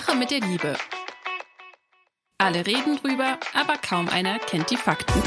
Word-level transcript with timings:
Sache 0.00 0.16
mit 0.16 0.32
der 0.32 0.40
Liebe. 0.40 0.76
Alle 2.38 2.66
reden 2.66 2.96
drüber, 2.96 3.38
aber 3.54 3.76
kaum 3.76 4.08
einer 4.08 4.40
kennt 4.40 4.68
die 4.72 4.76
Fakten. 4.76 5.22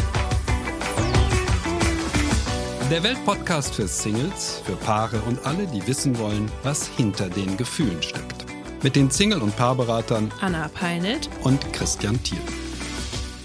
Der 2.92 3.02
Weltpodcast 3.02 3.76
für 3.76 3.88
Singles, 3.88 4.62
für 4.66 4.76
Paare 4.76 5.22
und 5.22 5.46
alle, 5.46 5.68
die 5.68 5.88
wissen 5.88 6.20
wollen, 6.20 6.52
was 6.64 6.86
hinter 6.86 7.30
den 7.30 7.56
Gefühlen 7.56 8.04
steckt. 8.04 8.46
Mit 8.84 8.98
den 8.98 9.10
Single- 9.10 9.42
und 9.42 9.56
Paarberatern 9.56 10.34
Anna 10.42 10.68
Peinelt 10.68 11.30
und 11.46 11.62
Christian 11.72 12.22
Thiel. 12.24 12.42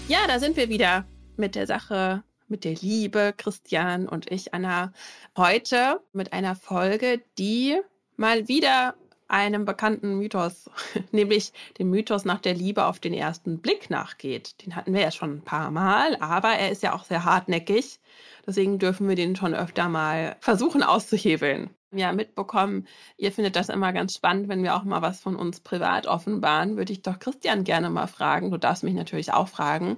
Ja, 0.09 0.27
da 0.27 0.39
sind 0.39 0.57
wir 0.57 0.67
wieder 0.67 1.05
mit 1.37 1.55
der 1.55 1.67
Sache 1.67 2.25
mit 2.49 2.65
der 2.65 2.75
Liebe, 2.75 3.33
Christian 3.37 4.09
und 4.09 4.29
ich, 4.29 4.53
Anna. 4.53 4.91
Heute 5.37 6.01
mit 6.11 6.33
einer 6.33 6.57
Folge, 6.57 7.21
die 7.37 7.79
mal 8.17 8.49
wieder 8.49 8.95
einem 9.27 9.65
bekannten 9.65 10.15
Mythos, 10.17 10.69
nämlich 11.11 11.53
dem 11.79 11.89
Mythos 11.89 12.25
nach 12.25 12.39
der 12.39 12.53
Liebe 12.53 12.85
auf 12.85 12.99
den 12.99 13.13
ersten 13.13 13.59
Blick 13.59 13.89
nachgeht. 13.89 14.65
Den 14.65 14.75
hatten 14.75 14.93
wir 14.93 15.01
ja 15.01 15.11
schon 15.11 15.37
ein 15.37 15.41
paar 15.41 15.71
Mal, 15.71 16.17
aber 16.19 16.49
er 16.49 16.71
ist 16.71 16.83
ja 16.83 16.93
auch 16.93 17.03
sehr 17.05 17.25
hartnäckig. 17.25 17.99
Deswegen 18.45 18.79
dürfen 18.79 19.07
wir 19.07 19.15
den 19.15 19.35
schon 19.35 19.53
öfter 19.53 19.89
mal 19.89 20.35
versuchen 20.39 20.83
auszuhebeln. 20.83 21.69
Ja, 21.95 22.11
mitbekommen, 22.11 22.87
ihr 23.17 23.31
findet 23.31 23.55
das 23.55 23.69
immer 23.69 23.93
ganz 23.93 24.15
spannend, 24.15 24.49
wenn 24.49 24.63
wir 24.63 24.75
auch 24.75 24.83
mal 24.83 25.03
was 25.03 25.19
von 25.19 25.35
uns 25.35 25.59
privat 25.59 26.07
offenbaren, 26.07 26.75
würde 26.75 26.91
ich 26.91 27.03
doch 27.03 27.19
Christian 27.19 27.63
gerne 27.63 27.91
mal 27.91 28.07
fragen. 28.07 28.49
Du 28.49 28.57
darfst 28.57 28.83
mich 28.83 28.95
natürlich 28.95 29.31
auch 29.31 29.47
fragen. 29.47 29.97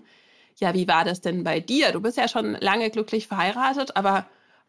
Ja, 0.57 0.73
wie 0.73 0.87
war 0.87 1.05
das 1.05 1.21
denn 1.21 1.43
bei 1.43 1.59
dir? 1.61 1.91
Du 1.93 2.01
bist 2.01 2.17
ja 2.17 2.27
schon 2.27 2.57
lange 2.59 2.89
glücklich 2.89 3.27
verheiratet, 3.27 3.95
aber 3.95 4.25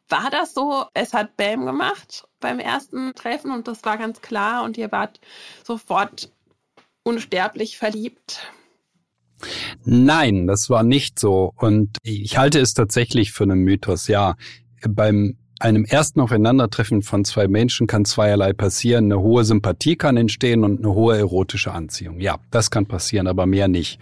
war 0.08 0.30
das 0.30 0.54
so? 0.54 0.84
Es 0.94 1.14
hat 1.14 1.36
Bam 1.36 1.66
gemacht 1.66 2.28
beim 2.46 2.60
ersten 2.60 3.12
Treffen 3.16 3.50
und 3.50 3.66
das 3.66 3.84
war 3.84 3.98
ganz 3.98 4.20
klar 4.20 4.62
und 4.62 4.78
ihr 4.78 4.92
wart 4.92 5.18
sofort 5.64 6.30
unsterblich 7.02 7.76
verliebt. 7.76 8.52
Nein, 9.84 10.46
das 10.46 10.70
war 10.70 10.84
nicht 10.84 11.18
so. 11.18 11.52
Und 11.56 11.98
ich 12.04 12.38
halte 12.38 12.60
es 12.60 12.72
tatsächlich 12.72 13.32
für 13.32 13.42
einen 13.42 13.64
Mythos. 13.64 14.06
Ja, 14.06 14.36
beim 14.88 15.36
einem 15.58 15.84
ersten 15.84 16.20
Aufeinandertreffen 16.20 17.02
von 17.02 17.24
zwei 17.24 17.48
Menschen 17.48 17.86
kann 17.86 18.04
zweierlei 18.04 18.52
passieren. 18.52 19.06
Eine 19.06 19.20
hohe 19.20 19.44
Sympathie 19.44 19.96
kann 19.96 20.16
entstehen 20.16 20.64
und 20.64 20.80
eine 20.80 20.92
hohe 20.92 21.16
erotische 21.16 21.72
Anziehung. 21.72 22.20
Ja, 22.20 22.36
das 22.50 22.70
kann 22.70 22.86
passieren, 22.86 23.26
aber 23.26 23.46
mehr 23.46 23.66
nicht. 23.66 23.98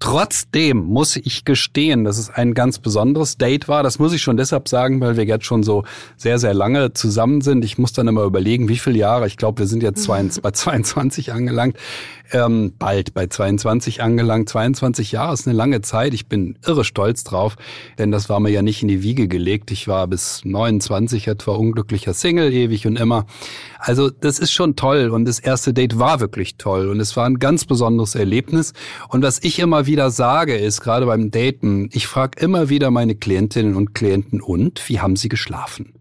Trotzdem 0.00 0.78
muss 0.78 1.16
ich 1.16 1.44
gestehen, 1.44 2.04
dass 2.04 2.18
es 2.18 2.30
ein 2.30 2.54
ganz 2.54 2.78
besonderes 2.80 3.36
Date 3.36 3.68
war. 3.68 3.82
Das 3.82 3.98
muss 3.98 4.12
ich 4.12 4.22
schon 4.22 4.36
deshalb 4.36 4.68
sagen, 4.68 5.00
weil 5.00 5.16
wir 5.16 5.24
jetzt 5.24 5.44
schon 5.44 5.62
so 5.62 5.84
sehr, 6.16 6.38
sehr 6.38 6.54
lange 6.54 6.92
zusammen 6.94 7.42
sind. 7.42 7.64
Ich 7.64 7.78
muss 7.78 7.92
dann 7.92 8.08
immer 8.08 8.24
überlegen, 8.24 8.68
wie 8.68 8.78
viele 8.78 8.98
Jahre. 8.98 9.26
Ich 9.28 9.36
glaube, 9.36 9.60
wir 9.60 9.66
sind 9.66 9.82
jetzt 9.82 10.08
bei 10.08 10.50
22 10.50 11.32
angelangt 11.32 11.76
ähm, 12.32 12.72
bald 12.78 13.14
bei 13.14 13.26
22 13.26 14.02
angelangt. 14.02 14.48
22 14.48 15.12
Jahre 15.12 15.34
ist 15.34 15.46
eine 15.46 15.56
lange 15.56 15.80
Zeit. 15.82 16.14
Ich 16.14 16.26
bin 16.26 16.56
irre 16.66 16.84
stolz 16.84 17.24
drauf, 17.24 17.56
denn 17.98 18.10
das 18.10 18.28
war 18.28 18.40
mir 18.40 18.50
ja 18.50 18.62
nicht 18.62 18.82
in 18.82 18.88
die 18.88 19.02
Wiege 19.02 19.28
gelegt. 19.28 19.70
Ich 19.70 19.88
war 19.88 20.06
bis 20.06 20.44
29 20.44 20.87
etwa 20.90 21.52
unglücklicher 21.52 22.14
Single, 22.14 22.52
ewig 22.52 22.86
und 22.86 22.98
immer. 22.98 23.26
Also 23.78 24.10
das 24.10 24.38
ist 24.38 24.52
schon 24.52 24.76
toll 24.76 25.10
und 25.10 25.24
das 25.24 25.38
erste 25.38 25.72
Date 25.72 25.98
war 25.98 26.20
wirklich 26.20 26.56
toll 26.56 26.88
und 26.88 27.00
es 27.00 27.16
war 27.16 27.26
ein 27.26 27.38
ganz 27.38 27.64
besonderes 27.64 28.14
Erlebnis. 28.14 28.72
Und 29.08 29.22
was 29.22 29.42
ich 29.42 29.58
immer 29.58 29.86
wieder 29.86 30.10
sage, 30.10 30.56
ist 30.56 30.80
gerade 30.80 31.06
beim 31.06 31.30
Daten, 31.30 31.88
ich 31.92 32.06
frage 32.06 32.40
immer 32.40 32.68
wieder 32.68 32.90
meine 32.90 33.14
Klientinnen 33.14 33.74
und 33.74 33.94
Klienten, 33.94 34.40
und 34.40 34.88
wie 34.88 35.00
haben 35.00 35.16
sie 35.16 35.28
geschlafen? 35.28 35.97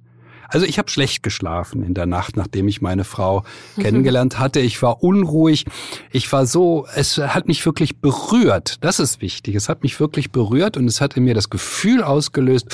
Also 0.50 0.66
ich 0.66 0.78
habe 0.78 0.90
schlecht 0.90 1.23
geschlafen 1.23 1.84
in 1.84 1.94
der 1.94 2.06
Nacht, 2.06 2.38
nachdem 2.38 2.67
ich 2.67 2.81
meine 2.81 3.03
Frau 3.03 3.44
kennengelernt 3.80 4.40
hatte. 4.40 4.59
Ich 4.59 4.81
war 4.81 5.03
unruhig. 5.03 5.66
Ich 6.12 6.31
war 6.31 6.45
so, 6.45 6.88
es 6.95 7.17
hat 7.17 7.48
mich 7.48 7.66
wirklich 7.66 8.00
berührt. 8.00 8.75
Das 8.81 9.00
ist 9.00 9.22
wichtig. 9.22 9.56
Es 9.56 9.70
hat 9.70 9.84
mich 9.84 10.00
wirklich 10.00 10.31
berührt 10.31 10.78
und 10.78 10.88
es 10.88 11.02
hat 11.02 11.18
in 11.18 11.24
mir 11.24 11.34
das 11.34 11.50
Gefühl 11.50 12.03
ausgelöst, 12.03 12.68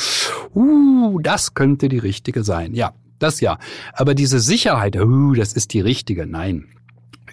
uh, 0.55 1.19
das 1.19 1.53
könnte 1.53 1.89
die 1.89 1.99
richtige 1.99 2.43
sein. 2.43 2.73
Ja, 2.73 2.93
das 3.19 3.39
ja. 3.41 3.57
Aber 3.93 4.15
diese 4.15 4.39
Sicherheit, 4.39 4.95
uh, 4.95 5.33
das 5.33 5.53
ist 5.53 5.73
die 5.73 5.81
richtige. 5.81 6.25
Nein. 6.25 6.67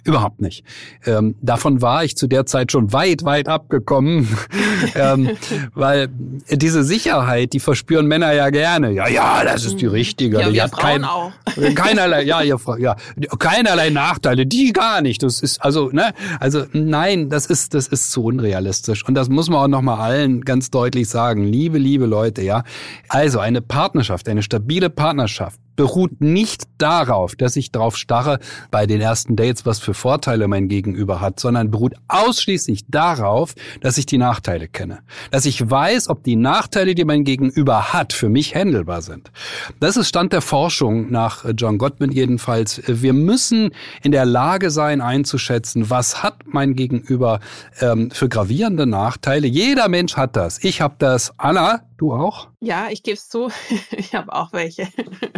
Überhaupt 0.03 0.41
nicht. 0.41 0.63
Ähm, 1.05 1.35
davon 1.41 1.81
war 1.81 2.03
ich 2.03 2.17
zu 2.17 2.25
der 2.25 2.47
Zeit 2.47 2.71
schon 2.71 2.91
weit, 2.91 3.23
weit 3.23 3.47
abgekommen, 3.47 4.27
ähm, 4.95 5.29
weil 5.75 6.09
diese 6.49 6.83
Sicherheit, 6.83 7.53
die 7.53 7.59
verspüren 7.59 8.07
Männer 8.07 8.31
ja 8.33 8.49
gerne. 8.49 8.91
Ja, 8.91 9.07
ja, 9.07 9.43
das 9.43 9.63
ist 9.63 9.79
die 9.79 9.85
mhm. 9.85 9.91
richtige. 9.91 10.39
Ja, 10.39 10.47
die 10.47 10.55
wir 10.55 10.63
hat 10.63 10.71
kein, 10.71 11.03
auch. 11.03 11.31
keinerlei, 11.75 12.23
ja, 12.23 12.41
ihr, 12.41 12.57
ja, 12.79 12.95
keinerlei 13.37 13.91
Nachteile, 13.91 14.47
die 14.47 14.73
gar 14.73 15.01
nicht. 15.01 15.21
Das 15.21 15.39
ist 15.39 15.61
also, 15.61 15.89
ne, 15.91 16.13
also 16.39 16.65
nein, 16.73 17.29
das 17.29 17.45
ist, 17.45 17.75
das 17.75 17.87
ist 17.87 18.11
zu 18.11 18.23
unrealistisch 18.23 19.05
und 19.07 19.13
das 19.13 19.29
muss 19.29 19.49
man 19.49 19.59
auch 19.59 19.67
noch 19.67 19.81
mal 19.83 19.99
allen 19.99 20.41
ganz 20.41 20.71
deutlich 20.71 21.09
sagen. 21.09 21.43
Liebe, 21.43 21.77
liebe 21.77 22.07
Leute, 22.07 22.41
ja, 22.41 22.63
also 23.07 23.39
eine 23.39 23.61
Partnerschaft, 23.61 24.27
eine 24.27 24.41
stabile 24.41 24.89
Partnerschaft 24.89 25.59
beruht 25.81 26.21
nicht 26.21 26.65
darauf, 26.77 27.35
dass 27.35 27.55
ich 27.55 27.71
darauf 27.71 27.97
starre 27.97 28.37
bei 28.69 28.85
den 28.85 29.01
ersten 29.01 29.35
Dates, 29.35 29.65
was 29.65 29.79
für 29.79 29.95
Vorteile 29.95 30.47
mein 30.47 30.67
Gegenüber 30.67 31.21
hat, 31.21 31.39
sondern 31.39 31.71
beruht 31.71 31.95
ausschließlich 32.07 32.83
darauf, 32.89 33.55
dass 33.81 33.97
ich 33.97 34.05
die 34.05 34.19
Nachteile 34.19 34.67
kenne. 34.67 34.99
Dass 35.31 35.47
ich 35.47 35.67
weiß, 35.67 36.07
ob 36.09 36.23
die 36.23 36.35
Nachteile, 36.35 36.93
die 36.93 37.03
mein 37.03 37.23
Gegenüber 37.23 37.93
hat, 37.93 38.13
für 38.13 38.29
mich 38.29 38.53
handelbar 38.53 39.01
sind. 39.01 39.31
Das 39.79 39.97
ist 39.97 40.09
Stand 40.09 40.33
der 40.33 40.41
Forschung 40.41 41.11
nach 41.11 41.45
John 41.57 41.79
Gottman 41.79 42.11
jedenfalls. 42.11 42.79
Wir 42.85 43.13
müssen 43.13 43.71
in 44.03 44.11
der 44.11 44.25
Lage 44.25 44.69
sein, 44.69 45.01
einzuschätzen, 45.01 45.89
was 45.89 46.21
hat 46.21 46.43
mein 46.45 46.75
Gegenüber 46.75 47.39
ähm, 47.79 48.11
für 48.11 48.29
gravierende 48.29 48.85
Nachteile. 48.85 49.47
Jeder 49.47 49.89
Mensch 49.89 50.15
hat 50.15 50.35
das. 50.35 50.63
Ich 50.63 50.79
habe 50.79 50.93
das. 50.99 51.33
Anna, 51.39 51.81
Du 52.01 52.13
auch? 52.13 52.50
Ja, 52.63 52.89
ich 52.91 53.01
gebe 53.01 53.17
es 53.17 53.27
zu. 53.27 53.49
Ich 53.97 54.15
habe 54.15 54.33
auch 54.33 54.51
welche. 54.53 54.87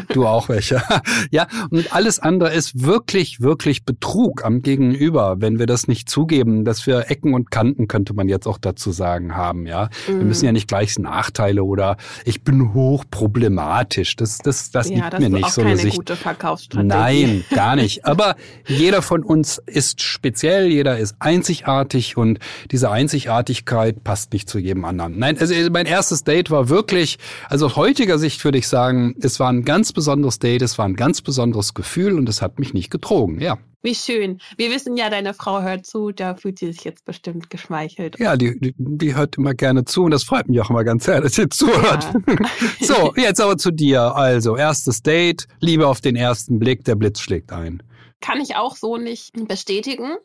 Du 0.09 0.25
auch 0.25 0.50
welche. 0.50 0.81
Ja, 1.31 1.47
und 1.69 1.94
alles 1.94 2.19
andere 2.19 2.53
ist 2.53 2.84
wirklich, 2.84 3.41
wirklich 3.41 3.85
Betrug 3.85 4.44
am 4.44 4.61
Gegenüber, 4.61 5.38
wenn 5.39 5.57
wir 5.57 5.66
das 5.66 5.88
nicht 5.88 6.09
zugeben, 6.09 6.66
dass 6.66 6.85
wir 6.85 7.09
Ecken 7.09 7.33
und 7.33 7.50
Kanten, 7.50 7.88
könnte 7.88 8.13
man 8.13 8.28
jetzt 8.28 8.47
auch 8.47 8.57
dazu 8.57 8.91
sagen, 8.91 9.35
haben. 9.35 9.66
Ja, 9.66 9.89
mm. 10.07 10.12
wir 10.12 10.25
müssen 10.25 10.45
ja 10.45 10.51
nicht 10.51 10.67
gleich 10.67 10.97
Nachteile 11.00 11.63
oder 11.63 11.97
ich 12.25 12.44
bin 12.44 12.73
hochproblematisch. 12.73 14.16
Das, 14.16 14.39
das, 14.39 14.72
das 14.72 14.89
ja, 14.89 14.95
liegt 14.95 15.13
das 15.13 15.19
mir 15.19 15.29
nicht 15.29 15.50
so 15.50 15.62
eine 15.62 15.78
Sicht. 15.78 15.95
gute 15.95 16.16
Verkaufsstrategie. 16.16 16.88
Nein, 16.88 17.45
gar 17.56 17.75
nicht. 17.75 18.06
Aber 18.06 18.35
jeder 18.67 19.01
von 19.01 19.23
uns 19.23 19.62
ist 19.66 20.01
speziell, 20.01 20.67
jeder 20.67 20.97
ist 20.97 21.16
einzigartig 21.19 22.17
und 22.17 22.39
diese 22.72 22.91
Einzigartigkeit 22.91 24.03
passt 24.03 24.33
nicht 24.33 24.50
zu 24.50 24.59
jedem 24.59 24.85
anderen. 24.85 25.17
Nein, 25.17 25.38
also 25.38 25.53
mein 25.72 25.85
erstes 25.85 26.23
Date 26.23 26.51
war 26.51 26.69
wirklich, 26.69 27.12
also 27.50 27.66
aus 27.68 27.75
heutiger 27.75 28.18
Sicht 28.19 28.44
würde 28.44 28.57
ich 28.57 28.68
sagen, 28.68 29.16
es 29.22 29.40
war 29.40 29.50
ein 29.50 29.63
ganz 29.63 29.94
besonderes 29.94 30.40
Date, 30.40 30.62
es 30.62 30.78
war 30.78 30.85
ein 30.85 30.96
ganz 30.96 31.22
besonderes 31.22 31.74
Gefühl 31.74 32.18
und 32.18 32.29
es 32.29 32.41
hat 32.41 32.59
mich 32.59 32.74
nicht 32.74 32.90
getrogen, 32.90 33.40
ja. 33.40 33.57
Wie 33.85 33.96
schön. 33.96 34.40
Wir 34.56 34.72
wissen 34.72 34.96
ja, 34.96 35.09
deine 35.09 35.34
Frau 35.34 35.62
hört 35.62 35.85
zu, 35.85 36.12
da 36.12 36.35
fühlt 36.35 36.57
sie 36.57 36.72
sich 36.72 36.85
jetzt 36.85 37.03
bestimmt 37.03 37.50
geschmeichelt. 37.50 38.18
Ja, 38.18 38.38
die, 38.38 38.57
die, 38.57 38.74
die 38.78 39.13
hört 39.13 39.38
immer 39.38 39.53
gerne 39.53 39.84
zu 39.84 40.03
und 40.03 40.12
das 40.12 40.24
freut 40.24 40.47
mich 40.47 40.62
auch 40.62 40.69
immer 40.69 40.85
ganz 40.85 41.03
sehr, 41.03 41.19
dass 41.19 41.34
sie 41.34 41.50
zuhört. 41.50 42.07
Ja. 42.13 42.47
so, 42.79 43.13
jetzt 43.18 43.41
aber 43.41 43.57
zu 43.57 43.72
dir. 43.72 44.16
Also, 44.16 44.56
erstes 44.56 45.01
Date, 45.01 45.47
Liebe 45.59 45.85
auf 45.85 46.00
den 46.00 46.16
ersten 46.16 46.59
Blick, 46.59 46.85
der 46.85 46.95
Blitz 46.95 47.19
schlägt 47.19 47.51
ein. 47.51 47.84
Kann 48.22 48.40
ich 48.40 48.56
auch 48.56 48.78
so 48.78 48.95
nicht 48.95 49.34
bestätigen. 49.50 50.16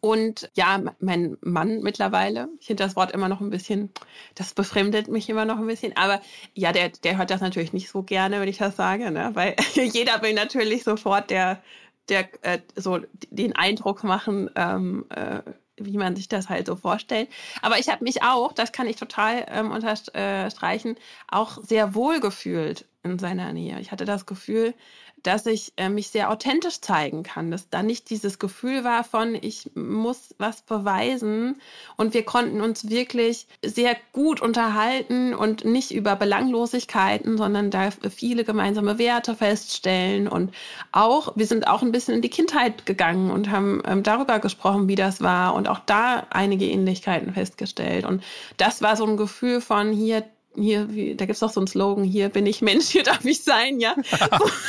Und 0.00 0.48
ja, 0.54 0.80
mein 1.00 1.36
Mann 1.40 1.80
mittlerweile, 1.80 2.48
ich 2.60 2.66
finde 2.66 2.84
das 2.84 2.94
Wort 2.94 3.10
immer 3.10 3.28
noch 3.28 3.40
ein 3.40 3.50
bisschen, 3.50 3.90
das 4.36 4.54
befremdet 4.54 5.08
mich 5.08 5.28
immer 5.28 5.44
noch 5.44 5.58
ein 5.58 5.66
bisschen. 5.66 5.96
Aber 5.96 6.20
ja, 6.54 6.72
der, 6.72 6.90
der 6.90 7.18
hört 7.18 7.30
das 7.30 7.40
natürlich 7.40 7.72
nicht 7.72 7.90
so 7.90 8.02
gerne, 8.02 8.40
wenn 8.40 8.48
ich 8.48 8.58
das 8.58 8.76
sage, 8.76 9.10
ne? 9.10 9.30
Weil 9.34 9.56
jeder 9.74 10.22
will 10.22 10.34
natürlich 10.34 10.84
sofort 10.84 11.30
der, 11.30 11.60
der 12.08 12.28
äh, 12.42 12.60
so 12.76 13.00
den 13.30 13.56
Eindruck 13.56 14.04
machen, 14.04 14.50
ähm, 14.54 15.06
äh, 15.10 15.42
wie 15.76 15.96
man 15.96 16.14
sich 16.14 16.28
das 16.28 16.48
halt 16.48 16.66
so 16.66 16.76
vorstellt. 16.76 17.28
Aber 17.62 17.78
ich 17.78 17.88
habe 17.88 18.04
mich 18.04 18.22
auch, 18.22 18.52
das 18.52 18.72
kann 18.72 18.86
ich 18.86 18.96
total 18.96 19.46
ähm, 19.48 19.70
unterstreichen, 19.72 20.96
auch 21.28 21.62
sehr 21.62 21.94
wohl 21.94 22.20
gefühlt 22.20 22.86
in 23.02 23.18
seiner 23.18 23.52
Nähe. 23.52 23.80
Ich 23.80 23.92
hatte 23.92 24.04
das 24.04 24.26
Gefühl, 24.26 24.74
dass 25.22 25.46
ich 25.46 25.72
äh, 25.76 25.88
mich 25.88 26.08
sehr 26.08 26.30
authentisch 26.30 26.80
zeigen 26.80 27.22
kann, 27.22 27.50
dass 27.50 27.68
da 27.68 27.82
nicht 27.82 28.10
dieses 28.10 28.38
Gefühl 28.38 28.84
war 28.84 29.04
von, 29.04 29.34
ich 29.34 29.70
muss 29.74 30.34
was 30.38 30.62
beweisen. 30.62 31.60
Und 31.96 32.14
wir 32.14 32.24
konnten 32.24 32.60
uns 32.60 32.88
wirklich 32.88 33.46
sehr 33.64 33.96
gut 34.12 34.40
unterhalten 34.40 35.34
und 35.34 35.64
nicht 35.64 35.92
über 35.92 36.16
Belanglosigkeiten, 36.16 37.36
sondern 37.36 37.70
da 37.70 37.90
viele 37.90 38.44
gemeinsame 38.44 38.98
Werte 38.98 39.34
feststellen. 39.34 40.28
Und 40.28 40.54
auch, 40.92 41.36
wir 41.36 41.46
sind 41.46 41.66
auch 41.66 41.82
ein 41.82 41.92
bisschen 41.92 42.14
in 42.14 42.22
die 42.22 42.30
Kindheit 42.30 42.86
gegangen 42.86 43.30
und 43.30 43.50
haben 43.50 43.82
ähm, 43.86 44.02
darüber 44.02 44.38
gesprochen, 44.38 44.88
wie 44.88 44.94
das 44.94 45.20
war 45.20 45.54
und 45.54 45.68
auch 45.68 45.80
da 45.80 46.26
einige 46.30 46.66
Ähnlichkeiten 46.66 47.32
festgestellt. 47.32 48.04
Und 48.04 48.22
das 48.56 48.82
war 48.82 48.96
so 48.96 49.04
ein 49.04 49.16
Gefühl 49.16 49.60
von 49.60 49.92
hier, 49.92 50.24
hier, 50.62 50.94
wie, 50.94 51.14
da 51.14 51.26
gibt's 51.26 51.40
doch 51.40 51.50
so 51.50 51.60
einen 51.60 51.66
Slogan, 51.66 52.04
hier 52.04 52.28
bin 52.28 52.46
ich 52.46 52.62
Mensch, 52.62 52.88
hier 52.88 53.02
darf 53.02 53.24
ich 53.24 53.42
sein, 53.42 53.80
ja. 53.80 53.94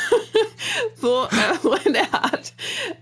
so, 0.95 1.25
äh, 1.25 1.57
so 1.61 1.73
in 1.73 1.93
der 1.93 2.13
Art. 2.13 2.53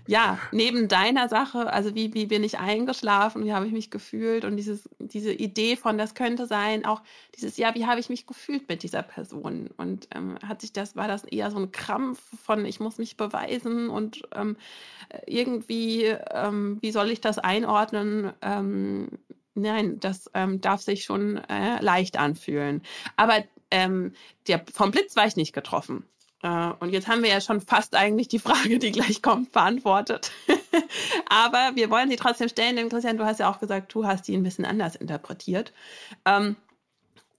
ja, 0.06 0.38
neben 0.52 0.88
deiner 0.88 1.28
Sache, 1.28 1.72
also 1.72 1.94
wie, 1.94 2.14
wie 2.14 2.26
bin 2.26 2.44
ich 2.44 2.58
eingeschlafen, 2.58 3.44
wie 3.44 3.52
habe 3.52 3.66
ich 3.66 3.72
mich 3.72 3.90
gefühlt 3.90 4.44
und 4.44 4.56
dieses, 4.56 4.88
diese 4.98 5.32
Idee 5.32 5.76
von, 5.76 5.98
das 5.98 6.14
könnte 6.14 6.46
sein, 6.46 6.84
auch 6.84 7.02
dieses, 7.34 7.56
ja, 7.56 7.74
wie 7.74 7.86
habe 7.86 8.00
ich 8.00 8.08
mich 8.08 8.26
gefühlt 8.26 8.68
mit 8.68 8.82
dieser 8.82 9.02
Person 9.02 9.70
und 9.76 10.08
ähm, 10.14 10.38
hat 10.46 10.60
sich 10.60 10.72
das, 10.72 10.96
war 10.96 11.08
das 11.08 11.24
eher 11.24 11.50
so 11.50 11.58
ein 11.58 11.72
Krampf 11.72 12.20
von, 12.42 12.64
ich 12.64 12.80
muss 12.80 12.98
mich 12.98 13.16
beweisen 13.16 13.88
und 13.88 14.22
ähm, 14.34 14.56
irgendwie, 15.26 16.04
ähm, 16.04 16.78
wie 16.80 16.90
soll 16.90 17.10
ich 17.10 17.20
das 17.20 17.38
einordnen? 17.38 18.32
Nein, 19.58 20.00
das 20.00 20.30
ähm, 20.34 20.60
darf 20.60 20.82
sich 20.82 21.04
schon 21.04 21.36
äh, 21.36 21.80
leicht 21.80 22.18
anfühlen. 22.18 22.82
Aber 23.16 23.42
ähm, 23.70 24.12
der, 24.46 24.64
vom 24.72 24.90
Blitz 24.90 25.16
war 25.16 25.26
ich 25.26 25.36
nicht 25.36 25.52
getroffen. 25.52 26.04
Äh, 26.42 26.72
und 26.80 26.90
jetzt 26.90 27.08
haben 27.08 27.22
wir 27.22 27.30
ja 27.30 27.40
schon 27.40 27.60
fast 27.60 27.94
eigentlich 27.94 28.28
die 28.28 28.38
Frage, 28.38 28.78
die 28.78 28.92
gleich 28.92 29.22
kommt, 29.22 29.52
beantwortet. 29.52 30.30
Aber 31.28 31.72
wir 31.74 31.90
wollen 31.90 32.08
sie 32.08 32.16
trotzdem 32.16 32.48
stellen, 32.48 32.76
denn 32.76 32.88
Christian, 32.88 33.18
du 33.18 33.24
hast 33.24 33.40
ja 33.40 33.50
auch 33.50 33.60
gesagt, 33.60 33.94
du 33.94 34.06
hast 34.06 34.28
die 34.28 34.36
ein 34.36 34.42
bisschen 34.42 34.64
anders 34.64 34.96
interpretiert. 34.96 35.72
Ähm, 36.24 36.56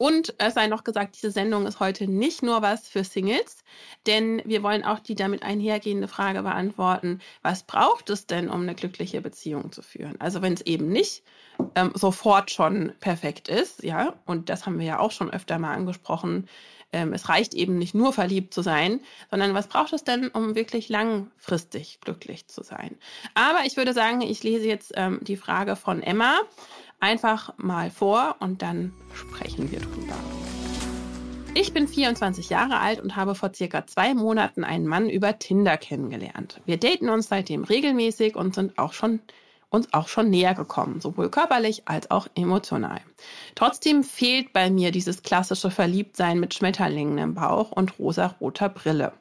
und 0.01 0.33
es 0.37 0.53
sei 0.53 0.67
noch 0.67 0.85
gesagt, 0.85 1.17
diese 1.17 1.29
Sendung 1.29 1.65
ist 1.65 1.81
heute 1.81 2.07
nicht 2.07 2.41
nur 2.41 2.61
was 2.61 2.87
für 2.87 3.03
Singles, 3.03 3.65
denn 4.07 4.41
wir 4.45 4.63
wollen 4.63 4.85
auch 4.85 4.99
die 4.99 5.13
damit 5.13 5.43
einhergehende 5.43 6.07
Frage 6.07 6.41
beantworten, 6.41 7.19
was 7.41 7.63
braucht 7.63 8.09
es 8.09 8.25
denn, 8.25 8.49
um 8.49 8.61
eine 8.61 8.75
glückliche 8.75 9.19
Beziehung 9.19 9.73
zu 9.73 9.81
führen? 9.81 10.15
Also 10.21 10.41
wenn 10.41 10.53
es 10.53 10.61
eben 10.61 10.87
nicht 10.87 11.23
ähm, 11.75 11.91
sofort 11.95 12.51
schon 12.51 12.93
perfekt 12.99 13.47
ist, 13.47 13.83
ja, 13.83 14.13
und 14.25 14.49
das 14.49 14.65
haben 14.65 14.79
wir 14.79 14.85
ja 14.85 14.99
auch 14.99 15.11
schon 15.11 15.31
öfter 15.31 15.59
mal 15.59 15.73
angesprochen, 15.73 16.47
ähm, 16.91 17.13
es 17.13 17.29
reicht 17.29 17.53
eben 17.53 17.77
nicht 17.77 17.93
nur 17.93 18.13
verliebt 18.13 18.53
zu 18.53 18.61
sein, 18.61 19.01
sondern 19.29 19.53
was 19.53 19.67
braucht 19.67 19.93
es 19.93 20.03
denn, 20.03 20.29
um 20.29 20.55
wirklich 20.55 20.89
langfristig 20.89 21.99
glücklich 22.01 22.47
zu 22.47 22.63
sein? 22.63 22.97
Aber 23.35 23.59
ich 23.65 23.77
würde 23.77 23.93
sagen, 23.93 24.21
ich 24.21 24.43
lese 24.43 24.67
jetzt 24.67 24.93
ähm, 24.95 25.19
die 25.21 25.37
Frage 25.37 25.75
von 25.75 26.01
Emma 26.01 26.39
einfach 26.99 27.53
mal 27.57 27.91
vor 27.91 28.37
und 28.39 28.61
dann 28.61 28.93
sprechen 29.13 29.71
wir 29.71 29.79
drüber. 29.79 30.15
Ich 31.55 31.73
bin 31.73 31.87
24 31.87 32.49
Jahre 32.49 32.79
alt 32.79 33.01
und 33.01 33.15
habe 33.15 33.35
vor 33.35 33.53
circa 33.53 33.85
zwei 33.85 34.13
Monaten 34.13 34.63
einen 34.63 34.87
Mann 34.87 35.09
über 35.09 35.39
Tinder 35.39 35.77
kennengelernt. 35.77 36.61
Wir 36.65 36.77
daten 36.77 37.09
uns 37.09 37.27
seitdem 37.27 37.63
regelmäßig 37.63 38.35
und 38.35 38.55
sind 38.55 38.77
auch 38.77 38.93
schon 38.93 39.19
uns 39.69 39.93
auch 39.93 40.07
schon 40.07 40.29
näher 40.29 40.55
gekommen, 40.55 41.01
sowohl 41.01 41.29
körperlich 41.29 41.87
als 41.87 42.09
auch 42.11 42.27
emotional. 42.35 43.01
Trotzdem 43.55 44.03
fehlt 44.03 44.53
bei 44.53 44.69
mir 44.69 44.91
dieses 44.91 45.23
klassische 45.23 45.71
Verliebtsein 45.71 46.39
mit 46.39 46.53
Schmetterlingen 46.53 47.17
im 47.17 47.35
Bauch 47.35 47.71
und 47.71 47.99
rosa-roter 47.99 48.69
Brille. 48.69 49.13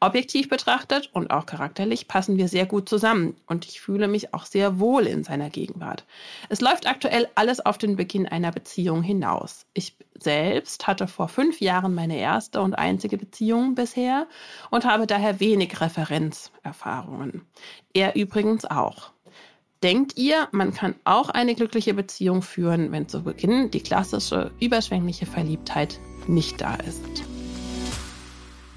Objektiv 0.00 0.48
betrachtet 0.48 1.10
und 1.12 1.30
auch 1.30 1.46
charakterlich 1.46 2.08
passen 2.08 2.36
wir 2.36 2.48
sehr 2.48 2.66
gut 2.66 2.88
zusammen 2.88 3.36
und 3.46 3.66
ich 3.66 3.80
fühle 3.80 4.08
mich 4.08 4.34
auch 4.34 4.46
sehr 4.46 4.78
wohl 4.78 5.06
in 5.06 5.24
seiner 5.24 5.50
Gegenwart. 5.50 6.04
Es 6.48 6.60
läuft 6.60 6.86
aktuell 6.86 7.28
alles 7.34 7.64
auf 7.64 7.78
den 7.78 7.96
Beginn 7.96 8.26
einer 8.26 8.52
Beziehung 8.52 9.02
hinaus. 9.02 9.66
Ich 9.74 9.96
selbst 10.18 10.86
hatte 10.86 11.08
vor 11.08 11.28
fünf 11.28 11.60
Jahren 11.60 11.94
meine 11.94 12.18
erste 12.18 12.60
und 12.60 12.74
einzige 12.74 13.16
Beziehung 13.16 13.74
bisher 13.74 14.26
und 14.70 14.84
habe 14.84 15.06
daher 15.06 15.40
wenig 15.40 15.80
Referenzerfahrungen. 15.80 17.42
Er 17.92 18.16
übrigens 18.16 18.64
auch. 18.64 19.13
Denkt 19.82 20.16
ihr, 20.16 20.48
man 20.52 20.72
kann 20.72 20.94
auch 21.04 21.28
eine 21.28 21.54
glückliche 21.54 21.94
Beziehung 21.94 22.42
führen, 22.42 22.92
wenn 22.92 23.08
zu 23.08 23.22
Beginn 23.22 23.70
die 23.70 23.80
klassische 23.80 24.50
überschwängliche 24.60 25.26
Verliebtheit 25.26 26.00
nicht 26.26 26.60
da 26.60 26.76
ist? 26.76 27.02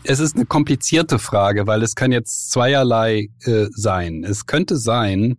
Es 0.04 0.20
ist 0.20 0.36
eine 0.36 0.46
komplizierte 0.46 1.20
Frage, 1.20 1.68
weil 1.68 1.84
es 1.84 1.96
kann 1.96 2.12
jetzt 2.12 2.52
zweierlei 2.52 3.30
äh, 3.42 3.68
sein. 3.72 4.24
Es 4.24 4.46
könnte 4.46 4.78
sein, 4.78 5.38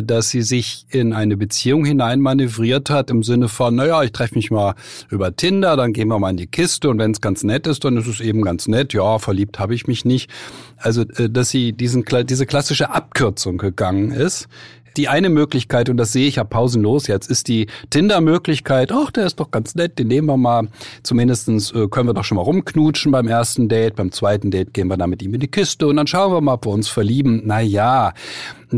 dass 0.00 0.30
sie 0.30 0.42
sich 0.42 0.86
in 0.90 1.12
eine 1.12 1.36
Beziehung 1.36 1.84
hineinmanövriert 1.84 2.90
hat 2.90 3.10
im 3.10 3.22
Sinne 3.22 3.48
von, 3.48 3.74
naja, 3.74 4.02
ich 4.02 4.12
treffe 4.12 4.36
mich 4.36 4.50
mal 4.50 4.74
über 5.10 5.34
Tinder, 5.34 5.76
dann 5.76 5.92
gehen 5.92 6.08
wir 6.08 6.18
mal 6.18 6.30
in 6.30 6.36
die 6.36 6.46
Kiste 6.46 6.88
und 6.88 6.98
wenn 6.98 7.10
es 7.10 7.20
ganz 7.20 7.42
nett 7.42 7.66
ist, 7.66 7.84
dann 7.84 7.96
ist 7.96 8.06
es 8.06 8.20
eben 8.20 8.42
ganz 8.42 8.68
nett. 8.68 8.92
Ja, 8.92 9.18
verliebt 9.18 9.58
habe 9.58 9.74
ich 9.74 9.86
mich 9.86 10.04
nicht. 10.04 10.30
Also, 10.76 11.02
äh, 11.02 11.28
dass 11.28 11.50
sie 11.50 11.72
diesen, 11.72 12.04
diese 12.24 12.46
klassische 12.46 12.90
Abkürzung 12.90 13.58
gegangen 13.58 14.12
ist, 14.12 14.48
die 14.96 15.08
eine 15.08 15.28
Möglichkeit, 15.28 15.88
und 15.88 15.96
das 15.96 16.12
sehe 16.12 16.28
ich 16.28 16.36
ja 16.36 16.44
pausenlos 16.44 17.06
jetzt, 17.06 17.30
ist 17.30 17.48
die 17.48 17.66
Tinder-Möglichkeit. 17.90 18.92
Ach, 18.92 19.10
der 19.10 19.26
ist 19.26 19.40
doch 19.40 19.50
ganz 19.50 19.74
nett, 19.74 19.98
den 19.98 20.08
nehmen 20.08 20.26
wir 20.26 20.36
mal. 20.36 20.68
Zumindestens 21.02 21.72
äh, 21.72 21.88
können 21.88 22.08
wir 22.08 22.14
doch 22.14 22.24
schon 22.24 22.36
mal 22.36 22.42
rumknutschen 22.42 23.12
beim 23.12 23.28
ersten 23.28 23.68
Date. 23.68 23.96
Beim 23.96 24.12
zweiten 24.12 24.50
Date 24.50 24.74
gehen 24.74 24.88
wir 24.88 24.96
dann 24.96 25.10
mit 25.10 25.22
ihm 25.22 25.34
in 25.34 25.40
die 25.40 25.48
Kiste 25.48 25.86
und 25.86 25.96
dann 25.96 26.06
schauen 26.06 26.32
wir 26.32 26.40
mal, 26.40 26.54
ob 26.54 26.66
wir 26.66 26.70
uns 26.70 26.88
verlieben. 26.88 27.42
Na 27.44 27.60
ja, 27.60 28.12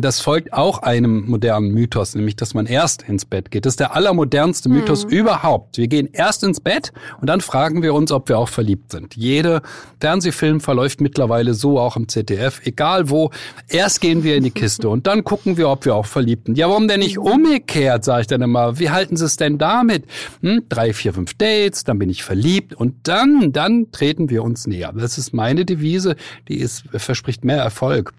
das 0.02 0.20
folgt 0.20 0.52
auch 0.52 0.78
einem 0.82 1.28
modernen 1.28 1.70
Mythos, 1.70 2.14
nämlich, 2.14 2.36
dass 2.36 2.54
man 2.54 2.66
erst 2.66 3.02
ins 3.02 3.24
Bett 3.24 3.50
geht. 3.50 3.66
Das 3.66 3.74
ist 3.74 3.80
der 3.80 3.94
allermodernste 3.94 4.68
Mythos 4.68 5.04
mhm. 5.04 5.10
überhaupt. 5.10 5.78
Wir 5.78 5.88
gehen 5.88 6.08
erst 6.12 6.42
ins 6.42 6.60
Bett 6.60 6.92
und 7.20 7.28
dann 7.28 7.40
fragen 7.40 7.82
wir 7.82 7.94
uns, 7.94 8.10
ob 8.10 8.28
wir 8.28 8.38
auch 8.38 8.48
verliebt 8.48 8.92
sind. 8.92 9.14
Jede 9.14 9.62
Fernsehfilm 10.00 10.60
verläuft 10.60 11.00
mittlerweile 11.00 11.54
so, 11.54 11.78
auch 11.78 11.96
im 11.96 12.08
ZDF, 12.08 12.60
egal 12.64 13.10
wo. 13.10 13.30
Erst 13.68 14.00
gehen 14.00 14.24
wir 14.24 14.36
in 14.36 14.44
die 14.44 14.50
Kiste 14.50 14.88
und 14.88 15.06
dann 15.06 15.24
gucken 15.24 15.56
wir, 15.56 15.68
ob 15.68 15.84
wir 15.84 15.94
auch 15.94 16.06
verliebt 16.06 16.46
sind. 16.46 16.58
Ja, 16.58 16.68
warum 16.68 16.88
denn 16.88 17.00
nicht 17.00 17.18
umgekehrt, 17.18 18.04
sage 18.04 18.22
ich 18.22 18.26
dann 18.26 18.42
immer. 18.42 18.78
Wie 18.78 18.90
halten 18.90 19.16
Sie 19.16 19.24
es 19.24 19.36
denn 19.36 19.58
damit? 19.58 20.04
Hm, 20.40 20.62
drei, 20.68 20.92
vier, 20.92 21.14
fünf 21.14 21.34
Dates, 21.34 21.84
dann 21.84 21.98
bin 21.98 22.10
ich 22.10 22.24
verliebt 22.24 22.74
und 22.74 23.08
dann, 23.08 23.52
dann 23.52 23.92
treten 23.92 24.30
wir 24.30 24.42
uns 24.42 24.66
näher. 24.66 24.92
Das 24.92 25.18
ist 25.18 25.32
meine 25.32 25.64
Devise, 25.64 26.16
die 26.48 26.56
ist, 26.58 26.84
verspricht 26.92 27.44
mehr 27.44 27.58
Erfolg 27.58 28.12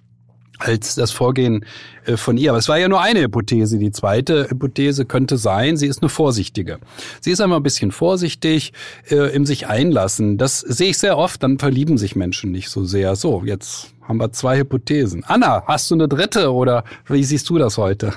als 0.60 0.96
das 0.96 1.12
Vorgehen 1.12 1.66
äh, 2.06 2.18
von 2.18 2.38
ihr. 2.38 2.52
Aber 2.52 2.60
es 2.60 2.70
war 2.70 2.78
ja 2.78 2.88
nur 2.88 3.02
eine 3.02 3.22
Hypothese. 3.22 3.78
Die 3.78 3.92
zweite 3.92 4.50
Hypothese 4.50 5.06
könnte 5.06 5.38
sein, 5.38 5.78
sie 5.78 5.88
ist 5.88 6.02
eine 6.02 6.10
vorsichtige. 6.10 6.80
Sie 7.22 7.32
ist 7.32 7.42
einmal 7.42 7.60
ein 7.60 7.64
bisschen 7.64 7.92
vorsichtig 7.92 8.74
äh, 9.10 9.34
im 9.36 9.46
sich 9.46 9.68
einlassen. 9.68 10.38
Das 10.38 10.60
sehe 10.60 10.90
ich 10.90 10.98
sehr 10.98 11.18
oft, 11.18 11.44
dann 11.44 11.60
verlieben 11.60 11.98
sich 11.98 12.16
Menschen 12.16 12.52
nicht 12.52 12.70
so 12.70 12.86
sehr. 12.86 13.16
So, 13.16 13.44
jetzt 13.44 13.94
haben 14.02 14.18
wir 14.18 14.32
zwei 14.32 14.60
Hypothesen. 14.60 15.24
Anna, 15.26 15.64
hast 15.68 15.90
du 15.92 15.96
eine 15.96 16.08
dritte 16.08 16.54
oder 16.54 16.84
wie 17.08 17.24
siehst 17.24 17.50
du 17.50 17.58
das 17.58 17.78
heute? 17.78 18.14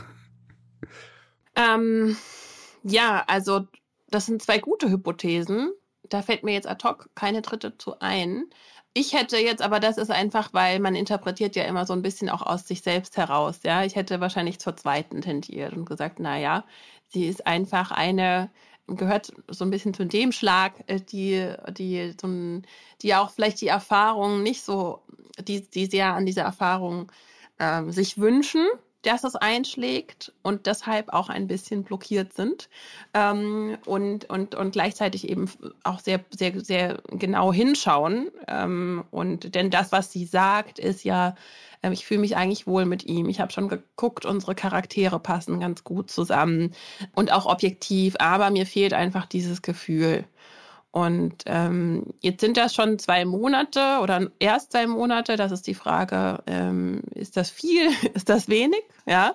Ähm, 1.56 2.16
ja, 2.82 3.24
also 3.26 3.66
das 4.10 4.26
sind 4.26 4.42
zwei 4.42 4.58
gute 4.58 4.90
Hypothesen. 4.90 5.72
Da 6.08 6.22
fällt 6.22 6.44
mir 6.44 6.52
jetzt 6.52 6.68
ad 6.68 6.86
hoc 6.86 7.10
keine 7.14 7.42
dritte 7.42 7.76
zu 7.76 7.98
ein. 8.00 8.44
Ich 9.00 9.12
hätte 9.12 9.36
jetzt, 9.38 9.62
aber 9.62 9.78
das 9.78 9.96
ist 9.96 10.10
einfach, 10.10 10.52
weil 10.54 10.80
man 10.80 10.96
interpretiert 10.96 11.54
ja 11.54 11.62
immer 11.62 11.86
so 11.86 11.92
ein 11.92 12.02
bisschen 12.02 12.28
auch 12.28 12.42
aus 12.42 12.66
sich 12.66 12.82
selbst 12.82 13.16
heraus. 13.16 13.60
Ja, 13.64 13.84
ich 13.84 13.94
hätte 13.94 14.20
wahrscheinlich 14.20 14.58
zur 14.58 14.76
zweiten 14.76 15.20
tendiert 15.20 15.72
und 15.72 15.84
gesagt, 15.84 16.18
na 16.18 16.36
ja, 16.36 16.64
sie 17.06 17.28
ist 17.28 17.46
einfach 17.46 17.92
eine, 17.92 18.50
gehört 18.88 19.32
so 19.46 19.64
ein 19.64 19.70
bisschen 19.70 19.94
zu 19.94 20.04
dem 20.04 20.32
Schlag, 20.32 20.72
äh, 20.88 21.00
die, 21.00 21.48
die, 21.70 22.12
so 22.20 22.28
die 23.00 23.14
auch 23.14 23.30
vielleicht 23.30 23.60
die 23.60 23.68
Erfahrung 23.68 24.42
nicht 24.42 24.64
so, 24.64 25.00
die, 25.40 25.70
die 25.70 25.86
sehr 25.86 26.14
an 26.14 26.26
dieser 26.26 26.42
Erfahrung 26.42 27.12
äh, 27.58 27.84
sich 27.92 28.18
wünschen 28.18 28.66
dass 29.02 29.24
es 29.24 29.36
einschlägt 29.36 30.32
und 30.42 30.66
deshalb 30.66 31.12
auch 31.12 31.28
ein 31.28 31.46
bisschen 31.46 31.84
blockiert 31.84 32.32
sind 32.32 32.68
ähm, 33.14 33.78
und, 33.86 34.28
und, 34.28 34.54
und 34.54 34.72
gleichzeitig 34.72 35.28
eben 35.28 35.48
auch 35.84 36.00
sehr, 36.00 36.20
sehr, 36.30 36.60
sehr 36.60 37.00
genau 37.08 37.52
hinschauen. 37.52 38.30
Ähm, 38.48 39.04
und 39.10 39.54
denn 39.54 39.70
das, 39.70 39.92
was 39.92 40.12
sie 40.12 40.24
sagt, 40.24 40.78
ist 40.80 41.04
ja, 41.04 41.36
äh, 41.82 41.92
ich 41.92 42.06
fühle 42.06 42.20
mich 42.20 42.36
eigentlich 42.36 42.66
wohl 42.66 42.84
mit 42.86 43.04
ihm. 43.04 43.28
Ich 43.28 43.40
habe 43.40 43.52
schon 43.52 43.68
geguckt, 43.68 44.24
unsere 44.26 44.54
Charaktere 44.54 45.20
passen 45.20 45.60
ganz 45.60 45.84
gut 45.84 46.10
zusammen 46.10 46.74
und 47.14 47.32
auch 47.32 47.46
objektiv, 47.46 48.16
aber 48.18 48.50
mir 48.50 48.66
fehlt 48.66 48.94
einfach 48.94 49.26
dieses 49.26 49.62
Gefühl. 49.62 50.24
Und 50.90 51.42
ähm, 51.44 52.06
jetzt 52.20 52.40
sind 52.40 52.56
das 52.56 52.74
schon 52.74 52.98
zwei 52.98 53.26
Monate 53.26 53.98
oder 54.02 54.28
erst 54.38 54.72
zwei 54.72 54.86
Monate. 54.86 55.36
Das 55.36 55.52
ist 55.52 55.66
die 55.66 55.74
Frage, 55.74 56.42
ähm, 56.46 57.02
ist 57.14 57.36
das 57.36 57.50
viel, 57.50 57.90
ist 58.14 58.28
das 58.30 58.48
wenig, 58.48 58.82
ja, 59.06 59.34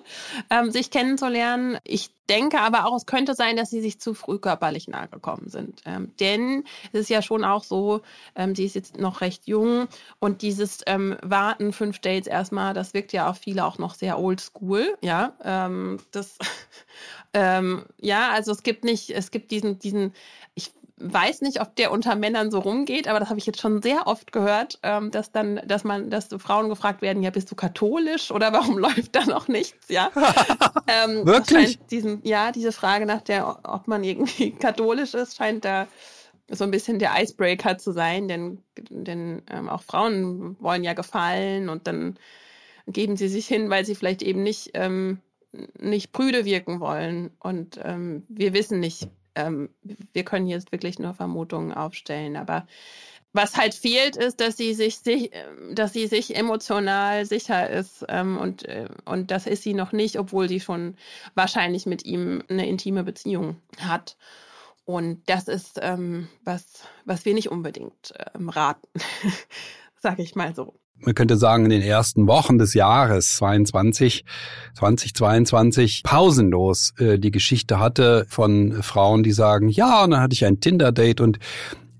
ähm, 0.50 0.72
sich 0.72 0.90
kennenzulernen. 0.90 1.78
Ich 1.84 2.10
denke 2.28 2.60
aber 2.60 2.86
auch, 2.86 2.96
es 2.96 3.06
könnte 3.06 3.34
sein, 3.34 3.56
dass 3.56 3.70
sie 3.70 3.80
sich 3.80 4.00
zu 4.00 4.14
früh 4.14 4.38
körperlich 4.38 4.88
nahe 4.88 5.08
gekommen 5.08 5.48
sind. 5.48 5.82
Ähm, 5.84 6.12
denn 6.18 6.64
es 6.92 7.02
ist 7.02 7.10
ja 7.10 7.22
schon 7.22 7.44
auch 7.44 7.62
so, 7.62 8.00
ähm, 8.34 8.54
sie 8.54 8.64
ist 8.64 8.74
jetzt 8.74 8.98
noch 8.98 9.20
recht 9.20 9.46
jung 9.46 9.86
und 10.18 10.42
dieses 10.42 10.80
ähm, 10.86 11.16
Warten, 11.22 11.72
fünf 11.72 12.00
Dates 12.00 12.26
erstmal, 12.26 12.74
das 12.74 12.94
wirkt 12.94 13.12
ja 13.12 13.30
auf 13.30 13.38
viele 13.38 13.64
auch 13.64 13.78
noch 13.78 13.94
sehr 13.94 14.18
oldschool, 14.18 14.96
ja. 15.02 15.34
Ähm, 15.44 15.98
das, 16.10 16.36
ähm, 17.32 17.84
ja, 18.00 18.30
also 18.30 18.50
es 18.50 18.62
gibt 18.62 18.84
nicht, 18.84 19.10
es 19.10 19.30
gibt 19.30 19.50
diesen, 19.50 19.78
diesen, 19.78 20.14
ich 20.54 20.72
weiß 20.96 21.40
nicht, 21.40 21.60
ob 21.60 21.74
der 21.74 21.90
unter 21.90 22.14
Männern 22.14 22.50
so 22.50 22.60
rumgeht, 22.60 23.08
aber 23.08 23.18
das 23.18 23.28
habe 23.28 23.38
ich 23.38 23.46
jetzt 23.46 23.60
schon 23.60 23.82
sehr 23.82 24.06
oft 24.06 24.30
gehört, 24.30 24.78
ähm, 24.82 25.10
dass 25.10 25.32
dann, 25.32 25.60
dass 25.66 25.82
man, 25.82 26.08
dass 26.08 26.28
Frauen 26.38 26.68
gefragt 26.68 27.02
werden, 27.02 27.22
ja, 27.22 27.30
bist 27.30 27.50
du 27.50 27.56
katholisch 27.56 28.30
oder 28.30 28.52
warum 28.52 28.78
läuft 28.78 29.14
da 29.16 29.24
noch 29.24 29.48
nichts, 29.48 29.88
ja? 29.88 30.10
ähm, 30.86 31.26
Wirklich? 31.26 31.78
Diesen, 31.90 32.20
ja, 32.24 32.52
diese 32.52 32.70
Frage 32.70 33.06
nach 33.06 33.22
der, 33.22 33.58
ob 33.64 33.88
man 33.88 34.04
irgendwie 34.04 34.50
katholisch 34.58 35.14
ist, 35.14 35.36
scheint 35.36 35.64
da 35.64 35.88
so 36.48 36.62
ein 36.62 36.70
bisschen 36.70 36.98
der 36.98 37.12
Icebreaker 37.20 37.78
zu 37.78 37.92
sein, 37.92 38.28
denn, 38.28 38.62
denn 38.90 39.42
ähm, 39.50 39.68
auch 39.68 39.82
Frauen 39.82 40.56
wollen 40.60 40.84
ja 40.84 40.92
gefallen 40.92 41.68
und 41.68 41.86
dann 41.86 42.18
geben 42.86 43.16
sie 43.16 43.28
sich 43.28 43.46
hin, 43.46 43.70
weil 43.70 43.84
sie 43.84 43.94
vielleicht 43.94 44.22
eben 44.22 44.42
nicht, 44.42 44.70
ähm, 44.74 45.20
nicht 45.80 46.12
prüde 46.12 46.44
wirken 46.44 46.80
wollen. 46.80 47.30
Und 47.40 47.80
ähm, 47.82 48.24
wir 48.28 48.52
wissen 48.52 48.78
nicht, 48.78 49.08
ähm, 49.34 49.70
wir 49.82 50.24
können 50.24 50.46
jetzt 50.46 50.72
wirklich 50.72 50.98
nur 50.98 51.14
Vermutungen 51.14 51.72
aufstellen. 51.72 52.36
Aber 52.36 52.66
was 53.32 53.56
halt 53.56 53.74
fehlt, 53.74 54.16
ist, 54.16 54.40
dass 54.40 54.56
sie 54.56 54.74
sich, 54.74 54.98
sich 54.98 55.30
dass 55.72 55.92
sie 55.92 56.06
sich 56.06 56.36
emotional 56.36 57.26
sicher 57.26 57.68
ist 57.68 58.04
ähm, 58.08 58.38
und, 58.38 58.64
äh, 58.66 58.88
und 59.04 59.30
das 59.30 59.46
ist 59.46 59.62
sie 59.64 59.74
noch 59.74 59.92
nicht, 59.92 60.18
obwohl 60.18 60.48
sie 60.48 60.60
schon 60.60 60.96
wahrscheinlich 61.34 61.84
mit 61.86 62.04
ihm 62.04 62.42
eine 62.48 62.68
intime 62.68 63.02
Beziehung 63.02 63.60
hat. 63.80 64.16
Und 64.84 65.22
das 65.28 65.48
ist 65.48 65.80
ähm, 65.82 66.28
was, 66.44 66.84
was 67.04 67.24
wir 67.24 67.34
nicht 67.34 67.50
unbedingt 67.50 68.12
ähm, 68.34 68.48
raten, 68.50 68.88
sage 70.00 70.22
ich 70.22 70.34
mal 70.34 70.54
so. 70.54 70.74
Man 70.98 71.14
könnte 71.14 71.36
sagen, 71.36 71.64
in 71.64 71.70
den 71.70 71.82
ersten 71.82 72.26
Wochen 72.26 72.58
des 72.58 72.72
Jahres 72.74 73.36
22, 73.36 74.24
2022 74.74 76.02
pausenlos 76.02 76.94
äh, 76.98 77.18
die 77.18 77.30
Geschichte 77.30 77.78
hatte 77.78 78.24
von 78.28 78.82
Frauen, 78.82 79.22
die 79.22 79.32
sagen, 79.32 79.68
ja, 79.68 80.04
und 80.04 80.12
dann 80.12 80.20
hatte 80.20 80.34
ich 80.34 80.44
ein 80.44 80.60
Tinder-Date 80.60 81.20
und 81.20 81.38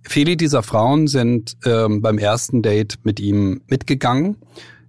Viele 0.07 0.37
dieser 0.37 0.63
Frauen 0.63 1.07
sind 1.07 1.57
ähm, 1.65 2.03
beim 2.03 2.19
ersten 2.19 2.61
Date 2.61 2.99
mit 3.05 3.21
ihm 3.21 3.63
mitgegangen. 3.69 4.37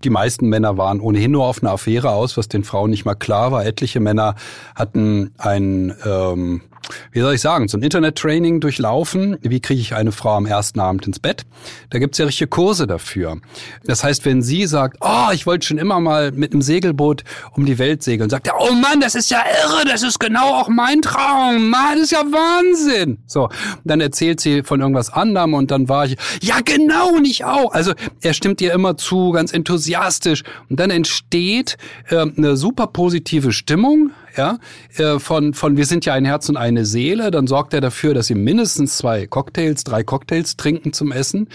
Die 0.04 0.10
meisten 0.10 0.50
Männer 0.50 0.78
waren 0.78 1.00
ohnehin 1.00 1.32
nur 1.32 1.46
auf 1.46 1.64
eine 1.64 1.72
Affäre 1.72 2.12
aus, 2.12 2.38
was 2.38 2.50
den 2.50 2.64
Frauen 2.64 2.90
nicht 2.90 3.06
mal 3.06 3.16
klar 3.16 3.52
war. 3.52 3.66
Etliche 3.66 4.02
Männer 4.02 4.36
hatten 4.76 5.32
ein 5.38 5.96
ähm, 6.06 6.62
wie 7.12 7.22
soll 7.22 7.36
ich 7.36 7.42
sagen, 7.42 7.68
so 7.68 7.78
ein 7.78 7.84
Internet-Training 7.84 8.60
durchlaufen. 8.60 9.38
Wie 9.42 9.60
kriege 9.60 9.82
ich 9.82 9.96
eine 9.96 10.12
Frau 10.12 10.36
am 10.36 10.46
ersten 10.46 10.80
Abend 10.80 11.08
ins 11.08 11.20
Bett? 11.20 11.46
Da 11.90 12.00
gibt's 12.00 12.18
ja 12.18 12.26
richtige 12.26 12.48
Kurse 12.48 12.88
dafür. 12.88 13.38
Das 13.84 14.04
heißt, 14.04 14.26
wenn 14.26 14.42
sie 14.42 14.66
sagt, 14.66 14.98
oh, 15.02 15.30
ich 15.34 15.46
wollte 15.46 15.66
schon 15.66 15.78
immer 15.78 16.00
mal 16.00 16.32
mit 16.32 16.54
einem 16.54 16.62
Segelboot 16.62 17.24
um 17.54 17.66
die 17.66 17.80
Welt 17.80 18.04
segeln, 18.04 18.30
sagt 18.30 18.48
er, 18.48 18.56
oh 18.60 18.74
Mann, 18.74 19.00
das 19.00 19.16
ist 19.16 19.30
ja 19.32 19.44
irre, 19.64 19.86
das 19.86 20.04
ist 20.04 20.20
genau 20.20 20.56
auch 20.56 20.70
mein 20.70 21.02
Traum. 21.02 21.70
Mann, 21.70 21.96
das 21.96 22.04
ist 22.06 22.12
ja 22.12 22.24
Wahnsinn. 22.24 23.20
So, 23.26 23.50
dann 23.84 24.02
erzählt 24.02 24.40
sie 24.40 24.64
von 24.64 24.82
irgendwas 24.82 25.12
anderem 25.12 25.54
und 25.54 25.72
dann 25.72 25.90
war 25.90 26.06
ich, 26.06 26.18
ja 26.42 26.60
genau, 26.64 27.10
und 27.16 27.26
ich 27.26 27.46
auch. 27.46 27.74
Also 27.74 27.94
er 28.22 28.34
stimmt 28.34 28.62
ihr 28.62 28.74
immer 28.74 28.98
zu, 28.98 29.32
ganz 29.32 29.54
enthusiastisch. 29.54 30.44
Und 30.70 30.80
dann 30.80 30.90
entsteht 30.90 31.78
äh, 32.10 32.18
eine 32.18 32.58
super 32.58 32.88
positive 32.88 33.52
Stimmung 33.52 34.12
ja, 34.38 34.60
äh, 34.98 35.20
von, 35.20 35.54
von 35.54 35.78
wir 35.78 35.86
sind 35.86 36.06
ja 36.06 36.14
ein 36.14 36.26
Herz 36.26 36.50
und 36.50 36.58
eine 36.58 36.86
Seele, 36.86 37.32
dann 37.32 37.48
sorgt 37.48 37.74
er 37.74 37.82
dafür, 37.82 38.14
dass 38.14 38.28
sie 38.28 38.36
mindestens 38.36 38.98
zwei 38.98 39.28
Cocktails, 39.28 39.84
drei 39.84 40.04
Cocktails 40.04 40.58
trinken 40.58 40.94
zum 40.94 41.12
Essen. 41.12 41.48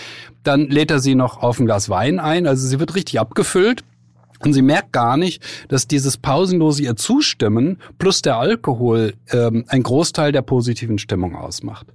Dann 0.43 0.69
lädt 0.69 0.91
er 0.91 1.01
sie 1.01 1.15
noch 1.15 1.43
auf 1.43 1.59
ein 1.61 1.67
Glas 1.67 1.89
Wein 1.89 2.19
ein, 2.19 2.47
also 2.47 2.67
sie 2.67 2.81
wird 2.81 2.95
richtig 2.95 3.21
abgefüllt. 3.21 3.85
Und 4.43 4.55
sie 4.55 4.63
merkt 4.63 4.93
gar 4.93 5.19
nicht, 5.19 5.43
dass 5.69 5.87
dieses 5.87 6.17
pausenlose 6.17 6.83
ihr 6.83 6.97
Zustimmen 6.97 7.79
plus 7.99 8.23
der 8.23 8.39
Alkohol 8.39 9.13
ähm, 9.33 9.65
ein 9.69 9.83
Großteil 9.83 10.33
der 10.33 10.41
positiven 10.41 10.99
Stimmung 10.99 11.37
ausmacht. 11.37 11.87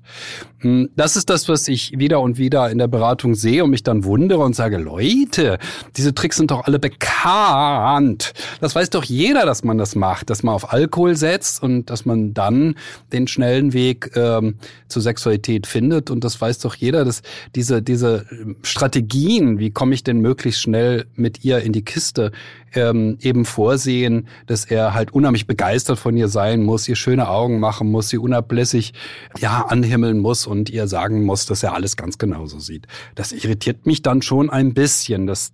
Hm, 0.59 0.89
das 0.95 1.15
ist 1.15 1.31
das, 1.31 1.49
was 1.49 1.67
ich 1.67 1.97
wieder 1.97 2.21
und 2.21 2.37
wieder 2.37 2.69
in 2.69 2.77
der 2.77 2.87
Beratung 2.87 3.33
sehe 3.33 3.63
und 3.63 3.71
mich 3.71 3.81
dann 3.81 4.03
wundere 4.03 4.43
und 4.43 4.55
sage, 4.55 4.77
Leute, 4.77 5.57
diese 5.97 6.13
Tricks 6.13 6.37
sind 6.37 6.51
doch 6.51 6.65
alle 6.65 6.77
bekannt. 6.77 8.33
Das 8.61 8.75
weiß 8.75 8.91
doch 8.91 9.03
jeder, 9.03 9.45
dass 9.47 9.63
man 9.63 9.79
das 9.79 9.95
macht, 9.95 10.29
dass 10.29 10.43
man 10.43 10.53
auf 10.53 10.71
Alkohol 10.71 11.15
setzt 11.15 11.63
und 11.63 11.89
dass 11.89 12.05
man 12.05 12.35
dann 12.35 12.75
den 13.11 13.27
schnellen 13.27 13.73
Weg 13.73 14.11
ähm, 14.15 14.55
zur 14.87 15.01
Sexualität 15.01 15.65
findet. 15.65 16.11
Und 16.11 16.23
das 16.23 16.39
weiß 16.39 16.59
doch 16.59 16.75
jeder, 16.75 17.05
dass 17.05 17.23
diese, 17.55 17.81
diese 17.81 18.25
Strategien, 18.61 19.57
wie 19.57 19.71
komme 19.71 19.95
ich 19.95 20.03
denn 20.03 20.19
möglichst 20.19 20.61
schnell 20.61 21.05
mit 21.15 21.43
ihr 21.43 21.59
in 21.59 21.73
die 21.73 21.83
Kiste, 21.83 22.31
ähm, 22.73 23.17
eben 23.21 23.45
vorsehen, 23.45 24.27
dass 24.47 24.65
er 24.65 24.93
halt 24.93 25.11
unheimlich 25.11 25.47
begeistert 25.47 25.99
von 25.99 26.15
ihr 26.17 26.27
sein 26.27 26.63
muss, 26.63 26.87
ihr 26.87 26.95
schöne 26.95 27.29
Augen 27.29 27.59
machen 27.59 27.91
muss, 27.91 28.09
sie 28.09 28.17
unablässig 28.17 28.93
ja 29.39 29.65
anhimmeln 29.67 30.19
muss 30.19 30.47
und 30.47 30.69
ihr 30.69 30.87
sagen 30.87 31.23
muss, 31.23 31.45
dass 31.45 31.63
er 31.63 31.73
alles 31.73 31.97
ganz 31.97 32.17
genauso 32.17 32.59
sieht. 32.59 32.87
Das 33.15 33.31
irritiert 33.31 33.85
mich 33.85 34.01
dann 34.01 34.21
schon 34.21 34.49
ein 34.49 34.73
bisschen, 34.73 35.27
dass 35.27 35.53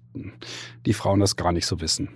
die 0.85 0.93
Frauen 0.93 1.19
das 1.19 1.35
gar 1.35 1.51
nicht 1.51 1.65
so 1.65 1.81
wissen. 1.81 2.09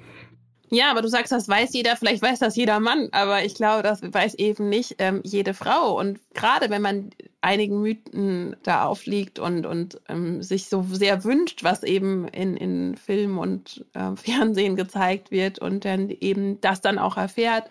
Ja, 0.71 0.91
aber 0.91 1.01
du 1.01 1.07
sagst, 1.07 1.31
das 1.31 1.47
weiß 1.47 1.73
jeder, 1.73 1.95
vielleicht 1.95 2.21
weiß 2.21 2.39
das 2.39 2.55
jeder 2.55 2.79
Mann, 2.79 3.09
aber 3.11 3.43
ich 3.43 3.55
glaube, 3.55 3.83
das 3.83 4.01
weiß 4.01 4.33
eben 4.35 4.67
nicht 4.67 4.95
ähm, 4.97 5.21
jede 5.23 5.53
Frau. 5.53 5.97
Und 5.97 6.19
gerade 6.33 6.69
wenn 6.69 6.81
man 6.81 7.11
einigen 7.45 7.79
Mythen 7.79 8.55
da 8.63 8.85
aufliegt 8.85 9.37
und, 9.37 9.67
und 9.67 10.01
ähm, 10.09 10.41
sich 10.41 10.67
so 10.67 10.83
sehr 10.91 11.23
wünscht, 11.23 11.63
was 11.63 11.83
eben 11.83 12.27
in, 12.27 12.57
in 12.57 12.97
Film 12.97 13.37
und 13.37 13.85
äh, 13.93 14.15
Fernsehen 14.15 14.75
gezeigt 14.75 15.29
wird 15.29 15.59
und 15.59 15.85
dann 15.85 16.09
eben 16.09 16.59
das 16.59 16.81
dann 16.81 16.97
auch 16.97 17.17
erfährt, 17.17 17.69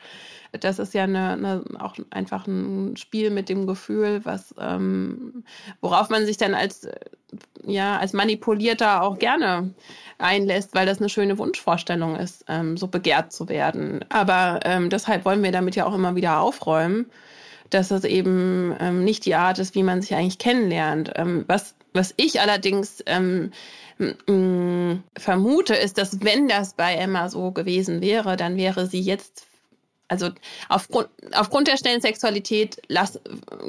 das 0.61 0.79
ist 0.79 0.95
ja 0.95 1.03
eine, 1.03 1.33
eine, 1.33 1.65
auch 1.81 1.97
einfach 2.11 2.47
ein 2.47 2.97
Spiel 2.97 3.31
mit 3.31 3.49
dem 3.49 3.67
Gefühl, 3.67 4.25
was 4.25 4.55
ähm, 4.61 5.43
worauf 5.81 6.11
man 6.11 6.25
sich 6.27 6.37
dann 6.37 6.55
als 6.55 6.87
ja 7.67 7.99
als 7.99 8.13
manipulierter 8.13 9.03
auch 9.03 9.19
gerne 9.19 9.75
einlässt, 10.19 10.73
weil 10.77 10.87
das 10.87 10.99
eine 10.99 11.09
schöne 11.09 11.39
Wunschvorstellung 11.39 12.15
ist, 12.15 12.45
ähm, 12.47 12.77
so 12.77 12.87
begehrt 12.87 13.33
zu 13.33 13.49
werden. 13.49 14.05
Aber 14.11 14.61
ähm, 14.65 14.91
deshalb 14.91 15.25
wollen 15.25 15.43
wir 15.43 15.51
damit 15.51 15.75
ja 15.75 15.87
auch 15.87 15.95
immer 15.95 16.15
wieder 16.15 16.41
aufräumen, 16.41 17.07
dass 17.75 17.89
das 17.89 18.05
eben 18.05 18.75
ähm, 18.79 19.05
nicht 19.05 19.25
die 19.27 19.35
Art 19.35 19.59
ist, 19.59 19.75
wie 19.75 19.83
man 19.83 20.01
sich 20.01 20.15
eigentlich 20.15 20.39
kennenlernt. 20.39 21.13
Ähm, 21.17 21.45
was, 21.49 21.75
was 21.93 22.15
ich 22.17 22.41
allerdings 22.41 23.03
ähm, 23.07 23.51
vermute, 25.17 25.75
ist, 25.75 25.99
dass 25.99 26.23
wenn 26.23 26.49
das 26.49 26.75
bei 26.75 26.95
Emma 26.95 27.29
so 27.29 27.53
gewesen 27.53 28.01
wäre, 28.01 28.37
dann 28.37 28.57
wäre 28.57 28.87
sie 28.87 29.01
jetzt 29.01 29.47
also 30.09 30.31
aufgrund, 30.69 31.09
aufgrund 31.33 31.67
der 31.67 31.79
schnellen 31.79 32.03
Sexualität 32.03 32.81
las, 32.89 33.19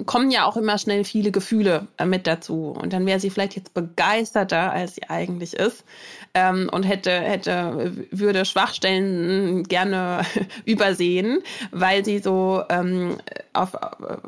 kommen 0.06 0.32
ja 0.32 0.46
auch 0.46 0.58
immer 0.58 0.78
schnell 0.78 1.06
viele 1.06 1.32
Gefühle 1.32 1.88
äh, 1.98 2.06
mit 2.06 2.28
dazu. 2.28 2.76
Und 2.78 2.92
dann 2.92 3.06
wäre 3.06 3.20
sie 3.22 3.30
vielleicht 3.30 3.56
jetzt 3.56 3.74
begeisterter, 3.74 4.72
als 4.72 4.96
sie 4.96 5.10
eigentlich 5.10 5.54
ist. 5.54 5.86
Ähm, 6.34 6.70
und 6.72 6.84
hätte, 6.84 7.12
hätte, 7.12 7.94
würde 8.12 8.44
Schwachstellen 8.44 9.64
gerne 9.64 10.24
übersehen, 10.66 11.42
weil 11.72 12.04
sie 12.04 12.20
so 12.20 12.64
ähm, 12.70 13.18
auf, 13.54 13.78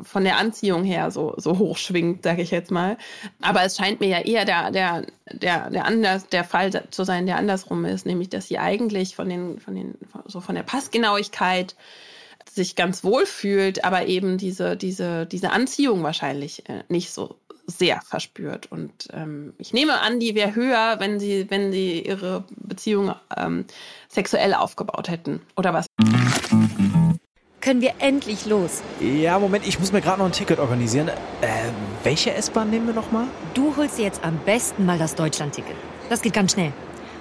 von 0.02 0.24
der 0.24 0.38
Anziehung 0.38 0.84
her 0.84 1.10
so, 1.10 1.34
so 1.36 1.58
hoch 1.58 1.76
schwingt, 1.76 2.22
sage 2.22 2.40
ich 2.40 2.50
jetzt 2.50 2.70
mal. 2.70 2.96
Aber 3.42 3.62
es 3.64 3.76
scheint 3.76 4.00
mir 4.00 4.08
ja 4.08 4.20
eher 4.20 4.46
der, 4.46 4.70
der, 4.70 5.04
der, 5.30 5.68
der, 5.68 5.84
anders, 5.84 6.26
der 6.28 6.44
Fall 6.44 6.70
zu 6.90 7.04
sein, 7.04 7.26
der 7.26 7.36
andersrum 7.36 7.84
ist, 7.84 8.06
nämlich 8.06 8.30
dass 8.30 8.48
sie 8.48 8.58
eigentlich 8.58 9.14
von 9.14 9.28
den, 9.28 9.60
von 9.60 9.74
den, 9.74 9.94
so 10.24 10.40
von 10.40 10.54
der 10.54 10.62
Passgenauigkeit 10.62 11.76
sich 12.58 12.76
ganz 12.76 13.04
wohl 13.04 13.24
fühlt, 13.24 13.84
aber 13.84 14.06
eben 14.06 14.36
diese, 14.36 14.76
diese, 14.76 15.26
diese 15.26 15.50
Anziehung 15.50 16.02
wahrscheinlich 16.02 16.68
äh, 16.68 16.82
nicht 16.88 17.10
so 17.10 17.36
sehr 17.66 18.00
verspürt. 18.00 18.70
Und 18.72 19.08
ähm, 19.12 19.54
ich 19.58 19.72
nehme 19.72 20.00
an, 20.00 20.18
die 20.18 20.34
wäre 20.34 20.54
höher, 20.54 20.96
wenn 20.98 21.20
sie, 21.20 21.46
wenn 21.50 21.70
sie 21.70 22.00
ihre 22.00 22.44
Beziehung 22.56 23.14
ähm, 23.36 23.64
sexuell 24.08 24.54
aufgebaut 24.54 25.08
hätten. 25.08 25.40
Oder 25.56 25.72
was? 25.74 25.86
Können 27.60 27.80
wir 27.80 27.94
endlich 27.98 28.46
los? 28.46 28.82
Ja, 29.00 29.38
Moment, 29.38 29.66
ich 29.66 29.78
muss 29.78 29.92
mir 29.92 30.00
gerade 30.00 30.18
noch 30.18 30.26
ein 30.26 30.32
Ticket 30.32 30.58
organisieren. 30.58 31.08
Äh, 31.08 31.12
welche 32.02 32.32
S-Bahn 32.32 32.70
nehmen 32.70 32.86
wir 32.86 32.94
nochmal? 32.94 33.26
Du 33.54 33.76
holst 33.76 33.98
dir 33.98 34.04
jetzt 34.04 34.24
am 34.24 34.38
besten 34.38 34.86
mal 34.86 34.98
das 34.98 35.14
Deutschland-Ticket. 35.14 35.76
Das 36.08 36.22
geht 36.22 36.32
ganz 36.32 36.52
schnell. 36.52 36.72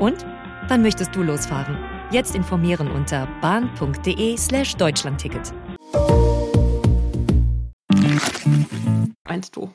Und 0.00 0.24
wann 0.68 0.80
möchtest 0.80 1.14
du 1.14 1.22
losfahren? 1.22 1.76
Jetzt 2.10 2.34
informieren 2.34 2.90
unter 2.90 3.28
bahn.de 3.42 4.34
slash 4.38 4.74
Deutschlandticket. 4.76 5.52
Meinst 9.28 9.54
du? 9.54 9.70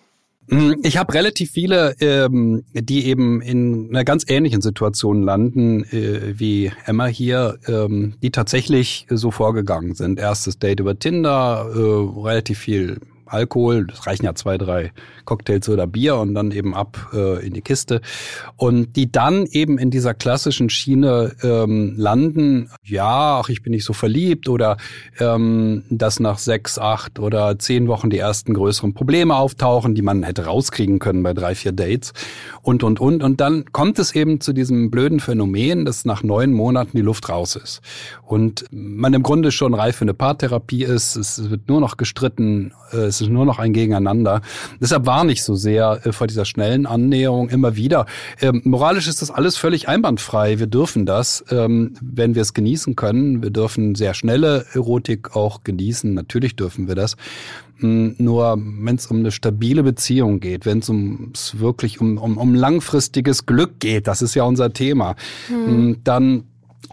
Hm, 0.50 0.78
ich 0.82 0.98
habe 0.98 1.14
relativ 1.14 1.52
viele, 1.52 1.96
ähm, 2.00 2.64
die 2.74 3.06
eben 3.06 3.40
in 3.42 3.90
einer 3.90 4.04
ganz 4.04 4.26
ähnlichen 4.28 4.62
Situation 4.62 5.22
landen 5.22 5.84
äh, 5.86 6.40
wie 6.40 6.72
Emma 6.86 7.06
hier, 7.06 7.60
ähm, 7.68 8.16
die 8.24 8.32
tatsächlich 8.32 9.06
so 9.10 9.30
vorgegangen 9.30 9.94
sind. 9.94 10.18
Erstes 10.18 10.58
Date 10.58 10.80
über 10.80 10.98
Tinder, 10.98 11.68
äh, 11.72 12.20
relativ 12.20 12.58
viel 12.58 13.00
Alkohol, 13.26 13.88
das 13.88 14.06
reichen 14.08 14.26
ja 14.26 14.36
zwei, 14.36 14.58
drei 14.58 14.92
Cocktails 15.26 15.68
oder 15.70 15.88
Bier 15.88 16.18
und 16.18 16.34
dann 16.34 16.52
eben 16.52 16.76
ab 16.76 17.10
äh, 17.14 17.46
in 17.46 17.54
die 17.54 17.62
Kiste. 17.62 18.02
Und 18.56 18.96
die 18.96 19.12
dann 19.12 19.46
eben 19.48 19.78
in 19.78 19.92
dieser 19.92 20.14
klassischen 20.14 20.70
Schiene 20.70 21.36
ähm, 21.42 21.96
landen, 21.98 22.70
ja, 22.84 23.40
ach, 23.40 23.50
ich 23.50 23.64
bin 23.64 23.72
nicht 23.72 23.86
so 23.86 23.94
verliebt 23.94 24.48
oder 24.48 24.78
ähm, 25.20 25.84
dass 25.90 26.20
nach 26.20 26.38
sechs, 26.38 26.78
acht 26.78 27.20
oder 27.20 27.58
zehn 27.58 27.88
Wochen 27.88 28.10
die 28.10 28.20
ersten 28.20 28.54
größeren 28.54 28.94
Probleme 28.94 29.36
auftauchen, 29.36 29.96
die 29.96 30.02
man 30.02 30.24
hätte 30.24 30.46
rauskriegen 30.46 31.00
können 31.00 31.24
bei 31.24 31.34
drei, 31.34 31.56
vier 31.56 31.72
Dates 31.72 32.14
und, 32.62 32.84
und, 32.84 33.00
und. 33.00 33.24
Und 33.24 33.42
dann 33.42 33.66
kommt 33.72 34.00
es 34.00 34.14
eben 34.16 34.40
zu 34.42 34.54
diesem 34.54 34.92
blöden 34.92 35.20
Phänomen, 35.20 35.86
dass 35.86 36.06
nach 36.06 36.24
neun 36.24 36.54
Monaten 36.54 36.96
die 36.96 37.04
Luft 37.04 37.30
raus 37.30 37.56
ist. 37.56 37.82
Und 38.24 38.66
man 38.72 39.14
im 39.14 39.24
Grunde 39.24 39.52
schon 39.52 39.74
reif 39.74 39.98
für 39.98 40.04
eine 40.04 40.14
Paartherapie 40.14 40.84
ist. 40.84 41.16
Es 41.16 41.50
wird 41.50 41.68
nur 41.68 41.80
noch 41.80 41.98
gestritten, 41.98 42.74
es 43.16 43.22
ist 43.22 43.30
nur 43.30 43.46
noch 43.46 43.60
ein 43.60 43.74
Gegeneinander. 43.74 44.42
Deshalb 44.80 45.06
war 45.06 45.24
nicht 45.24 45.44
so 45.44 45.56
sehr 45.56 46.02
äh, 46.04 46.12
vor 46.12 46.28
dieser 46.28 46.46
schnellen 46.46 46.86
Annäherung 46.86 47.50
immer 47.50 47.76
wieder. 47.76 48.06
Ähm, 48.42 48.62
moralisch 48.66 49.08
ist 49.08 49.22
das 49.22 49.32
alles 49.32 49.58
völlig 49.58 49.88
einwandfrei. 49.88 50.60
Wir 50.60 50.68
dürfen 50.68 51.06
das, 51.06 51.44
ähm, 51.50 51.94
wenn 52.02 52.36
wir 52.36 52.42
es 52.42 52.54
genießen 52.54 52.96
können. 52.96 53.42
Wir 53.42 53.50
dürfen 53.50 53.96
sehr 53.96 54.14
schnelle 54.14 54.66
Erotik 54.74 55.36
auch 55.36 55.64
genießen. 55.64 56.14
Natürlich 56.14 56.56
dürfen 56.56 56.88
wir 56.88 56.96
das. 56.96 57.16
Hm, 57.78 58.16
nur 58.18 58.58
wenn 58.58 58.96
es 58.96 59.08
um 59.08 59.18
eine 59.18 59.32
stabile 59.32 59.84
Beziehung 59.84 60.40
geht, 60.40 60.66
wenn 60.66 60.80
es 60.80 60.90
ums 60.90 61.60
wirklich 61.60 62.00
um, 62.00 62.18
um, 62.18 62.38
um 62.38 62.56
langfristiges 62.56 63.46
Glück 63.46 63.80
geht, 63.80 64.08
das 64.08 64.22
ist 64.22 64.34
ja 64.34 64.44
unser 64.44 64.72
Thema, 64.72 65.16
hm. 65.48 65.98
dann 66.04 66.44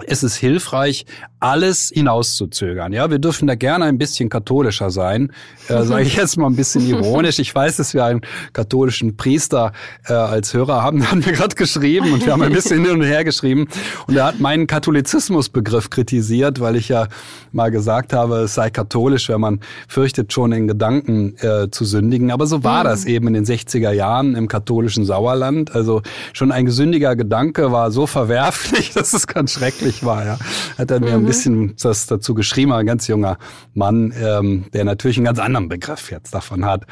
ist 0.07 0.23
es 0.23 0.37
hilfreich, 0.37 1.07
alles 1.41 1.91
hinauszuzögern. 1.93 2.93
Ja, 2.93 3.11
wir 3.11 3.19
dürfen 3.19 3.49
da 3.49 3.55
gerne 3.55 3.87
ein 3.87 3.99
bisschen 3.99 4.29
katholischer 4.29 4.91
sein, 4.91 5.33
äh, 5.69 5.83
sage 5.83 6.05
ich 6.05 6.17
jetzt 6.17 6.37
mal 6.37 6.47
ein 6.47 6.57
bisschen 6.57 6.87
ironisch. 6.89 7.39
Ich 7.39 7.55
weiß, 7.55 7.77
dass 7.77 7.95
wir 7.95 8.05
einen 8.05 8.21
katholischen 8.53 9.17
Priester 9.17 9.73
äh, 10.07 10.13
als 10.13 10.55
Hörer 10.55 10.83
haben, 10.83 11.11
haben 11.11 11.25
wir 11.25 11.33
gerade 11.33 11.55
geschrieben 11.55 12.13
und 12.13 12.25
wir 12.25 12.33
haben 12.33 12.43
ein 12.43 12.53
bisschen 12.53 12.85
hin 12.85 12.95
und 12.95 13.03
her 13.03 13.25
geschrieben 13.25 13.69
und 14.07 14.17
er 14.17 14.27
hat 14.27 14.41
meinen 14.41 14.67
Katholizismusbegriff 14.67 15.91
kritisiert, 15.91 16.61
weil 16.61 16.77
ich 16.77 16.89
ja 16.89 17.09
mal 17.51 17.71
gesagt 17.71 18.13
habe, 18.13 18.37
es 18.39 18.55
sei 18.55 18.71
katholisch, 18.71 19.29
wenn 19.29 19.41
man 19.41 19.61
fürchtet, 19.89 20.33
schon 20.33 20.53
in 20.53 20.69
Gedanken 20.69 21.37
äh, 21.39 21.71
zu 21.71 21.85
sündigen. 21.85 22.31
Aber 22.31 22.47
so 22.47 22.65
war 22.65 22.81
mhm. 22.81 22.89
das 22.89 23.05
eben 23.05 23.27
in 23.29 23.35
den 23.35 23.45
60er 23.45 23.91
Jahren 23.91 24.35
im 24.35 24.49
katholischen 24.49 25.05
Sauerland. 25.05 25.75
Also 25.75 26.03
schon 26.33 26.53
ein 26.53 26.67
gesündiger 26.67 27.17
Gedanke 27.17 27.73
war 27.73 27.91
so 27.91 28.07
verwerflich, 28.07 28.91
dass 28.95 29.13
es 29.13 29.27
ganz 29.27 29.53
schrecklich 29.53 29.82
war. 30.05 30.25
Ja. 30.25 30.39
Hat 30.79 30.91
er 30.91 31.01
mir 31.01 31.15
mhm 31.15 31.27
bisschen 31.33 31.75
das 31.81 32.07
dazu 32.07 32.35
geschrieben, 32.35 32.73
ein 32.73 32.87
ganz 32.87 33.07
junger 33.09 33.39
Mann, 33.75 34.13
ähm, 34.21 34.67
der 34.73 34.85
natürlich 34.85 35.17
einen 35.17 35.27
ganz 35.27 35.39
anderen 35.39 35.69
Begriff 35.69 36.11
jetzt 36.11 36.35
davon 36.35 36.65
hat. 36.65 36.85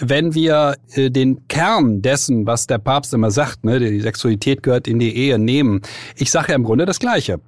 Wenn 0.00 0.34
wir 0.34 0.76
äh, 0.94 1.10
den 1.10 1.48
Kern 1.48 2.02
dessen, 2.02 2.46
was 2.46 2.66
der 2.66 2.78
Papst 2.78 3.12
immer 3.14 3.30
sagt, 3.30 3.64
ne, 3.64 3.78
die 3.78 4.00
Sexualität 4.00 4.62
gehört 4.62 4.86
in 4.86 4.98
die 4.98 5.14
Ehe, 5.16 5.38
nehmen, 5.38 5.82
ich 6.16 6.30
sage 6.30 6.50
ja 6.50 6.54
im 6.54 6.64
Grunde 6.64 6.86
das 6.86 6.98
Gleiche 6.98 7.40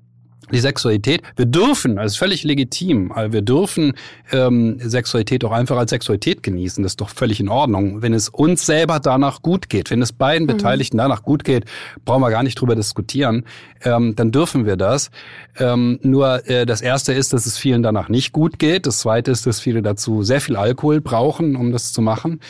die 0.52 0.58
Sexualität. 0.58 1.22
Wir 1.36 1.46
dürfen, 1.46 1.98
also 1.98 2.18
völlig 2.18 2.44
legitim, 2.44 3.12
wir 3.14 3.42
dürfen 3.42 3.94
ähm, 4.32 4.78
Sexualität 4.80 5.44
auch 5.44 5.52
einfach 5.52 5.76
als 5.76 5.90
Sexualität 5.90 6.42
genießen. 6.42 6.82
Das 6.82 6.92
ist 6.92 7.00
doch 7.00 7.10
völlig 7.10 7.40
in 7.40 7.48
Ordnung. 7.48 8.02
Wenn 8.02 8.14
es 8.14 8.28
uns 8.28 8.66
selber 8.66 9.00
danach 9.00 9.42
gut 9.42 9.68
geht, 9.68 9.90
wenn 9.90 10.02
es 10.02 10.12
beiden 10.12 10.46
mhm. 10.46 10.52
Beteiligten 10.52 10.98
danach 10.98 11.22
gut 11.22 11.44
geht, 11.44 11.64
brauchen 12.04 12.22
wir 12.22 12.30
gar 12.30 12.42
nicht 12.42 12.60
drüber 12.60 12.74
diskutieren, 12.74 13.44
ähm, 13.82 14.14
dann 14.16 14.32
dürfen 14.32 14.66
wir 14.66 14.76
das. 14.76 15.10
Ähm, 15.58 15.98
nur 16.02 16.48
äh, 16.48 16.66
das 16.66 16.80
Erste 16.80 17.12
ist, 17.12 17.32
dass 17.32 17.46
es 17.46 17.58
vielen 17.58 17.82
danach 17.82 18.08
nicht 18.08 18.32
gut 18.32 18.58
geht. 18.58 18.86
Das 18.86 18.98
Zweite 18.98 19.30
ist, 19.30 19.46
dass 19.46 19.60
viele 19.60 19.82
dazu 19.82 20.22
sehr 20.22 20.40
viel 20.40 20.56
Alkohol 20.56 21.00
brauchen, 21.00 21.56
um 21.56 21.72
das 21.72 21.92
zu 21.92 22.02
machen. 22.02 22.40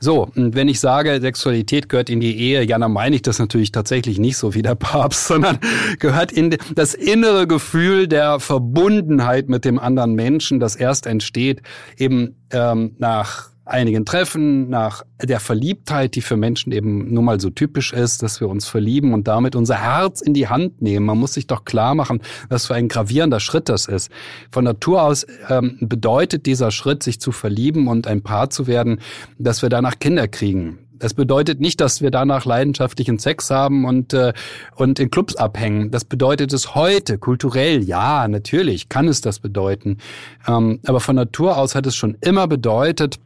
So, 0.00 0.28
und 0.34 0.54
wenn 0.54 0.68
ich 0.68 0.80
sage, 0.80 1.20
Sexualität 1.20 1.88
gehört 1.88 2.10
in 2.10 2.20
die 2.20 2.38
Ehe, 2.38 2.62
ja, 2.62 2.78
dann 2.78 2.92
meine 2.92 3.16
ich 3.16 3.22
das 3.22 3.38
natürlich 3.38 3.72
tatsächlich 3.72 4.18
nicht 4.18 4.36
so 4.36 4.54
wie 4.54 4.62
der 4.62 4.74
Papst, 4.74 5.26
sondern 5.28 5.58
gehört 5.98 6.32
in 6.32 6.56
das 6.74 6.94
innere 6.94 7.46
Gefühl 7.46 8.08
der 8.08 8.40
Verbundenheit 8.40 9.48
mit 9.48 9.64
dem 9.64 9.78
anderen 9.78 10.14
Menschen, 10.14 10.60
das 10.60 10.76
erst 10.76 11.06
entsteht 11.06 11.62
eben 11.96 12.36
ähm, 12.52 12.94
nach 12.98 13.50
einigen 13.68 14.04
Treffen, 14.04 14.68
nach 14.68 15.04
der 15.22 15.40
Verliebtheit, 15.40 16.14
die 16.14 16.20
für 16.20 16.36
Menschen 16.36 16.72
eben 16.72 17.12
nun 17.12 17.24
mal 17.24 17.40
so 17.40 17.50
typisch 17.50 17.92
ist, 17.92 18.22
dass 18.22 18.40
wir 18.40 18.48
uns 18.48 18.66
verlieben 18.66 19.12
und 19.12 19.28
damit 19.28 19.54
unser 19.56 19.76
Herz 19.76 20.20
in 20.20 20.34
die 20.34 20.48
Hand 20.48 20.80
nehmen. 20.80 21.06
Man 21.06 21.18
muss 21.18 21.34
sich 21.34 21.46
doch 21.46 21.64
klar 21.64 21.94
machen, 21.94 22.20
was 22.48 22.66
für 22.66 22.74
ein 22.74 22.88
gravierender 22.88 23.40
Schritt 23.40 23.68
das 23.68 23.86
ist. 23.86 24.10
Von 24.50 24.64
Natur 24.64 25.02
aus 25.02 25.26
ähm, 25.48 25.76
bedeutet 25.80 26.46
dieser 26.46 26.70
Schritt, 26.70 27.02
sich 27.02 27.20
zu 27.20 27.32
verlieben 27.32 27.88
und 27.88 28.06
ein 28.06 28.22
Paar 28.22 28.50
zu 28.50 28.66
werden, 28.66 29.00
dass 29.38 29.62
wir 29.62 29.68
danach 29.68 29.98
Kinder 29.98 30.28
kriegen. 30.28 30.78
Das 30.98 31.14
bedeutet 31.14 31.60
nicht, 31.60 31.80
dass 31.80 32.02
wir 32.02 32.10
danach 32.10 32.44
leidenschaftlichen 32.44 33.18
Sex 33.18 33.50
haben 33.50 33.84
und, 33.84 34.12
äh, 34.12 34.32
und 34.74 34.98
in 34.98 35.10
Clubs 35.10 35.36
abhängen. 35.36 35.90
Das 35.90 36.04
bedeutet 36.04 36.52
es 36.52 36.74
heute, 36.74 37.18
kulturell, 37.18 37.82
ja, 37.82 38.26
natürlich 38.26 38.88
kann 38.88 39.06
es 39.06 39.20
das 39.20 39.38
bedeuten. 39.38 39.98
Ähm, 40.46 40.80
aber 40.86 41.00
von 41.00 41.16
Natur 41.16 41.56
aus 41.56 41.74
hat 41.74 41.86
es 41.86 41.94
schon 41.94 42.16
immer 42.20 42.48
bedeutet, 42.48 43.20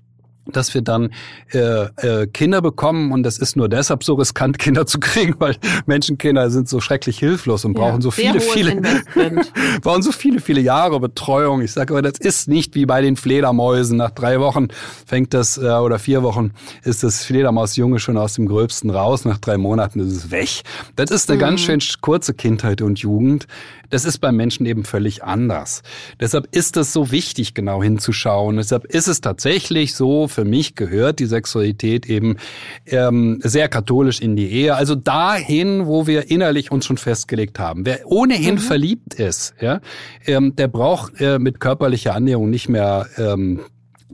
dass 0.46 0.74
wir 0.74 0.82
dann 0.82 1.10
äh, 1.52 1.84
äh, 1.84 2.26
Kinder 2.26 2.60
bekommen 2.60 3.12
und 3.12 3.22
das 3.22 3.38
ist 3.38 3.56
nur 3.56 3.68
deshalb 3.68 4.02
so 4.04 4.14
riskant, 4.14 4.58
Kinder 4.62 4.86
zu 4.86 4.98
kriegen, 4.98 5.34
weil 5.38 5.56
Menschenkinder 5.86 6.50
sind 6.50 6.68
so 6.68 6.80
schrecklich 6.80 7.18
hilflos 7.18 7.64
und 7.64 7.76
ja, 7.76 7.80
brauchen 7.80 8.02
so 8.02 8.10
viele, 8.10 8.40
viele 8.40 8.80
brauchen 9.82 10.02
so 10.02 10.12
viele, 10.12 10.40
viele 10.40 10.60
Jahre 10.60 10.98
Betreuung. 11.00 11.62
Ich 11.62 11.72
sage 11.72 11.94
aber, 11.94 12.02
das 12.02 12.18
ist 12.18 12.48
nicht 12.48 12.74
wie 12.74 12.86
bei 12.86 13.00
den 13.00 13.16
Fledermäusen. 13.16 13.96
Nach 13.96 14.10
drei 14.10 14.40
Wochen 14.40 14.68
fängt 15.06 15.34
das 15.34 15.58
äh, 15.58 15.62
oder 15.62 15.98
vier 15.98 16.22
Wochen 16.22 16.52
ist 16.82 17.02
das 17.02 17.24
Fledermausjunge 17.24 17.98
schon 17.98 18.16
aus 18.16 18.34
dem 18.34 18.46
Gröbsten 18.46 18.90
raus. 18.90 19.24
Nach 19.24 19.38
drei 19.38 19.58
Monaten 19.58 20.00
ist 20.00 20.12
es 20.12 20.30
weg. 20.30 20.62
Das 20.96 21.10
ist 21.10 21.30
eine 21.30 21.36
mhm. 21.36 21.40
ganz 21.40 21.60
schön 21.60 21.80
kurze 22.00 22.34
Kindheit 22.34 22.82
und 22.82 22.98
Jugend. 22.98 23.46
Das 23.92 24.06
ist 24.06 24.18
beim 24.18 24.36
Menschen 24.36 24.64
eben 24.64 24.84
völlig 24.84 25.22
anders. 25.22 25.82
Deshalb 26.18 26.48
ist 26.50 26.78
es 26.78 26.94
so 26.94 27.10
wichtig, 27.10 27.52
genau 27.52 27.82
hinzuschauen. 27.82 28.56
Deshalb 28.56 28.86
ist 28.86 29.06
es 29.06 29.20
tatsächlich 29.20 29.94
so, 29.94 30.28
für 30.28 30.46
mich 30.46 30.76
gehört 30.76 31.18
die 31.18 31.26
Sexualität 31.26 32.06
eben 32.06 32.36
ähm, 32.86 33.40
sehr 33.42 33.68
katholisch 33.68 34.20
in 34.20 34.34
die 34.34 34.50
Ehe. 34.50 34.76
Also 34.76 34.94
dahin, 34.94 35.84
wo 35.84 36.06
wir 36.06 36.30
innerlich 36.30 36.72
uns 36.72 36.86
schon 36.86 36.96
festgelegt 36.96 37.58
haben. 37.58 37.84
Wer 37.84 38.06
ohnehin 38.06 38.54
mhm. 38.54 38.60
verliebt 38.60 39.12
ist, 39.12 39.52
ja, 39.60 39.82
ähm, 40.24 40.56
der 40.56 40.68
braucht 40.68 41.20
äh, 41.20 41.38
mit 41.38 41.60
körperlicher 41.60 42.14
Annäherung 42.14 42.48
nicht 42.48 42.70
mehr 42.70 43.08
ähm, 43.18 43.60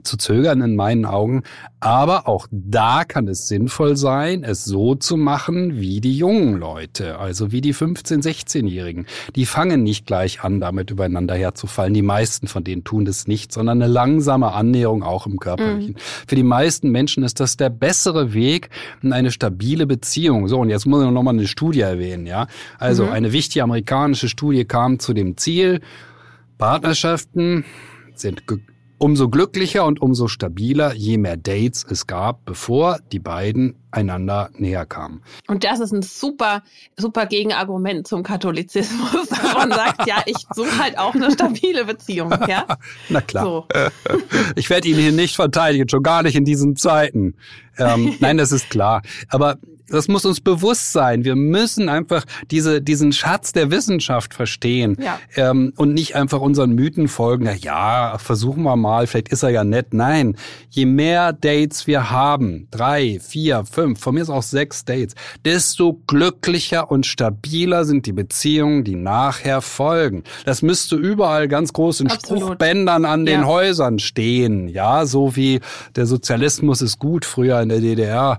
zu 0.09 0.17
zögern 0.17 0.61
in 0.61 0.75
meinen 0.75 1.05
Augen. 1.05 1.43
Aber 1.79 2.27
auch 2.27 2.47
da 2.51 3.05
kann 3.05 3.27
es 3.27 3.47
sinnvoll 3.47 3.95
sein, 3.95 4.43
es 4.43 4.65
so 4.65 4.95
zu 4.95 5.15
machen 5.15 5.79
wie 5.79 6.01
die 6.01 6.17
jungen 6.17 6.57
Leute, 6.57 7.19
also 7.19 7.53
wie 7.53 7.61
die 7.61 7.73
15-, 7.73 8.21
16-Jährigen. 8.21 9.05
Die 9.35 9.45
fangen 9.45 9.83
nicht 9.83 10.05
gleich 10.05 10.43
an, 10.43 10.59
damit 10.59 10.91
übereinander 10.91 11.35
herzufallen. 11.35 11.93
Die 11.93 12.01
meisten 12.01 12.47
von 12.47 12.65
denen 12.65 12.83
tun 12.83 13.05
das 13.05 13.27
nicht, 13.27 13.53
sondern 13.53 13.81
eine 13.81 13.91
langsame 13.91 14.51
Annäherung 14.51 15.03
auch 15.03 15.25
im 15.25 15.39
Körperlichen. 15.39 15.93
Mhm. 15.93 16.27
Für 16.27 16.35
die 16.35 16.43
meisten 16.43 16.89
Menschen 16.89 17.23
ist 17.23 17.39
das 17.39 17.55
der 17.55 17.69
bessere 17.69 18.33
Weg 18.33 18.69
in 19.01 19.13
eine 19.13 19.31
stabile 19.31 19.87
Beziehung. 19.87 20.49
So, 20.49 20.59
und 20.59 20.69
jetzt 20.69 20.85
muss 20.85 21.03
ich 21.03 21.09
noch 21.09 21.23
mal 21.23 21.31
eine 21.31 21.47
Studie 21.47 21.81
erwähnen, 21.81 22.25
ja. 22.25 22.47
Also 22.77 23.05
mhm. 23.05 23.11
eine 23.11 23.31
wichtige 23.31 23.63
amerikanische 23.63 24.27
Studie 24.27 24.65
kam 24.65 24.99
zu 24.99 25.13
dem 25.13 25.37
Ziel, 25.37 25.79
Partnerschaften 26.57 27.63
sind 28.15 28.43
Umso 29.01 29.29
glücklicher 29.29 29.85
und 29.85 30.01
umso 30.01 30.27
stabiler, 30.27 30.93
je 30.93 31.17
mehr 31.17 31.37
Dates 31.37 31.85
es 31.89 32.05
gab, 32.05 32.43
bevor 32.43 32.99
die 33.13 33.19
beiden 33.19 33.75
einander 33.91 34.49
näher 34.57 34.85
kamen. 34.85 35.21
Und 35.47 35.63
das 35.63 35.79
ist 35.79 35.91
ein 35.91 36.01
super, 36.01 36.63
super 36.97 37.25
Gegenargument 37.25 38.07
zum 38.07 38.23
Katholizismus, 38.23 39.29
dass 39.29 39.53
man 39.53 39.71
sagt, 39.71 40.07
ja, 40.07 40.21
ich 40.25 40.37
suche 40.53 40.77
halt 40.77 40.97
auch 40.97 41.15
eine 41.15 41.31
stabile 41.31 41.85
Beziehung. 41.85 42.31
Ja? 42.47 42.65
Na 43.09 43.21
klar. 43.21 43.43
So. 43.43 43.67
Ich 44.55 44.69
werde 44.69 44.87
ihn 44.87 44.97
hier 44.97 45.11
nicht 45.11 45.35
verteidigen, 45.35 45.87
schon 45.89 46.03
gar 46.03 46.23
nicht 46.23 46.35
in 46.35 46.45
diesen 46.45 46.75
Zeiten. 46.75 47.35
Ähm, 47.77 48.15
nein, 48.19 48.37
das 48.37 48.51
ist 48.51 48.69
klar. 48.69 49.01
Aber 49.29 49.57
das 49.89 50.07
muss 50.07 50.25
uns 50.25 50.41
bewusst 50.41 50.93
sein. 50.93 51.25
Wir 51.25 51.35
müssen 51.35 51.89
einfach 51.89 52.25
diese, 52.51 52.81
diesen 52.81 53.11
Schatz 53.11 53.51
der 53.51 53.71
Wissenschaft 53.71 54.33
verstehen 54.33 54.97
ja. 55.01 55.19
ähm, 55.35 55.73
und 55.75 55.93
nicht 55.93 56.15
einfach 56.15 56.41
unseren 56.41 56.73
Mythen 56.73 57.07
folgen. 57.07 57.45
Na 57.45 57.55
ja, 57.55 58.17
versuchen 58.17 58.63
wir 58.63 58.75
mal, 58.75 59.07
vielleicht 59.07 59.29
ist 59.29 59.43
er 59.43 59.49
ja 59.49 59.63
nett. 59.63 59.93
Nein, 59.93 60.37
je 60.69 60.85
mehr 60.85 61.33
Dates 61.33 61.87
wir 61.87 62.11
haben, 62.11 62.67
drei, 62.71 63.19
vier, 63.19 63.65
fünf, 63.65 63.78
von 63.95 64.13
mir 64.13 64.21
ist 64.21 64.29
auch 64.29 64.43
sechs 64.43 64.85
Dates, 64.85 65.15
desto 65.45 66.01
glücklicher 66.07 66.91
und 66.91 67.05
stabiler 67.05 67.85
sind 67.85 68.05
die 68.05 68.13
Beziehungen, 68.13 68.83
die 68.83 68.95
nachher 68.95 69.61
folgen. 69.61 70.23
Das 70.45 70.61
müsste 70.61 70.95
überall 70.95 71.47
ganz 71.47 71.73
groß 71.73 72.01
in 72.01 72.11
Absolut. 72.11 72.43
Spruchbändern 72.43 73.05
an 73.05 73.25
den 73.25 73.41
ja. 73.41 73.47
Häusern 73.47 73.99
stehen. 73.99 74.67
Ja, 74.67 75.05
so 75.05 75.35
wie 75.35 75.59
der 75.95 76.05
Sozialismus 76.05 76.81
ist 76.81 76.99
gut 76.99 77.25
früher 77.25 77.61
in 77.61 77.69
der 77.69 77.79
DDR. 77.79 78.37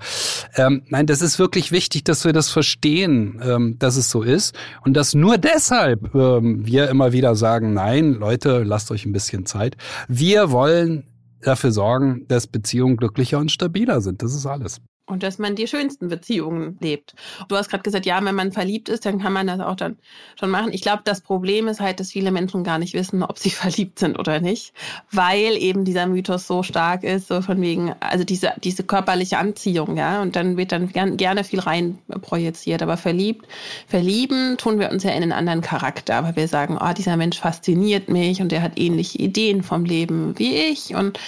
Ähm, 0.56 0.82
nein, 0.88 1.06
das 1.06 1.22
ist 1.22 1.38
wirklich 1.38 1.72
wichtig, 1.72 2.04
dass 2.04 2.24
wir 2.24 2.32
das 2.32 2.50
verstehen, 2.50 3.40
ähm, 3.44 3.76
dass 3.78 3.96
es 3.96 4.10
so 4.10 4.22
ist 4.22 4.54
und 4.84 4.94
dass 4.94 5.14
nur 5.14 5.38
deshalb 5.38 6.14
ähm, 6.14 6.66
wir 6.66 6.88
immer 6.88 7.12
wieder 7.12 7.34
sagen, 7.34 7.74
nein, 7.74 8.14
Leute, 8.14 8.62
lasst 8.62 8.90
euch 8.90 9.06
ein 9.06 9.12
bisschen 9.12 9.46
Zeit. 9.46 9.76
Wir 10.08 10.50
wollen 10.50 11.04
dafür 11.42 11.72
sorgen, 11.72 12.26
dass 12.28 12.46
Beziehungen 12.46 12.96
glücklicher 12.96 13.38
und 13.38 13.50
stabiler 13.50 14.00
sind. 14.00 14.22
Das 14.22 14.34
ist 14.34 14.46
alles 14.46 14.80
und 15.10 15.22
dass 15.22 15.38
man 15.38 15.56
die 15.56 15.66
schönsten 15.66 16.08
Beziehungen 16.08 16.78
lebt. 16.80 17.14
Du 17.48 17.56
hast 17.56 17.70
gerade 17.70 17.82
gesagt, 17.82 18.06
ja, 18.06 18.24
wenn 18.24 18.34
man 18.34 18.52
verliebt 18.52 18.88
ist, 18.88 19.06
dann 19.06 19.20
kann 19.20 19.32
man 19.32 19.46
das 19.46 19.60
auch 19.60 19.76
dann 19.76 19.96
schon 20.38 20.50
machen. 20.50 20.72
Ich 20.72 20.82
glaube, 20.82 21.02
das 21.04 21.20
Problem 21.20 21.68
ist 21.68 21.80
halt, 21.80 22.00
dass 22.00 22.12
viele 22.12 22.30
Menschen 22.30 22.64
gar 22.64 22.78
nicht 22.78 22.94
wissen, 22.94 23.22
ob 23.22 23.38
sie 23.38 23.50
verliebt 23.50 23.98
sind 23.98 24.18
oder 24.18 24.40
nicht, 24.40 24.72
weil 25.10 25.56
eben 25.56 25.84
dieser 25.84 26.06
Mythos 26.06 26.46
so 26.46 26.62
stark 26.62 27.04
ist, 27.04 27.28
so 27.28 27.42
von 27.42 27.60
wegen, 27.60 27.94
also 28.00 28.24
diese, 28.24 28.52
diese 28.62 28.84
körperliche 28.84 29.38
Anziehung, 29.38 29.96
ja, 29.96 30.22
und 30.22 30.36
dann 30.36 30.56
wird 30.56 30.72
dann 30.72 30.88
gern, 30.88 31.16
gerne 31.16 31.44
viel 31.44 31.60
rein 31.60 31.98
projiziert. 32.20 32.82
Aber 32.82 32.96
verliebt, 32.96 33.46
verlieben 33.86 34.56
tun 34.56 34.78
wir 34.78 34.90
uns 34.90 35.02
ja 35.02 35.10
in 35.10 35.22
einen 35.22 35.32
anderen 35.32 35.60
Charakter, 35.60 36.16
aber 36.16 36.36
wir 36.36 36.48
sagen, 36.48 36.78
oh, 36.80 36.92
dieser 36.96 37.16
Mensch 37.16 37.38
fasziniert 37.38 38.08
mich 38.08 38.40
und 38.40 38.52
der 38.52 38.62
hat 38.62 38.78
ähnliche 38.78 39.18
Ideen 39.18 39.62
vom 39.62 39.84
Leben 39.84 40.38
wie 40.38 40.54
ich 40.54 40.94
und, 40.94 41.18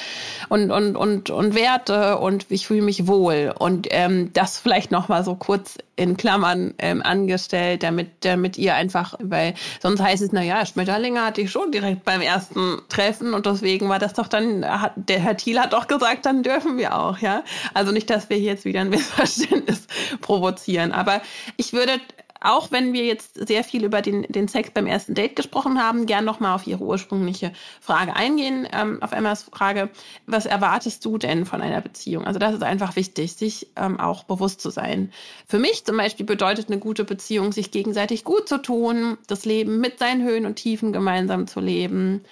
und, 0.49 0.71
und, 0.71 0.97
und, 0.97 1.31
und 1.31 1.55
Werte 1.55 2.19
und 2.19 2.47
ich 2.51 2.67
fühle 2.67 2.83
mich 2.83 3.07
wohl. 3.07 3.53
Und 3.59 3.72
und 3.73 3.89
ähm, 3.91 4.33
das 4.35 4.59
vielleicht 4.59 4.91
noch 4.91 5.09
mal 5.09 5.25
so 5.25 5.35
kurz 5.35 5.79
in 5.97 6.19
Klammern 6.19 6.75
ähm, 6.79 7.01
angestellt, 7.03 7.83
damit, 7.83 8.11
damit 8.21 8.59
ihr 8.59 8.75
einfach, 8.75 9.15
weil 9.19 9.55
sonst 9.81 10.03
heißt 10.03 10.23
es, 10.23 10.33
naja, 10.33 10.67
Schmetterlinge 10.67 11.25
hatte 11.25 11.41
ich 11.41 11.51
schon 11.51 11.73
direkt 11.73 12.05
beim 12.05 12.21
ersten 12.21 12.83
Treffen 12.91 13.33
und 13.33 13.47
deswegen 13.47 13.89
war 13.89 13.99
das 13.99 14.13
doch 14.13 14.29
dann, 14.29 14.65
hat, 14.65 14.93
der 14.97 15.21
Herr 15.21 15.39
Thiel 15.39 15.59
hat 15.59 15.73
doch 15.73 15.87
gesagt, 15.87 16.27
dann 16.27 16.43
dürfen 16.43 16.77
wir 16.77 16.99
auch, 16.99 17.19
ja. 17.19 17.45
Also 17.73 17.93
nicht, 17.93 18.11
dass 18.11 18.29
wir 18.29 18.39
jetzt 18.39 18.67
wieder 18.67 18.83
ein 18.83 18.91
Missverständnis 18.91 19.87
provozieren, 20.21 20.93
aber 20.93 21.23
ich 21.57 21.73
würde 21.73 21.93
auch 22.45 22.71
wenn 22.71 22.93
wir 22.93 23.05
jetzt 23.05 23.47
sehr 23.47 23.65
viel 23.65 23.85
über 23.85 24.03
den, 24.03 24.23
den 24.23 24.49
Sex 24.49 24.71
beim 24.71 24.87
ersten 24.87 25.15
Date 25.15 25.37
gesprochen 25.37 25.83
haben, 25.83 26.07
gern 26.07 26.25
nochmal 26.25 26.55
auf 26.55 26.67
Ihre 26.67 26.83
ursprüngliche 26.83 27.53
Frage 27.81 28.17
eingehen, 28.17 28.67
ähm, 28.73 29.03
auf 29.03 29.13
Emmas 29.13 29.45
Frage, 29.45 29.91
was 30.27 30.47
erwartest 30.47 31.05
du 31.05 31.19
denn 31.19 31.47
von 31.47 31.63
einer 31.63 31.81
Beziehung? 31.81 32.25
Also 32.25 32.39
das 32.39 32.55
ist 32.55 32.63
einfach 32.63 32.97
wichtig, 32.97 33.35
sich 33.35 33.69
ähm, 33.77 34.01
auch 34.01 34.25
bewusst 34.25 34.61
zu 34.61 34.71
sein. 34.71 35.13
Für 35.47 35.59
mich 35.59 35.85
zum 35.85 35.97
Beispiel 35.97 36.27
bedeutet 36.27 36.69
eine 36.69 36.79
gute 36.79 37.05
Beziehung, 37.05 37.53
sich 37.53 37.71
gegenseitig 37.71 38.25
gut 38.25 38.49
zu 38.49 38.59
tun, 38.59 39.19
das 39.27 39.45
Leben 39.45 39.81
mit 39.81 39.99
seinen 39.99 40.27
Höhen 40.27 40.47
und 40.47 40.57
Tiefen 40.57 40.93
gemeinsam 40.93 41.47
zu 41.47 41.61
leben. 41.61 42.25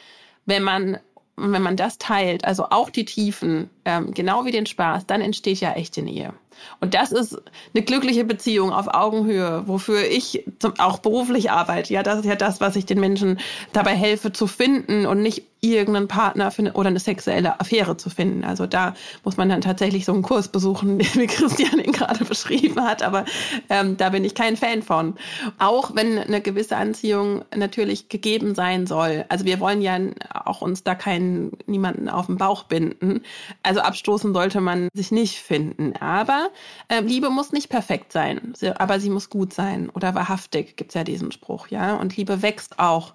Wenn 0.46 0.62
man 0.62 0.98
wenn 1.36 1.62
man 1.62 1.76
das 1.76 1.98
teilt, 1.98 2.44
also 2.44 2.66
auch 2.70 2.90
die 2.90 3.04
Tiefen, 3.04 3.70
ähm, 3.84 4.12
genau 4.12 4.44
wie 4.44 4.50
den 4.50 4.66
Spaß, 4.66 5.06
dann 5.06 5.20
entsteht 5.20 5.60
ja 5.60 5.72
echte 5.72 6.02
Nähe. 6.02 6.34
Und 6.80 6.94
das 6.94 7.12
ist 7.12 7.40
eine 7.74 7.82
glückliche 7.82 8.24
Beziehung 8.24 8.72
auf 8.72 8.88
Augenhöhe, 8.88 9.62
wofür 9.66 10.06
ich 10.06 10.44
zum, 10.58 10.78
auch 10.78 10.98
beruflich 10.98 11.50
arbeite. 11.50 11.92
Ja, 11.92 12.02
das 12.02 12.20
ist 12.20 12.26
ja 12.26 12.36
das, 12.36 12.60
was 12.60 12.76
ich 12.76 12.84
den 12.86 13.00
Menschen 13.00 13.40
dabei 13.72 13.94
helfe 13.94 14.32
zu 14.32 14.46
finden 14.46 15.06
und 15.06 15.22
nicht 15.22 15.44
irgendeinen 15.60 16.08
Partner 16.08 16.50
eine, 16.56 16.72
oder 16.72 16.88
eine 16.88 17.00
sexuelle 17.00 17.60
Affäre 17.60 17.96
zu 17.96 18.10
finden. 18.10 18.44
Also 18.44 18.66
da 18.66 18.94
muss 19.24 19.36
man 19.36 19.48
dann 19.48 19.60
tatsächlich 19.60 20.04
so 20.04 20.12
einen 20.12 20.22
Kurs 20.22 20.48
besuchen, 20.48 20.98
wie 21.14 21.26
Christian 21.26 21.78
ihn 21.78 21.92
gerade 22.00 22.24
beschrieben 22.24 22.82
hat. 22.82 23.02
Aber 23.02 23.24
ähm, 23.68 23.96
da 23.96 24.10
bin 24.10 24.24
ich 24.24 24.34
kein 24.34 24.56
Fan 24.56 24.82
von. 24.82 25.14
Auch 25.58 25.94
wenn 25.94 26.18
eine 26.18 26.40
gewisse 26.40 26.76
Anziehung 26.76 27.44
natürlich 27.54 28.08
gegeben 28.08 28.54
sein 28.54 28.86
soll. 28.86 29.24
Also 29.28 29.44
wir 29.44 29.60
wollen 29.60 29.82
ja 29.82 29.98
auch 30.44 30.62
uns 30.62 30.82
da 30.82 30.94
keinen 30.94 31.52
niemanden 31.66 32.08
auf 32.08 32.26
den 32.26 32.36
Bauch 32.36 32.64
binden. 32.64 33.22
Also 33.62 33.80
abstoßen 33.80 34.32
sollte 34.32 34.60
man 34.60 34.88
sich 34.94 35.10
nicht 35.10 35.38
finden. 35.38 35.94
Aber 36.00 36.50
äh, 36.88 37.00
Liebe 37.00 37.30
muss 37.30 37.52
nicht 37.52 37.68
perfekt 37.68 38.12
sein, 38.12 38.54
aber 38.76 39.00
sie 39.00 39.10
muss 39.10 39.30
gut 39.30 39.52
sein 39.52 39.90
oder 39.90 40.14
wahrhaftig, 40.14 40.76
gibt 40.76 40.90
es 40.90 40.94
ja 40.94 41.04
diesen 41.04 41.32
Spruch, 41.32 41.68
ja. 41.68 41.96
Und 41.96 42.16
Liebe 42.16 42.42
wächst 42.42 42.78
auch 42.78 43.14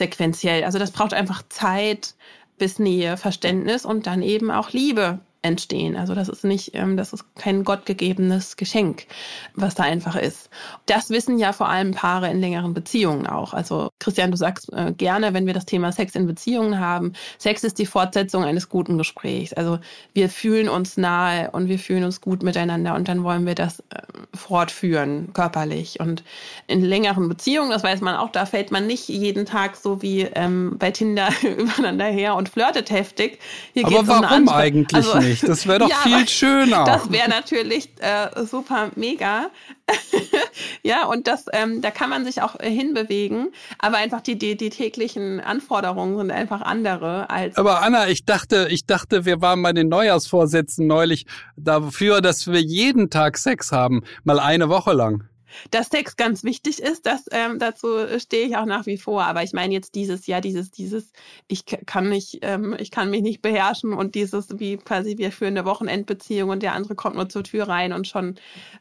sequenziell. 0.00 0.64
Also 0.64 0.78
das 0.78 0.90
braucht 0.90 1.14
einfach 1.14 1.42
Zeit 1.48 2.14
bis 2.58 2.78
Nähe, 2.78 3.16
Verständnis 3.16 3.84
und 3.84 4.06
dann 4.06 4.22
eben 4.22 4.50
auch 4.50 4.72
Liebe 4.72 5.20
entstehen. 5.42 5.96
Also 5.96 6.14
das 6.14 6.28
ist 6.28 6.44
nicht, 6.44 6.74
ähm, 6.74 6.96
das 6.96 7.12
ist 7.12 7.24
kein 7.34 7.64
gottgegebenes 7.64 8.56
Geschenk, 8.56 9.06
was 9.54 9.74
da 9.74 9.84
einfach 9.84 10.16
ist. 10.16 10.50
Das 10.84 11.08
wissen 11.08 11.38
ja 11.38 11.52
vor 11.52 11.68
allem 11.68 11.92
Paare 11.92 12.30
in 12.30 12.40
längeren 12.40 12.74
Beziehungen 12.74 13.26
auch. 13.26 13.54
Also 13.54 13.88
Christian, 14.00 14.30
du 14.30 14.36
sagst 14.36 14.70
äh, 14.72 14.92
gerne, 14.92 15.32
wenn 15.32 15.46
wir 15.46 15.54
das 15.54 15.64
Thema 15.64 15.92
Sex 15.92 16.14
in 16.14 16.26
Beziehungen 16.26 16.78
haben, 16.78 17.14
Sex 17.38 17.64
ist 17.64 17.78
die 17.78 17.86
Fortsetzung 17.86 18.44
eines 18.44 18.68
guten 18.68 18.98
Gesprächs. 18.98 19.54
Also 19.54 19.78
wir 20.12 20.28
fühlen 20.28 20.68
uns 20.68 20.98
nahe 20.98 21.50
und 21.52 21.68
wir 21.68 21.78
fühlen 21.78 22.04
uns 22.04 22.20
gut 22.20 22.42
miteinander 22.42 22.94
und 22.94 23.08
dann 23.08 23.24
wollen 23.24 23.46
wir 23.46 23.54
das 23.54 23.80
äh, 23.90 24.02
fortführen, 24.34 25.32
körperlich. 25.32 26.00
Und 26.00 26.22
in 26.66 26.82
längeren 26.82 27.30
Beziehungen, 27.30 27.70
das 27.70 27.82
weiß 27.82 28.02
man 28.02 28.14
auch, 28.16 28.30
da 28.30 28.44
fällt 28.44 28.72
man 28.72 28.86
nicht 28.86 29.08
jeden 29.08 29.46
Tag 29.46 29.76
so 29.76 30.02
wie 30.02 30.22
ähm, 30.34 30.76
bei 30.78 30.90
Tinder 30.90 31.30
übereinander 31.42 32.06
her 32.06 32.34
und 32.34 32.50
flirtet 32.50 32.90
heftig. 32.90 33.38
Hier 33.72 33.86
Aber 33.86 34.06
warum 34.06 34.42
um 34.42 34.48
eigentlich 34.50 35.06
also, 35.06 35.18
nicht? 35.18 35.29
Nicht. 35.30 35.48
Das 35.48 35.66
wäre 35.66 35.80
doch 35.80 35.88
ja, 35.88 35.96
viel 35.96 36.28
schöner. 36.28 36.84
Das 36.84 37.10
wäre 37.10 37.28
natürlich 37.28 37.90
äh, 38.00 38.44
super 38.44 38.90
mega. 38.96 39.50
ja, 40.82 41.06
und 41.06 41.26
das, 41.26 41.46
ähm, 41.52 41.80
da 41.80 41.90
kann 41.90 42.10
man 42.10 42.24
sich 42.24 42.42
auch 42.42 42.58
äh, 42.60 42.70
hinbewegen, 42.70 43.52
aber 43.78 43.96
einfach 43.96 44.20
die, 44.20 44.38
die, 44.38 44.56
die 44.56 44.70
täglichen 44.70 45.40
Anforderungen 45.40 46.16
sind 46.16 46.30
einfach 46.30 46.60
andere 46.60 47.30
als. 47.30 47.56
Aber 47.56 47.82
Anna, 47.82 48.08
ich 48.08 48.24
dachte, 48.24 48.68
ich 48.70 48.86
dachte, 48.86 49.24
wir 49.24 49.40
waren 49.40 49.62
bei 49.62 49.72
den 49.72 49.88
Neujahrsvorsätzen 49.88 50.86
neulich 50.86 51.26
dafür, 51.56 52.20
dass 52.20 52.46
wir 52.46 52.60
jeden 52.60 53.10
Tag 53.10 53.38
Sex 53.38 53.72
haben, 53.72 54.02
mal 54.24 54.38
eine 54.38 54.68
Woche 54.68 54.92
lang 54.92 55.29
dass 55.70 55.88
Sex 55.88 56.16
ganz 56.16 56.44
wichtig 56.44 56.80
ist, 56.80 57.06
das, 57.06 57.24
ähm, 57.32 57.58
dazu 57.58 57.88
stehe 58.18 58.46
ich 58.46 58.56
auch 58.56 58.66
nach 58.66 58.86
wie 58.86 58.98
vor. 58.98 59.24
Aber 59.24 59.42
ich 59.42 59.52
meine 59.52 59.74
jetzt 59.74 59.94
dieses, 59.94 60.26
ja, 60.26 60.40
dieses, 60.40 60.70
dieses, 60.70 61.12
ich 61.48 61.64
kann 61.64 62.08
nicht, 62.08 62.38
ähm, 62.42 62.76
ich 62.78 62.90
kann 62.90 63.10
mich 63.10 63.22
nicht 63.22 63.42
beherrschen 63.42 63.92
und 63.92 64.14
dieses, 64.14 64.58
wie 64.58 64.76
quasi 64.76 65.18
wir 65.18 65.32
führen 65.32 65.56
eine 65.56 65.66
Wochenendbeziehung 65.66 66.50
und 66.50 66.62
der 66.62 66.74
andere 66.74 66.94
kommt 66.94 67.16
nur 67.16 67.28
zur 67.28 67.44
Tür 67.44 67.68
rein 67.68 67.92
und 67.92 68.06
schon 68.06 68.36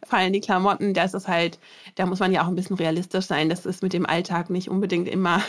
fallen 0.07 0.33
die 0.33 0.39
Klamotten. 0.39 0.93
Das 0.93 1.13
ist 1.13 1.27
halt, 1.27 1.59
da 1.95 2.05
muss 2.05 2.19
man 2.19 2.31
ja 2.31 2.43
auch 2.43 2.47
ein 2.47 2.55
bisschen 2.55 2.75
realistisch 2.75 3.25
sein. 3.25 3.49
Das 3.49 3.65
ist 3.65 3.83
mit 3.83 3.93
dem 3.93 4.05
Alltag 4.05 4.49
nicht 4.49 4.69
unbedingt 4.69 5.07
immer 5.07 5.41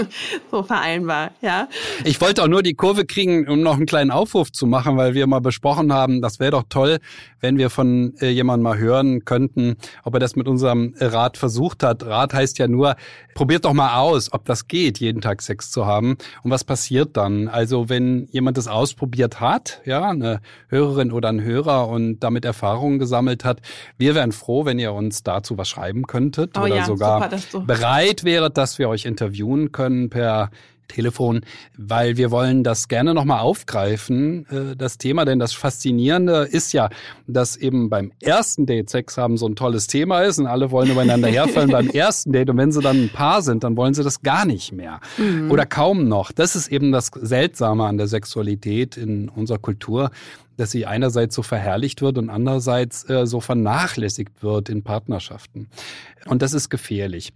so 0.50 0.62
vereinbar, 0.62 1.32
ja. 1.40 1.68
Ich 2.04 2.20
wollte 2.20 2.42
auch 2.42 2.48
nur 2.48 2.62
die 2.62 2.74
Kurve 2.74 3.04
kriegen, 3.04 3.48
um 3.48 3.62
noch 3.62 3.76
einen 3.76 3.86
kleinen 3.86 4.10
Aufruf 4.10 4.52
zu 4.52 4.66
machen, 4.66 4.96
weil 4.96 5.14
wir 5.14 5.26
mal 5.26 5.40
besprochen 5.40 5.92
haben, 5.92 6.20
das 6.22 6.40
wäre 6.40 6.52
doch 6.52 6.64
toll, 6.68 6.98
wenn 7.40 7.58
wir 7.58 7.70
von 7.70 8.14
äh, 8.20 8.30
jemandem 8.30 8.64
mal 8.64 8.78
hören 8.78 9.24
könnten, 9.24 9.76
ob 10.04 10.14
er 10.14 10.20
das 10.20 10.36
mit 10.36 10.48
unserer 10.48 10.67
unserem 10.68 10.94
Rat 10.98 11.36
versucht 11.36 11.82
hat. 11.82 12.04
Rat 12.04 12.34
heißt 12.34 12.58
ja 12.58 12.68
nur, 12.68 12.96
probiert 13.34 13.64
doch 13.64 13.72
mal 13.72 13.98
aus, 13.98 14.32
ob 14.32 14.44
das 14.44 14.68
geht, 14.68 14.98
jeden 14.98 15.20
Tag 15.20 15.42
Sex 15.42 15.70
zu 15.70 15.86
haben. 15.86 16.16
Und 16.42 16.50
was 16.50 16.64
passiert 16.64 17.16
dann? 17.16 17.48
Also 17.48 17.88
wenn 17.88 18.26
jemand 18.30 18.56
das 18.56 18.68
ausprobiert 18.68 19.40
hat, 19.40 19.80
ja, 19.84 20.10
eine 20.10 20.40
Hörerin 20.68 21.12
oder 21.12 21.28
ein 21.28 21.42
Hörer 21.42 21.88
und 21.88 22.20
damit 22.20 22.44
Erfahrungen 22.44 22.98
gesammelt 22.98 23.44
hat, 23.44 23.60
wir 23.96 24.14
wären 24.14 24.32
froh, 24.32 24.64
wenn 24.64 24.78
ihr 24.78 24.92
uns 24.92 25.22
dazu 25.22 25.58
was 25.58 25.68
schreiben 25.68 26.06
könntet 26.06 26.56
oh 26.56 26.62
oder 26.62 26.76
ja, 26.76 26.84
sogar 26.84 27.30
super, 27.38 27.64
bereit 27.64 28.24
wäret, 28.24 28.56
dass 28.56 28.78
wir 28.78 28.88
euch 28.88 29.04
interviewen 29.04 29.72
können 29.72 30.10
per 30.10 30.50
Telefon, 30.88 31.42
weil 31.76 32.16
wir 32.16 32.30
wollen 32.30 32.64
das 32.64 32.88
gerne 32.88 33.14
nochmal 33.14 33.40
aufgreifen, 33.40 34.46
äh, 34.50 34.76
das 34.76 34.98
Thema, 34.98 35.24
denn 35.24 35.38
das 35.38 35.52
Faszinierende 35.52 36.48
ist 36.50 36.72
ja, 36.72 36.90
dass 37.26 37.56
eben 37.56 37.88
beim 37.88 38.12
ersten 38.20 38.66
Date 38.66 38.90
Sex 38.90 39.16
haben 39.16 39.36
so 39.36 39.46
ein 39.46 39.56
tolles 39.56 39.86
Thema 39.86 40.22
ist 40.22 40.38
und 40.38 40.46
alle 40.46 40.70
wollen 40.70 40.90
übereinander 40.90 41.28
herfallen 41.28 41.70
beim 41.70 41.88
ersten 41.92 42.32
Date 42.32 42.50
und 42.50 42.56
wenn 42.56 42.72
sie 42.72 42.80
dann 42.80 43.04
ein 43.04 43.10
Paar 43.10 43.42
sind, 43.42 43.64
dann 43.64 43.76
wollen 43.76 43.94
sie 43.94 44.02
das 44.02 44.22
gar 44.22 44.44
nicht 44.44 44.72
mehr 44.72 45.00
mhm. 45.16 45.50
oder 45.50 45.66
kaum 45.66 46.08
noch. 46.08 46.32
Das 46.32 46.56
ist 46.56 46.68
eben 46.68 46.92
das 46.92 47.10
Seltsame 47.14 47.84
an 47.84 47.98
der 47.98 48.08
Sexualität 48.08 48.96
in 48.96 49.28
unserer 49.28 49.58
Kultur, 49.58 50.10
dass 50.58 50.72
sie 50.72 50.86
einerseits 50.86 51.34
so 51.34 51.42
verherrlicht 51.42 52.02
wird 52.02 52.18
und 52.18 52.30
andererseits 52.30 53.08
äh, 53.08 53.26
so 53.26 53.40
vernachlässigt 53.40 54.42
wird 54.42 54.68
in 54.68 54.82
Partnerschaften. 54.82 55.68
Und 56.26 56.42
das 56.42 56.52
ist 56.52 56.68
gefährlich. 56.68 57.32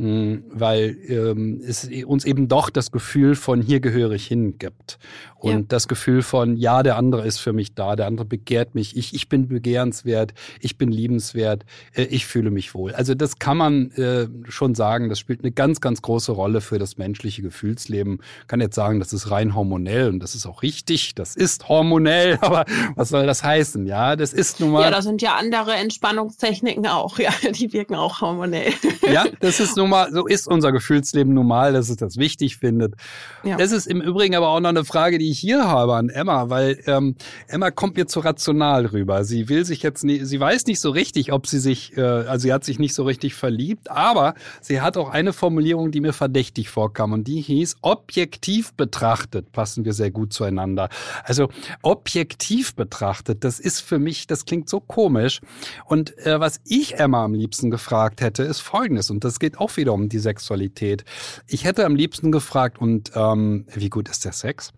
Hm, 0.00 0.44
weil 0.50 0.96
ähm, 1.08 1.60
es 1.62 1.86
uns 2.06 2.24
eben 2.24 2.48
doch 2.48 2.70
das 2.70 2.90
Gefühl 2.90 3.34
von 3.34 3.60
hier 3.60 3.80
gehöre 3.80 4.12
ich 4.12 4.26
hin 4.26 4.56
gibt. 4.58 4.98
Und 5.36 5.52
ja. 5.52 5.64
das 5.68 5.88
Gefühl 5.88 6.22
von, 6.22 6.56
ja, 6.56 6.82
der 6.82 6.96
andere 6.96 7.26
ist 7.26 7.38
für 7.38 7.52
mich 7.52 7.74
da, 7.74 7.96
der 7.96 8.06
andere 8.06 8.26
begehrt 8.26 8.74
mich, 8.74 8.96
ich, 8.96 9.14
ich 9.14 9.28
bin 9.28 9.48
begehrenswert, 9.48 10.32
ich 10.60 10.78
bin 10.78 10.90
liebenswert, 10.90 11.64
äh, 11.94 12.04
ich 12.04 12.26
fühle 12.26 12.50
mich 12.50 12.74
wohl. 12.74 12.94
Also 12.94 13.14
das 13.14 13.38
kann 13.38 13.58
man 13.58 13.90
äh, 13.92 14.28
schon 14.48 14.74
sagen, 14.74 15.10
das 15.10 15.18
spielt 15.18 15.40
eine 15.40 15.50
ganz, 15.50 15.82
ganz 15.82 16.00
große 16.00 16.32
Rolle 16.32 16.62
für 16.62 16.78
das 16.78 16.96
menschliche 16.96 17.42
Gefühlsleben. 17.42 18.20
Ich 18.42 18.48
kann 18.48 18.60
jetzt 18.60 18.76
sagen, 18.76 19.00
das 19.00 19.12
ist 19.12 19.30
rein 19.30 19.54
hormonell 19.54 20.08
und 20.08 20.20
das 20.20 20.34
ist 20.34 20.46
auch 20.46 20.62
richtig, 20.62 21.14
das 21.14 21.36
ist 21.36 21.68
hormonell, 21.68 22.38
aber 22.42 22.64
was 22.96 23.10
soll 23.10 23.26
das 23.26 23.42
heißen? 23.42 23.86
Ja, 23.86 24.16
das 24.16 24.32
ist 24.32 24.60
nun 24.60 24.70
mal. 24.70 24.82
Ja, 24.82 24.90
da 24.90 25.02
sind 25.02 25.20
ja 25.20 25.36
andere 25.36 25.74
Entspannungstechniken 25.74 26.86
auch, 26.86 27.18
ja, 27.18 27.32
die 27.50 27.72
wirken 27.74 27.96
auch 27.96 28.22
hormonell. 28.22 28.72
Ja, 29.10 29.26
das 29.40 29.60
ist 29.60 29.76
nun 29.76 29.89
nun 29.90 29.98
mal, 29.98 30.12
so 30.12 30.26
ist 30.26 30.46
unser 30.46 30.72
Gefühlsleben 30.72 31.34
normal, 31.34 31.72
dass 31.72 31.88
es 31.88 31.96
das 31.96 32.16
wichtig 32.16 32.56
findet. 32.56 32.94
Ja. 33.42 33.56
Das 33.56 33.72
ist 33.72 33.86
im 33.86 34.00
Übrigen 34.00 34.34
aber 34.36 34.48
auch 34.48 34.60
noch 34.60 34.68
eine 34.68 34.84
Frage, 34.84 35.18
die 35.18 35.30
ich 35.30 35.38
hier 35.38 35.64
habe 35.66 35.96
an 35.96 36.08
Emma, 36.08 36.48
weil 36.48 36.78
ähm, 36.86 37.16
Emma 37.48 37.70
kommt 37.70 37.96
mir 37.96 38.06
zu 38.06 38.20
rational 38.20 38.86
rüber. 38.86 39.24
Sie 39.24 39.48
will 39.48 39.64
sich 39.64 39.82
jetzt 39.82 40.04
nie, 40.04 40.24
sie 40.24 40.38
weiß 40.38 40.66
nicht 40.66 40.80
so 40.80 40.90
richtig, 40.90 41.32
ob 41.32 41.46
sie 41.46 41.58
sich, 41.58 41.96
äh, 41.96 42.00
also 42.00 42.44
sie 42.44 42.52
hat 42.52 42.64
sich 42.64 42.78
nicht 42.78 42.94
so 42.94 43.04
richtig 43.04 43.34
verliebt, 43.34 43.90
aber 43.90 44.34
sie 44.60 44.80
hat 44.80 44.96
auch 44.96 45.10
eine 45.10 45.32
Formulierung, 45.32 45.90
die 45.90 46.00
mir 46.00 46.12
verdächtig 46.12 46.68
vorkam 46.68 47.12
und 47.12 47.24
die 47.26 47.40
hieß, 47.40 47.76
objektiv 47.82 48.72
betrachtet 48.74 49.52
passen 49.52 49.84
wir 49.84 49.92
sehr 49.92 50.10
gut 50.10 50.32
zueinander. 50.32 50.88
Also 51.24 51.48
objektiv 51.82 52.74
betrachtet, 52.74 53.44
das 53.44 53.60
ist 53.60 53.80
für 53.80 53.98
mich, 53.98 54.26
das 54.26 54.44
klingt 54.44 54.68
so 54.68 54.80
komisch. 54.80 55.40
Und 55.86 56.16
äh, 56.26 56.38
was 56.40 56.60
ich 56.64 56.98
Emma 56.98 57.24
am 57.24 57.34
liebsten 57.34 57.70
gefragt 57.70 58.20
hätte, 58.20 58.42
ist 58.42 58.60
folgendes, 58.60 59.10
und 59.10 59.24
das 59.24 59.40
geht 59.40 59.58
auch 59.58 59.69
wieder 59.76 59.92
um 59.92 60.08
die 60.08 60.18
Sexualität. 60.18 61.04
Ich 61.46 61.64
hätte 61.64 61.84
am 61.84 61.94
liebsten 61.94 62.32
gefragt, 62.32 62.80
und 62.80 63.12
ähm, 63.14 63.66
wie 63.74 63.90
gut 63.90 64.08
ist 64.08 64.24
der 64.24 64.32
Sex? 64.32 64.72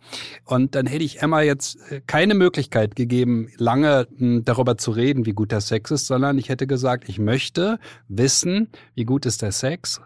Und 0.45 0.75
dann 0.75 0.87
hätte 0.87 1.05
ich 1.05 1.23
Emma 1.23 1.43
jetzt 1.43 1.79
äh, 1.91 2.01
keine 2.07 2.35
Möglichkeit 2.35 2.97
gegeben, 2.97 3.49
lange 3.57 4.07
hm, 4.17 4.45
darüber 4.45 4.77
zu 4.77 4.91
reden, 4.91 5.27
wie 5.27 5.33
gut 5.33 5.53
der 5.53 5.61
Sex 5.61 5.91
ist, 5.91 6.07
sondern 6.07 6.39
ich 6.39 6.49
hätte 6.49 6.67
gesagt, 6.67 7.09
ich 7.09 7.19
möchte 7.19 7.79
wissen, 8.09 8.69
wie 8.95 9.05
gut 9.05 9.27
ist 9.27 9.43
der 9.43 9.53
Sex 9.53 10.01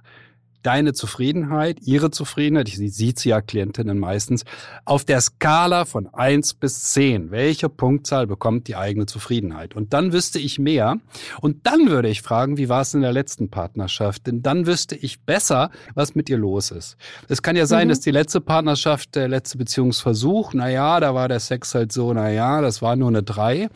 deine 0.67 0.93
Zufriedenheit, 0.95 1.79
ihre 1.83 2.11
Zufriedenheit, 2.11 2.69
ich 2.69 2.77
sieht 2.77 3.21
sie 3.21 3.29
ja 3.29 3.41
Klientinnen 3.41 4.01
meistens, 4.01 4.45
auf 4.85 5.05
der 5.05 5.21
Skala 5.21 5.85
von 5.85 6.13
eins 6.13 6.55
bis 6.55 6.83
zehn. 6.83 7.31
Welche 7.31 7.69
Punktzahl 7.69 8.27
bekommt 8.27 8.67
die 8.67 8.75
eigene 8.75 9.07
Zufriedenheit? 9.07 9.77
Und 9.77 9.93
dann 9.93 10.13
wüsste 10.13 10.41
ich 10.41 10.59
mehr. 10.59 10.97
Und 11.41 11.67
dann 11.69 11.89
würde 11.89 12.09
ich 12.09 12.21
fragen, 12.21 12.57
wie 12.57 12.69
war 12.69 12.81
es 12.81 12.95
in 12.95 13.03
der 13.03 13.13
letzten 13.13 13.49
Partnerschaft? 13.49 14.27
Denn 14.27 14.43
dann 14.43 14.67
wüsste 14.67 14.97
ich 14.97 15.21
besser, 15.21 15.71
was 15.95 16.17
mit 16.17 16.29
ihr 16.29 16.39
los 16.39 16.73
ist. 16.73 16.97
Es 17.29 17.43
kann 17.43 17.55
ja 17.55 17.67
sein, 17.67 17.87
mhm. 17.87 17.91
dass 17.91 18.01
die 18.01 18.11
letzte 18.11 18.41
Partnerschaft, 18.41 19.15
der 19.15 19.29
letzte 19.29 19.59
Beziehungsversuch, 19.59 20.53
na 20.53 20.69
ja, 20.69 20.99
da 20.99 21.15
war 21.15 21.29
der 21.29 21.41
Sex 21.41 21.77
halt 21.77 21.93
so, 21.93 22.13
na 22.13 22.31
ja, 22.31 22.61
das 22.61 22.83
war 22.83 22.97
nur 22.97 23.09
eine 23.09 23.23
drei 23.23 23.69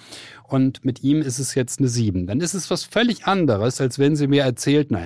und 0.50 0.84
mit 0.84 1.02
ihm 1.04 1.22
ist 1.22 1.38
es 1.38 1.54
jetzt 1.54 1.78
eine 1.78 1.88
sieben. 1.88 2.26
Dann 2.26 2.40
ist 2.40 2.54
es 2.54 2.70
was 2.70 2.82
völlig 2.82 3.26
anderes, 3.26 3.80
als 3.80 3.98
wenn 3.98 4.16
sie 4.16 4.26
mir 4.26 4.42
erzählt, 4.42 4.88
na 4.90 5.00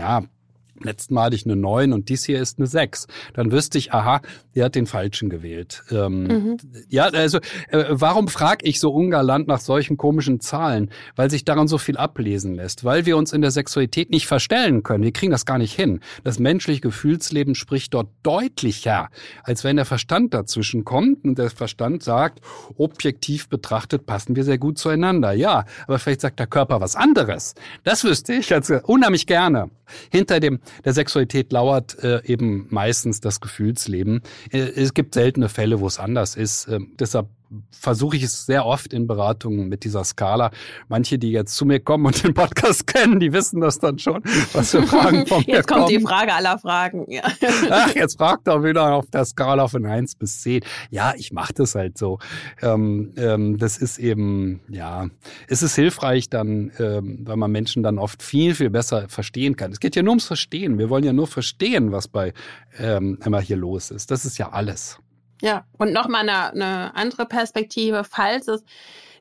ja, 0.82 0.94
Letzten 0.94 1.14
Mal 1.14 1.24
hatte 1.24 1.37
ich 1.37 1.44
eine 1.44 1.56
9 1.56 1.92
und 1.92 2.08
dies 2.08 2.24
hier 2.24 2.40
ist 2.40 2.58
eine 2.58 2.66
6. 2.66 3.06
Dann 3.34 3.50
wüsste 3.50 3.78
ich, 3.78 3.92
aha, 3.92 4.20
der 4.54 4.66
hat 4.66 4.74
den 4.74 4.87
Falschen 4.87 5.28
gewählt. 5.28 5.82
Ähm, 5.90 6.24
mhm. 6.24 6.56
Ja, 6.88 7.04
also 7.06 7.38
äh, 7.68 7.84
warum 7.90 8.28
frage 8.28 8.64
ich 8.66 8.80
so 8.80 8.92
ungalant 8.92 9.48
nach 9.48 9.60
solchen 9.60 9.96
komischen 9.96 10.40
Zahlen? 10.40 10.90
Weil 11.16 11.30
sich 11.30 11.44
daran 11.44 11.68
so 11.68 11.78
viel 11.78 11.96
ablesen 11.96 12.54
lässt. 12.54 12.84
Weil 12.84 13.06
wir 13.06 13.16
uns 13.16 13.32
in 13.32 13.42
der 13.42 13.50
Sexualität 13.50 14.10
nicht 14.10 14.26
verstellen 14.26 14.82
können. 14.82 15.04
Wir 15.04 15.12
kriegen 15.12 15.32
das 15.32 15.46
gar 15.46 15.58
nicht 15.58 15.74
hin. 15.74 16.00
Das 16.22 16.38
menschliche 16.38 16.80
Gefühlsleben 16.80 17.54
spricht 17.54 17.94
dort 17.94 18.08
deutlicher, 18.22 19.08
als 19.42 19.64
wenn 19.64 19.76
der 19.76 19.84
Verstand 19.84 20.34
dazwischen 20.34 20.84
kommt 20.84 21.24
und 21.24 21.38
der 21.38 21.50
Verstand 21.50 22.02
sagt, 22.02 22.40
objektiv 22.76 23.48
betrachtet 23.48 24.06
passen 24.06 24.37
wir 24.37 24.44
sehr 24.44 24.58
gut 24.58 24.78
zueinander. 24.78 25.32
Ja, 25.32 25.64
aber 25.87 25.98
vielleicht 25.98 26.20
sagt 26.20 26.38
der 26.38 26.46
Körper 26.46 26.80
was 26.80 26.96
anderes. 26.96 27.54
Das 27.82 28.04
wüsste 28.04 28.34
ich 28.34 28.52
also 28.52 28.78
unheimlich 28.84 29.26
gerne. 29.26 29.70
Hinter 30.10 30.40
dem 30.40 30.60
der 30.85 30.92
Sexualität 30.92 31.53
lauert 31.53 32.03
äh, 32.03 32.22
eben 32.24 32.66
meistens 32.70 33.20
das 33.20 33.40
Gefühlsleben. 33.40 34.22
Äh, 34.50 34.59
es 34.59 34.94
gibt 34.94 35.14
seltene 35.14 35.48
Fälle, 35.48 35.81
wo 35.81 35.87
es 35.87 35.98
anders 35.98 36.37
ist. 36.37 36.66
Äh, 36.66 36.81
deshalb 36.98 37.29
versuche 37.70 38.16
ich 38.16 38.22
es 38.22 38.46
sehr 38.46 38.66
oft 38.66 38.92
in 38.92 39.06
Beratungen 39.06 39.68
mit 39.68 39.84
dieser 39.84 40.04
Skala. 40.04 40.50
Manche, 40.88 41.18
die 41.18 41.30
jetzt 41.30 41.54
zu 41.56 41.64
mir 41.64 41.80
kommen 41.80 42.06
und 42.06 42.22
den 42.22 42.34
Podcast 42.34 42.86
kennen, 42.94 43.20
die 43.20 43.32
wissen 43.32 43.60
das 43.60 43.78
dann 43.78 43.98
schon, 43.98 44.22
was 44.52 44.70
für 44.70 44.82
Fragen 44.82 45.26
von 45.26 45.38
mir 45.46 45.54
Jetzt 45.56 45.68
kommt 45.68 45.86
kommen. 45.86 45.98
die 45.98 46.04
Frage 46.04 46.32
aller 46.34 46.58
Fragen. 46.58 47.10
Ja. 47.10 47.22
Ach, 47.70 47.94
jetzt 47.94 48.18
fragt 48.18 48.48
er 48.48 48.62
wieder 48.62 48.94
auf 48.94 49.10
der 49.10 49.24
Skala 49.24 49.68
von 49.68 49.86
eins 49.86 50.14
bis 50.14 50.40
zehn. 50.42 50.62
Ja, 50.90 51.14
ich 51.16 51.32
mache 51.32 51.52
das 51.54 51.74
halt 51.74 51.98
so. 51.98 52.18
Ähm, 52.62 53.12
ähm, 53.16 53.58
das 53.58 53.78
ist 53.78 53.98
eben, 53.98 54.60
ja, 54.68 55.08
es 55.48 55.62
ist 55.62 55.74
hilfreich 55.74 56.28
dann, 56.30 56.72
ähm, 56.78 57.20
weil 57.24 57.36
man 57.36 57.50
Menschen 57.50 57.82
dann 57.82 57.98
oft 57.98 58.22
viel, 58.22 58.54
viel 58.54 58.70
besser 58.70 59.08
verstehen 59.08 59.56
kann. 59.56 59.72
Es 59.72 59.80
geht 59.80 59.96
ja 59.96 60.02
nur 60.02 60.12
ums 60.12 60.26
Verstehen. 60.26 60.78
Wir 60.78 60.90
wollen 60.90 61.04
ja 61.04 61.12
nur 61.12 61.26
verstehen, 61.26 61.92
was 61.92 62.08
bei 62.08 62.32
ähm, 62.78 63.18
Emma 63.24 63.38
hier 63.40 63.56
los 63.56 63.90
ist. 63.90 64.10
Das 64.10 64.24
ist 64.24 64.38
ja 64.38 64.50
alles. 64.50 64.98
Ja, 65.42 65.64
und 65.79 65.92
nochmal 65.92 66.29
eine, 66.29 66.53
eine 66.53 66.97
andere 66.97 67.27
Perspektive, 67.27 68.05
falls 68.05 68.49
es 68.49 68.64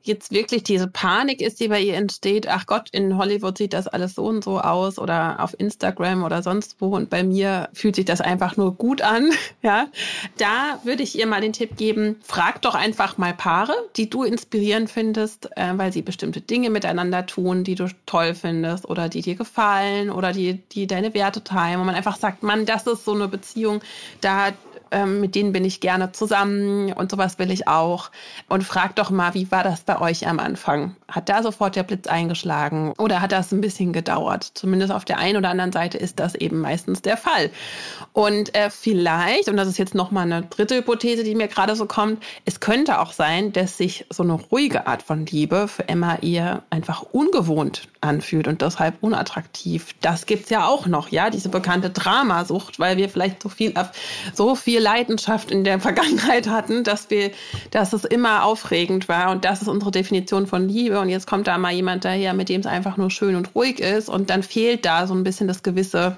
jetzt 0.03 0.31
wirklich 0.31 0.63
diese 0.63 0.87
Panik 0.87 1.41
ist, 1.41 1.59
die 1.61 1.69
bei 1.69 1.79
ihr 1.79 1.95
entsteht, 1.95 2.47
ach 2.47 2.65
Gott, 2.65 2.89
in 2.91 3.17
Hollywood 3.17 3.57
sieht 3.57 3.73
das 3.73 3.87
alles 3.87 4.15
so 4.15 4.25
und 4.25 4.43
so 4.43 4.59
aus 4.59 4.99
oder 4.99 5.37
auf 5.39 5.57
Instagram 5.57 6.23
oder 6.23 6.43
sonst 6.43 6.75
wo 6.79 6.87
und 6.95 7.09
bei 7.09 7.23
mir 7.23 7.69
fühlt 7.73 7.95
sich 7.95 8.03
das 8.03 8.19
einfach 8.19 8.57
nur 8.57 8.75
gut 8.75 9.01
an, 9.01 9.31
ja, 9.61 9.87
da 10.37 10.79
würde 10.83 11.03
ich 11.03 11.17
ihr 11.17 11.25
mal 11.25 11.41
den 11.41 11.53
Tipp 11.53 11.77
geben, 11.77 12.17
frag 12.21 12.61
doch 12.61 12.75
einfach 12.75 13.17
mal 13.17 13.33
Paare, 13.33 13.73
die 13.95 14.09
du 14.09 14.23
inspirierend 14.23 14.91
findest, 14.91 15.49
äh, 15.55 15.71
weil 15.77 15.93
sie 15.93 16.01
bestimmte 16.01 16.41
Dinge 16.41 16.69
miteinander 16.69 17.25
tun, 17.25 17.63
die 17.63 17.75
du 17.75 17.87
toll 18.05 18.35
findest 18.35 18.87
oder 18.89 19.07
die 19.07 19.21
dir 19.21 19.35
gefallen 19.35 20.09
oder 20.09 20.33
die, 20.33 20.55
die 20.73 20.85
deine 20.85 21.13
Werte 21.13 21.43
teilen, 21.43 21.79
wo 21.79 21.85
man 21.85 21.95
einfach 21.95 22.17
sagt, 22.17 22.43
Mann, 22.43 22.65
das 22.65 22.85
ist 22.87 23.05
so 23.05 23.13
eine 23.13 23.29
Beziehung, 23.29 23.81
da 24.19 24.51
ähm, 24.93 25.19
mit 25.19 25.35
denen 25.35 25.51
bin 25.51 25.65
ich 25.65 25.81
gerne 25.81 26.11
zusammen 26.11 26.93
und 26.93 27.11
sowas 27.11 27.39
will 27.39 27.51
ich 27.51 27.67
auch. 27.67 28.11
Und 28.47 28.63
frag 28.63 28.95
doch 28.95 29.09
mal, 29.09 29.33
wie 29.33 29.51
war 29.51 29.63
das 29.63 29.81
bei 29.81 29.99
euch 29.99 30.27
am 30.27 30.39
Anfang? 30.39 30.95
Hat 31.07 31.29
da 31.29 31.43
sofort 31.43 31.75
der 31.75 31.83
Blitz 31.83 32.07
eingeschlagen 32.07 32.93
oder 32.97 33.21
hat 33.21 33.31
das 33.31 33.51
ein 33.51 33.61
bisschen 33.61 33.93
gedauert? 33.93 34.51
Zumindest 34.53 34.91
auf 34.91 35.05
der 35.05 35.17
einen 35.17 35.37
oder 35.37 35.49
anderen 35.49 35.71
Seite 35.71 35.97
ist 35.97 36.19
das 36.19 36.35
eben 36.35 36.61
meistens 36.61 37.01
der 37.01 37.17
Fall. 37.17 37.49
Und 38.13 38.55
äh, 38.55 38.69
vielleicht, 38.69 39.49
und 39.49 39.57
das 39.57 39.67
ist 39.67 39.77
jetzt 39.77 39.95
nochmal 39.95 40.23
eine 40.23 40.43
dritte 40.43 40.75
Hypothese, 40.75 41.23
die 41.23 41.35
mir 41.35 41.47
gerade 41.47 41.75
so 41.75 41.85
kommt, 41.85 42.23
es 42.45 42.59
könnte 42.59 42.99
auch 42.99 43.11
sein, 43.11 43.51
dass 43.51 43.77
sich 43.77 44.05
so 44.09 44.23
eine 44.23 44.33
ruhige 44.33 44.87
Art 44.87 45.01
von 45.01 45.25
Liebe 45.25 45.67
für 45.67 45.89
Emma 45.89 46.17
ihr 46.21 46.63
einfach 46.69 47.01
ungewohnt 47.01 47.87
anfühlt 48.01 48.47
und 48.47 48.61
deshalb 48.61 49.01
unattraktiv. 49.01 49.95
Das 50.01 50.25
gibt's 50.25 50.49
ja 50.49 50.67
auch 50.67 50.85
noch, 50.85 51.09
ja, 51.09 51.29
diese 51.29 51.49
bekannte 51.49 51.89
Dramasucht, 51.89 52.79
weil 52.79 52.97
wir 52.97 53.09
vielleicht 53.09 53.41
so 53.41 53.49
viel, 53.49 53.73
so 54.33 54.55
viel 54.55 54.82
Leidenschaft 54.83 55.49
in 55.49 55.63
der 55.63 55.79
Vergangenheit 55.79 56.47
hatten, 56.47 56.83
dass 56.83 57.09
wir, 57.09 57.31
dass 57.71 57.93
es 57.93 58.03
immer 58.03 58.43
aufregend 58.43 59.09
war. 59.09 59.31
Und 59.31 59.45
das 59.45 59.61
ist 59.61 59.67
unsere 59.67 59.91
Definition 59.91 60.45
von 60.45 60.67
Liebe. 60.67 60.99
Und 60.99 61.09
jetzt 61.09 61.25
kommt 61.25 61.47
da 61.47 61.57
mal 61.57 61.73
jemand 61.73 62.05
daher, 62.05 62.33
mit 62.33 62.49
dem 62.49 62.61
es 62.61 62.67
einfach 62.67 62.97
nur 62.97 63.09
schön 63.09 63.35
und 63.35 63.55
ruhig 63.55 63.79
ist. 63.79 64.09
Und 64.09 64.29
dann 64.29 64.43
fehlt 64.43 64.85
da 64.85 65.07
so 65.07 65.15
ein 65.15 65.23
bisschen 65.23 65.47
das 65.47 65.63
gewisse 65.63 66.17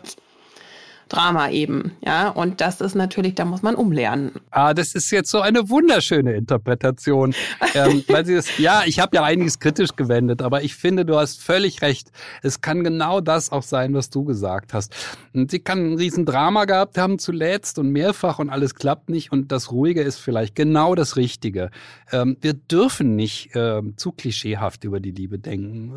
Drama 1.09 1.49
eben. 1.49 1.91
Ja, 2.03 2.29
und 2.29 2.61
das 2.61 2.81
ist 2.81 2.95
natürlich, 2.95 3.35
da 3.35 3.45
muss 3.45 3.61
man 3.61 3.75
umlernen. 3.75 4.31
Ah, 4.51 4.73
das 4.73 4.95
ist 4.95 5.11
jetzt 5.11 5.29
so 5.29 5.41
eine 5.41 5.69
wunderschöne 5.69 6.33
Interpretation. 6.33 7.33
ähm, 7.73 8.03
weil 8.07 8.25
sie 8.25 8.35
das, 8.35 8.57
ja, 8.57 8.83
ich 8.85 8.99
habe 8.99 9.15
ja 9.15 9.23
einiges 9.23 9.59
kritisch 9.59 9.95
gewendet, 9.95 10.41
aber 10.41 10.63
ich 10.63 10.75
finde, 10.75 11.05
du 11.05 11.17
hast 11.17 11.41
völlig 11.41 11.81
recht. 11.81 12.11
Es 12.41 12.61
kann 12.61 12.83
genau 12.83 13.21
das 13.21 13.51
auch 13.51 13.63
sein, 13.63 13.93
was 13.93 14.09
du 14.09 14.23
gesagt 14.23 14.73
hast. 14.73 14.95
Und 15.33 15.51
sie 15.51 15.59
kann 15.59 15.93
ein 15.93 15.97
Riesendrama 15.97 16.65
gehabt 16.65 16.97
haben 16.97 17.19
zuletzt 17.19 17.77
und 17.77 17.91
mehrfach 17.91 18.39
und 18.39 18.49
alles 18.49 18.75
klappt 18.75 19.09
nicht 19.09 19.31
und 19.31 19.51
das 19.51 19.71
Ruhige 19.71 20.01
ist 20.01 20.17
vielleicht 20.17 20.55
genau 20.55 20.95
das 20.95 21.17
Richtige. 21.17 21.69
Ähm, 22.11 22.37
wir 22.41 22.53
dürfen 22.53 23.15
nicht 23.15 23.51
ähm, 23.53 23.93
zu 23.97 24.11
klischeehaft 24.11 24.83
über 24.83 24.99
die 24.99 25.11
Liebe 25.11 25.39
denken. 25.39 25.93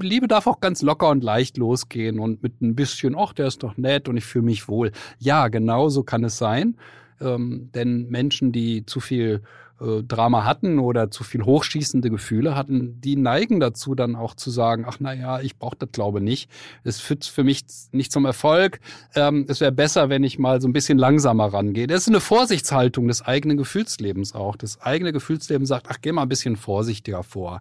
Liebe 0.00 0.28
darf 0.28 0.46
auch 0.46 0.60
ganz 0.60 0.82
locker 0.82 1.08
und 1.08 1.24
leicht 1.24 1.56
losgehen 1.56 2.18
und 2.18 2.42
mit 2.42 2.60
ein 2.60 2.74
bisschen, 2.74 3.14
ach, 3.16 3.32
der 3.32 3.46
ist 3.46 3.62
doch 3.62 3.76
nett 3.76 4.08
und 4.08 4.16
ich 4.16 4.24
fühle 4.24 4.41
mich 4.42 4.68
wohl. 4.68 4.92
Ja, 5.18 5.48
genau 5.48 5.88
so 5.88 6.02
kann 6.02 6.24
es 6.24 6.38
sein. 6.38 6.76
Ähm, 7.20 7.70
denn 7.74 8.08
Menschen, 8.08 8.52
die 8.52 8.84
zu 8.86 9.00
viel 9.00 9.42
äh, 9.82 10.02
Drama 10.02 10.44
hatten 10.44 10.78
oder 10.78 11.10
zu 11.10 11.24
viel 11.24 11.44
hochschießende 11.44 12.10
Gefühle 12.10 12.54
hatten, 12.54 13.00
die 13.00 13.16
neigen 13.16 13.60
dazu 13.60 13.94
dann 13.94 14.16
auch 14.16 14.34
zu 14.34 14.50
sagen, 14.50 14.84
ach 14.86 14.98
na 15.00 15.12
ja, 15.12 15.40
ich 15.40 15.56
brauche 15.56 15.76
das 15.76 15.90
glaube 15.92 16.20
nicht. 16.20 16.50
Es 16.84 17.00
führt 17.00 17.24
für 17.24 17.44
mich 17.44 17.64
nicht 17.92 18.12
zum 18.12 18.24
Erfolg. 18.24 18.80
Ähm, 19.14 19.46
es 19.48 19.60
wäre 19.60 19.72
besser, 19.72 20.08
wenn 20.08 20.24
ich 20.24 20.38
mal 20.38 20.60
so 20.60 20.68
ein 20.68 20.72
bisschen 20.72 20.98
langsamer 20.98 21.52
rangehe. 21.52 21.86
Das 21.86 22.02
ist 22.02 22.08
eine 22.08 22.20
Vorsichtshaltung 22.20 23.08
des 23.08 23.22
eigenen 23.22 23.56
Gefühlslebens 23.56 24.34
auch. 24.34 24.56
Das 24.56 24.80
eigene 24.80 25.12
Gefühlsleben 25.12 25.66
sagt, 25.66 25.86
ach 25.90 25.98
geh 26.00 26.12
mal 26.12 26.22
ein 26.22 26.28
bisschen 26.28 26.56
vorsichtiger 26.56 27.22
vor. 27.22 27.60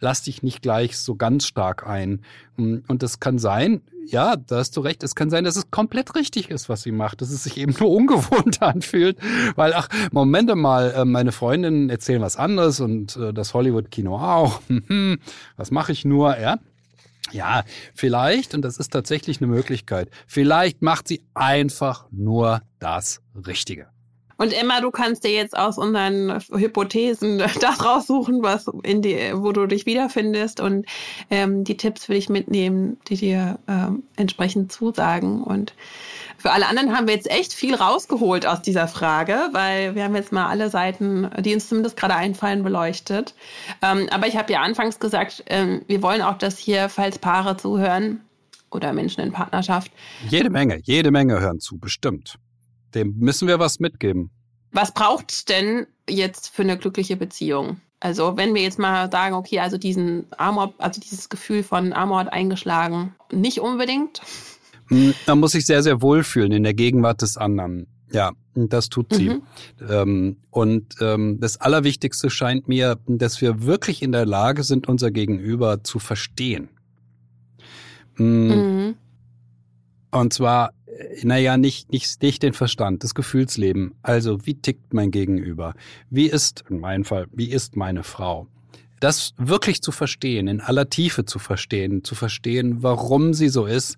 Lass 0.00 0.22
dich 0.22 0.42
nicht 0.42 0.62
gleich 0.62 0.98
so 0.98 1.14
ganz 1.14 1.46
stark 1.46 1.86
ein. 1.86 2.20
Und 2.56 3.02
das 3.02 3.18
kann 3.18 3.38
sein, 3.38 3.80
ja, 4.06 4.36
da 4.36 4.56
hast 4.56 4.76
du 4.76 4.80
recht. 4.80 5.02
Es 5.02 5.14
kann 5.14 5.30
sein, 5.30 5.44
dass 5.44 5.56
es 5.56 5.70
komplett 5.70 6.14
richtig 6.14 6.50
ist, 6.50 6.68
was 6.68 6.82
sie 6.82 6.92
macht, 6.92 7.20
dass 7.20 7.30
es 7.30 7.44
sich 7.44 7.56
eben 7.56 7.74
nur 7.80 7.90
ungewohnt 7.90 8.62
anfühlt, 8.62 9.18
weil, 9.56 9.72
ach, 9.74 9.88
Momente 10.10 10.54
mal, 10.54 10.92
äh, 10.92 11.04
meine 11.04 11.32
Freundinnen 11.62 11.90
erzählen 11.90 12.20
was 12.20 12.36
anderes 12.36 12.80
und 12.80 13.16
äh, 13.16 13.32
das 13.32 13.54
Hollywood-Kino 13.54 14.16
auch. 14.16 14.60
was 15.56 15.70
mache 15.70 15.92
ich 15.92 16.04
nur, 16.04 16.38
ja? 16.38 16.58
Ja, 17.30 17.62
vielleicht, 17.94 18.54
und 18.54 18.62
das 18.62 18.78
ist 18.78 18.92
tatsächlich 18.92 19.40
eine 19.40 19.46
Möglichkeit, 19.46 20.10
vielleicht 20.26 20.82
macht 20.82 21.06
sie 21.06 21.22
einfach 21.34 22.06
nur 22.10 22.62
das 22.80 23.22
Richtige. 23.46 23.86
Und 24.38 24.52
Emma, 24.52 24.80
du 24.80 24.90
kannst 24.90 25.22
dir 25.22 25.32
jetzt 25.32 25.56
aus 25.56 25.78
unseren 25.78 26.40
Hypothesen 26.52 27.38
das 27.60 27.84
raussuchen, 27.84 28.42
was 28.42 28.66
in 28.82 29.00
die, 29.00 29.16
wo 29.34 29.52
du 29.52 29.66
dich 29.66 29.86
wiederfindest 29.86 30.58
und 30.58 30.84
ähm, 31.30 31.62
die 31.62 31.76
Tipps 31.76 32.06
für 32.06 32.14
dich 32.14 32.28
mitnehmen, 32.28 32.98
die 33.06 33.16
dir 33.16 33.60
ähm, 33.68 34.02
entsprechend 34.16 34.72
zusagen. 34.72 35.44
Und 35.44 35.74
für 36.42 36.50
alle 36.50 36.66
anderen 36.66 36.92
haben 36.92 37.06
wir 37.06 37.14
jetzt 37.14 37.30
echt 37.30 37.52
viel 37.52 37.76
rausgeholt 37.76 38.46
aus 38.48 38.62
dieser 38.62 38.88
Frage, 38.88 39.48
weil 39.52 39.94
wir 39.94 40.02
haben 40.02 40.16
jetzt 40.16 40.32
mal 40.32 40.48
alle 40.48 40.70
Seiten, 40.70 41.30
die 41.38 41.54
uns 41.54 41.68
zumindest 41.68 41.96
gerade 41.96 42.16
einfallen, 42.16 42.64
beleuchtet. 42.64 43.36
Ähm, 43.80 44.08
aber 44.10 44.26
ich 44.26 44.36
habe 44.36 44.52
ja 44.52 44.60
anfangs 44.60 44.98
gesagt, 44.98 45.44
ähm, 45.46 45.82
wir 45.86 46.02
wollen 46.02 46.20
auch, 46.20 46.36
dass 46.36 46.58
hier, 46.58 46.88
falls 46.88 47.20
Paare 47.20 47.56
zuhören 47.56 48.22
oder 48.72 48.92
Menschen 48.92 49.20
in 49.20 49.30
Partnerschaft. 49.30 49.92
Jede 50.28 50.50
Menge, 50.50 50.80
jede 50.82 51.12
Menge 51.12 51.38
hören 51.38 51.60
zu, 51.60 51.78
bestimmt. 51.78 52.40
Dem 52.92 53.14
müssen 53.18 53.46
wir 53.46 53.60
was 53.60 53.78
mitgeben. 53.78 54.32
Was 54.72 54.92
braucht 54.92 55.30
es 55.30 55.44
denn 55.44 55.86
jetzt 56.10 56.48
für 56.48 56.62
eine 56.62 56.76
glückliche 56.76 57.16
Beziehung? 57.16 57.80
Also 58.00 58.36
wenn 58.36 58.52
wir 58.52 58.62
jetzt 58.62 58.80
mal 58.80 59.12
sagen, 59.12 59.36
okay, 59.36 59.60
also 59.60 59.78
diesen 59.78 60.26
Armor, 60.36 60.74
also 60.78 61.00
dieses 61.00 61.28
Gefühl 61.28 61.62
von 61.62 61.92
Armor 61.92 62.18
hat 62.18 62.32
eingeschlagen, 62.32 63.14
nicht 63.30 63.60
unbedingt. 63.60 64.22
Da 65.26 65.34
muss 65.34 65.54
ich 65.54 65.66
sehr, 65.66 65.82
sehr 65.82 66.02
wohlfühlen 66.02 66.52
in 66.52 66.62
der 66.62 66.74
Gegenwart 66.74 67.22
des 67.22 67.36
anderen. 67.36 67.86
Ja, 68.12 68.32
das 68.54 68.88
tut 68.88 69.12
sie. 69.14 69.30
Mhm. 69.30 69.42
Ähm, 69.88 70.36
und 70.50 70.96
ähm, 71.00 71.38
das 71.40 71.60
Allerwichtigste 71.60 72.28
scheint 72.28 72.68
mir, 72.68 72.98
dass 73.06 73.40
wir 73.40 73.62
wirklich 73.62 74.02
in 74.02 74.12
der 74.12 74.26
Lage 74.26 74.64
sind, 74.64 74.88
unser 74.88 75.10
Gegenüber 75.10 75.82
zu 75.82 75.98
verstehen. 75.98 76.68
Hm. 78.16 78.48
Mhm. 78.48 78.94
Und 80.10 80.34
zwar, 80.34 80.74
äh, 80.86 81.24
naja, 81.24 81.56
nicht, 81.56 81.90
nicht, 81.90 82.20
nicht 82.22 82.42
den 82.42 82.52
Verstand, 82.52 83.02
das 83.02 83.14
Gefühlsleben. 83.14 83.94
Also, 84.02 84.44
wie 84.46 84.54
tickt 84.54 84.92
mein 84.92 85.10
Gegenüber? 85.10 85.74
Wie 86.10 86.26
ist, 86.26 86.64
in 86.68 86.80
meinem 86.80 87.04
Fall, 87.04 87.26
wie 87.32 87.50
ist 87.50 87.76
meine 87.76 88.02
Frau? 88.02 88.46
Das 89.00 89.34
wirklich 89.36 89.82
zu 89.82 89.90
verstehen, 89.90 90.46
in 90.46 90.60
aller 90.60 90.88
Tiefe 90.88 91.24
zu 91.24 91.40
verstehen, 91.40 92.04
zu 92.04 92.14
verstehen, 92.14 92.84
warum 92.84 93.34
sie 93.34 93.48
so 93.48 93.66
ist, 93.66 93.96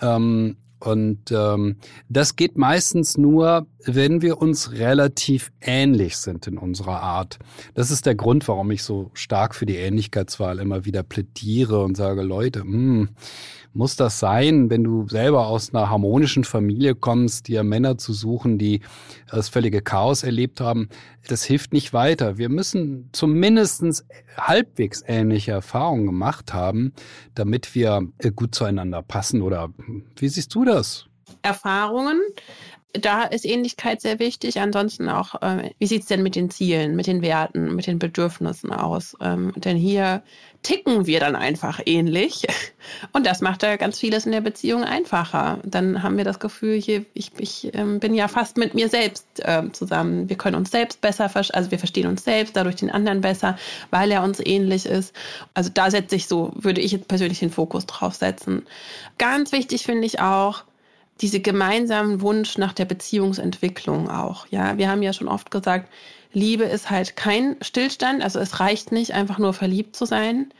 ähm, 0.00 0.56
und 0.80 1.30
ähm, 1.30 1.76
das 2.08 2.36
geht 2.36 2.58
meistens 2.58 3.16
nur, 3.16 3.66
wenn 3.86 4.22
wir 4.22 4.40
uns 4.40 4.72
relativ 4.72 5.52
ähnlich 5.60 6.16
sind 6.16 6.46
in 6.46 6.58
unserer 6.58 7.00
Art. 7.00 7.38
Das 7.74 7.90
ist 7.90 8.06
der 8.06 8.14
Grund, 8.14 8.46
warum 8.48 8.70
ich 8.70 8.82
so 8.82 9.10
stark 9.14 9.54
für 9.54 9.66
die 9.66 9.76
Ähnlichkeitswahl 9.76 10.58
immer 10.58 10.84
wieder 10.84 11.02
plädiere 11.02 11.82
und 11.82 11.96
sage, 11.96 12.22
Leute, 12.22 12.64
mh, 12.64 12.72
hm, 12.72 13.08
muss 13.76 13.96
das 13.96 14.20
sein, 14.20 14.70
wenn 14.70 14.84
du 14.84 15.08
selber 15.08 15.48
aus 15.48 15.74
einer 15.74 15.90
harmonischen 15.90 16.44
Familie 16.44 16.94
kommst, 16.94 17.48
dir 17.48 17.64
Männer 17.64 17.98
zu 17.98 18.12
suchen, 18.12 18.56
die 18.56 18.80
das 19.28 19.48
völlige 19.48 19.82
Chaos 19.82 20.22
erlebt 20.22 20.60
haben? 20.60 20.88
Das 21.26 21.42
hilft 21.42 21.72
nicht 21.72 21.92
weiter. 21.92 22.38
Wir 22.38 22.48
müssen 22.48 23.08
zumindest 23.12 24.04
halbwegs 24.36 25.02
ähnliche 25.04 25.50
Erfahrungen 25.50 26.06
gemacht 26.06 26.54
haben, 26.54 26.92
damit 27.34 27.74
wir 27.74 28.06
äh, 28.18 28.30
gut 28.30 28.54
zueinander 28.54 29.02
passen. 29.02 29.42
Oder 29.42 29.70
wie 30.16 30.28
siehst 30.28 30.54
du 30.54 30.64
das? 30.64 31.06
Erfahrungen 31.42 32.20
da 33.00 33.24
ist 33.24 33.44
Ähnlichkeit 33.44 34.00
sehr 34.00 34.18
wichtig. 34.18 34.60
Ansonsten 34.60 35.08
auch, 35.08 35.42
äh, 35.42 35.70
wie 35.78 35.86
sieht's 35.86 36.06
denn 36.06 36.22
mit 36.22 36.36
den 36.36 36.50
Zielen, 36.50 36.94
mit 36.94 37.06
den 37.06 37.22
Werten, 37.22 37.74
mit 37.74 37.86
den 37.86 37.98
Bedürfnissen 37.98 38.72
aus? 38.72 39.16
Ähm, 39.20 39.52
denn 39.56 39.76
hier 39.76 40.22
ticken 40.62 41.06
wir 41.06 41.20
dann 41.20 41.36
einfach 41.36 41.80
ähnlich. 41.84 42.46
Und 43.12 43.26
das 43.26 43.40
macht 43.40 43.62
da 43.62 43.76
ganz 43.76 43.98
vieles 43.98 44.26
in 44.26 44.32
der 44.32 44.40
Beziehung 44.40 44.84
einfacher. 44.84 45.58
Dann 45.64 46.02
haben 46.02 46.16
wir 46.16 46.24
das 46.24 46.38
Gefühl, 46.38 46.80
hier, 46.80 47.04
ich, 47.14 47.32
ich 47.38 47.70
ähm, 47.74 47.98
bin 47.98 48.14
ja 48.14 48.28
fast 48.28 48.56
mit 48.56 48.74
mir 48.74 48.88
selbst 48.88 49.26
äh, 49.40 49.70
zusammen. 49.72 50.28
Wir 50.28 50.36
können 50.36 50.56
uns 50.56 50.70
selbst 50.70 51.00
besser, 51.00 51.30
also 51.34 51.70
wir 51.70 51.78
verstehen 51.78 52.06
uns 52.06 52.24
selbst, 52.24 52.56
dadurch 52.56 52.76
den 52.76 52.90
anderen 52.90 53.20
besser, 53.20 53.58
weil 53.90 54.10
er 54.10 54.22
uns 54.22 54.40
ähnlich 54.40 54.86
ist. 54.86 55.14
Also 55.52 55.70
da 55.74 55.90
setze 55.90 56.16
ich 56.16 56.28
so, 56.28 56.52
würde 56.54 56.80
ich 56.80 56.92
jetzt 56.92 57.08
persönlich 57.08 57.40
den 57.40 57.50
Fokus 57.50 57.86
drauf 57.86 58.14
setzen. 58.14 58.66
Ganz 59.18 59.52
wichtig 59.52 59.84
finde 59.84 60.06
ich 60.06 60.20
auch, 60.20 60.64
diese 61.20 61.40
gemeinsamen 61.40 62.20
Wunsch 62.20 62.58
nach 62.58 62.72
der 62.72 62.84
Beziehungsentwicklung 62.84 64.10
auch. 64.10 64.46
Ja, 64.48 64.78
wir 64.78 64.88
haben 64.88 65.02
ja 65.02 65.12
schon 65.12 65.28
oft 65.28 65.50
gesagt, 65.50 65.88
Liebe 66.32 66.64
ist 66.64 66.90
halt 66.90 67.16
kein 67.16 67.56
Stillstand, 67.62 68.22
also 68.22 68.40
es 68.40 68.58
reicht 68.58 68.90
nicht 68.90 69.12
einfach 69.12 69.38
nur 69.38 69.54
verliebt 69.54 69.94
zu 69.94 70.04
sein, 70.04 70.52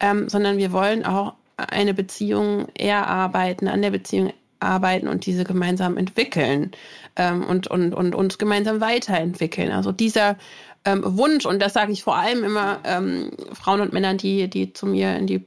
ähm, 0.00 0.28
sondern 0.28 0.58
wir 0.58 0.72
wollen 0.72 1.04
auch 1.04 1.34
eine 1.56 1.94
Beziehung 1.94 2.66
erarbeiten, 2.76 3.68
an 3.68 3.82
der 3.82 3.90
Beziehung 3.90 4.32
arbeiten 4.58 5.08
und 5.08 5.26
diese 5.26 5.44
gemeinsam 5.44 5.96
entwickeln 5.96 6.72
ähm, 7.16 7.44
und, 7.44 7.68
und, 7.68 7.94
und 7.94 8.14
uns 8.14 8.38
gemeinsam 8.38 8.80
weiterentwickeln. 8.80 9.70
Also 9.70 9.92
dieser 9.92 10.36
ähm, 10.84 11.02
Wunsch, 11.04 11.46
und 11.46 11.60
das 11.60 11.72
sage 11.72 11.92
ich 11.92 12.02
vor 12.02 12.16
allem 12.16 12.44
immer 12.44 12.80
ähm, 12.84 13.30
Frauen 13.52 13.80
und 13.80 13.92
Männern, 13.92 14.18
die, 14.18 14.48
die 14.48 14.72
zu 14.72 14.86
mir 14.86 15.16
in 15.16 15.26
die 15.26 15.44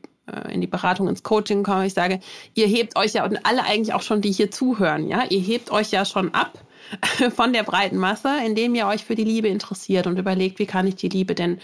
in 0.50 0.62
die 0.62 0.68
Beratung, 0.68 1.08
ins 1.08 1.24
Coaching 1.24 1.64
komme, 1.64 1.86
ich 1.86 1.94
sage, 1.94 2.20
ihr 2.54 2.68
hebt 2.68 2.96
euch 2.96 3.14
ja, 3.14 3.26
und 3.26 3.46
alle 3.46 3.66
eigentlich 3.66 3.94
auch 3.94 4.02
schon, 4.02 4.22
die 4.22 4.32
hier 4.32 4.52
zuhören, 4.52 5.08
ja, 5.08 5.24
ihr 5.30 5.42
hebt 5.42 5.72
euch 5.72 5.92
ja 5.92 6.06
schon 6.06 6.34
ab 6.34 6.60
von 7.36 7.52
der 7.54 7.64
breiten 7.64 7.98
Masse, 7.98 8.30
indem 8.46 8.76
ihr 8.76 8.88
euch 8.88 9.04
für 9.04 9.16
die 9.16 9.26
Liebe 9.26 9.50
interessiert 9.50 10.08
und 10.08 10.18
überlegt, 10.18 10.60
wie 10.60 10.66
kann 10.66 10.88
ich 10.88 10.96
die 10.96 11.10
Liebe 11.10 11.36
denn, 11.36 11.60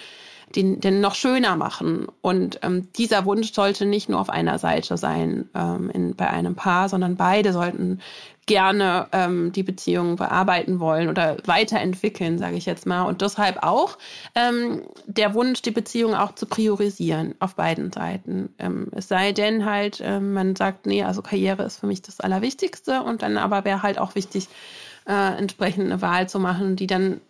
den, 0.56 0.80
denn 0.80 1.02
noch 1.02 1.16
schöner 1.16 1.56
machen. 1.56 2.08
Und 2.22 2.60
ähm, 2.64 2.88
dieser 2.94 3.26
Wunsch 3.26 3.54
sollte 3.54 3.86
nicht 3.86 4.10
nur 4.10 4.20
auf 4.20 4.30
einer 4.30 4.60
Seite 4.60 4.98
sein 4.98 5.50
ähm, 5.56 5.90
in, 5.90 6.16
bei 6.16 6.30
einem 6.30 6.56
Paar, 6.56 6.90
sondern 6.90 7.16
beide 7.16 7.54
sollten 7.54 8.00
gerne 8.50 9.08
ähm, 9.12 9.52
die 9.52 9.62
Beziehung 9.62 10.16
bearbeiten 10.16 10.80
wollen 10.80 11.08
oder 11.08 11.38
weiterentwickeln, 11.46 12.40
sage 12.40 12.56
ich 12.56 12.66
jetzt 12.66 12.88
mal. 12.88 13.04
Und 13.04 13.22
deshalb 13.22 13.62
auch 13.62 14.00
ähm, 14.34 14.82
der 15.06 15.36
Wunsch, 15.36 15.62
die 15.62 15.70
Beziehung 15.70 16.16
auch 16.16 16.34
zu 16.34 16.48
priorisieren 16.48 17.36
auf 17.40 17.54
beiden 17.54 17.92
Seiten. 17.92 18.50
Ähm, 18.58 18.88
es 18.92 19.08
sei 19.08 19.34
denn 19.34 19.66
halt, 19.66 20.02
ähm, 20.04 20.34
man 20.34 20.56
sagt, 20.56 20.88
nee, 20.88 21.04
also 21.04 21.22
Karriere 21.22 21.62
ist 21.62 21.80
für 21.80 21.86
mich 21.86 22.02
das 22.02 22.20
Allerwichtigste 22.22 23.04
und 23.04 23.22
dann 23.22 23.38
aber 23.38 23.66
wäre 23.66 23.84
halt 23.84 24.00
auch 24.00 24.16
wichtig, 24.16 24.48
äh, 25.08 25.38
entsprechend 25.38 25.86
eine 25.86 26.02
Wahl 26.02 26.28
zu 26.28 26.40
machen, 26.40 26.76
die 26.76 26.88
dann 26.88 27.22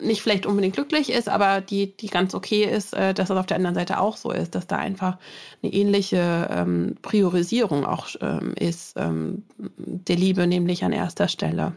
nicht 0.00 0.22
vielleicht 0.22 0.46
unbedingt 0.46 0.74
glücklich 0.74 1.10
ist, 1.10 1.28
aber 1.28 1.60
die, 1.60 1.96
die 1.96 2.08
ganz 2.08 2.34
okay 2.34 2.64
ist, 2.64 2.94
äh, 2.94 3.14
dass 3.14 3.28
das 3.28 3.38
auf 3.38 3.46
der 3.46 3.56
anderen 3.56 3.74
Seite 3.74 4.00
auch 4.00 4.16
so 4.16 4.30
ist, 4.30 4.54
dass 4.54 4.66
da 4.66 4.76
einfach 4.76 5.18
eine 5.62 5.72
ähnliche 5.72 6.48
ähm, 6.50 6.96
Priorisierung 7.02 7.84
auch 7.84 8.08
ähm, 8.20 8.54
ist, 8.54 8.94
ähm, 8.96 9.44
der 9.76 10.16
Liebe 10.16 10.46
nämlich 10.46 10.84
an 10.84 10.92
erster 10.92 11.28
Stelle. 11.28 11.74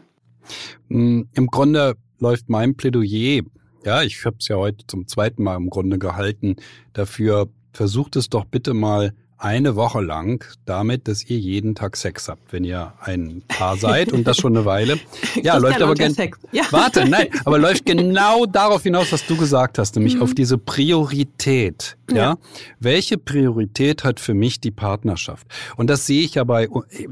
Mm, 0.88 1.22
Im 1.32 1.46
Grunde 1.48 1.96
läuft 2.18 2.48
mein 2.48 2.76
Plädoyer, 2.76 3.42
ja, 3.84 4.02
ich 4.02 4.24
habe 4.24 4.36
es 4.40 4.48
ja 4.48 4.56
heute 4.56 4.86
zum 4.86 5.06
zweiten 5.06 5.42
Mal 5.42 5.56
im 5.56 5.70
Grunde 5.70 5.98
gehalten, 5.98 6.56
dafür 6.92 7.48
versucht 7.72 8.16
es 8.16 8.28
doch 8.28 8.44
bitte 8.44 8.72
mal 8.72 9.12
eine 9.38 9.76
Woche 9.76 10.00
lang 10.00 10.44
damit, 10.64 11.08
dass 11.08 11.24
ihr 11.24 11.38
jeden 11.38 11.74
Tag 11.74 11.96
Sex 11.96 12.28
habt, 12.28 12.52
wenn 12.52 12.64
ihr 12.64 12.92
ein 13.00 13.42
Paar 13.48 13.76
seid 13.76 14.12
und 14.12 14.26
das 14.26 14.36
schon 14.38 14.56
eine 14.56 14.64
Weile. 14.64 14.98
Ja, 15.42 15.56
läuft 15.56 15.82
aber 15.82 15.94
gen 15.94 16.14
ja. 16.52 16.62
Warte, 16.70 17.06
nein, 17.06 17.28
aber 17.44 17.58
läuft 17.58 17.84
genau 17.84 18.46
darauf 18.46 18.82
hinaus, 18.82 19.10
was 19.12 19.26
du 19.26 19.36
gesagt 19.36 19.78
hast, 19.78 19.96
nämlich 19.96 20.16
mhm. 20.16 20.22
auf 20.22 20.34
diese 20.34 20.58
Priorität. 20.58 21.96
Ja? 22.10 22.16
ja? 22.16 22.38
welche 22.78 23.18
Priorität 23.18 24.04
hat 24.04 24.20
für 24.20 24.34
mich 24.34 24.60
die 24.60 24.70
Partnerschaft? 24.70 25.46
Und 25.76 25.90
das 25.90 26.06
sehe 26.06 26.22
ich 26.22 26.36
ja 26.36 26.44
bei 26.44 26.68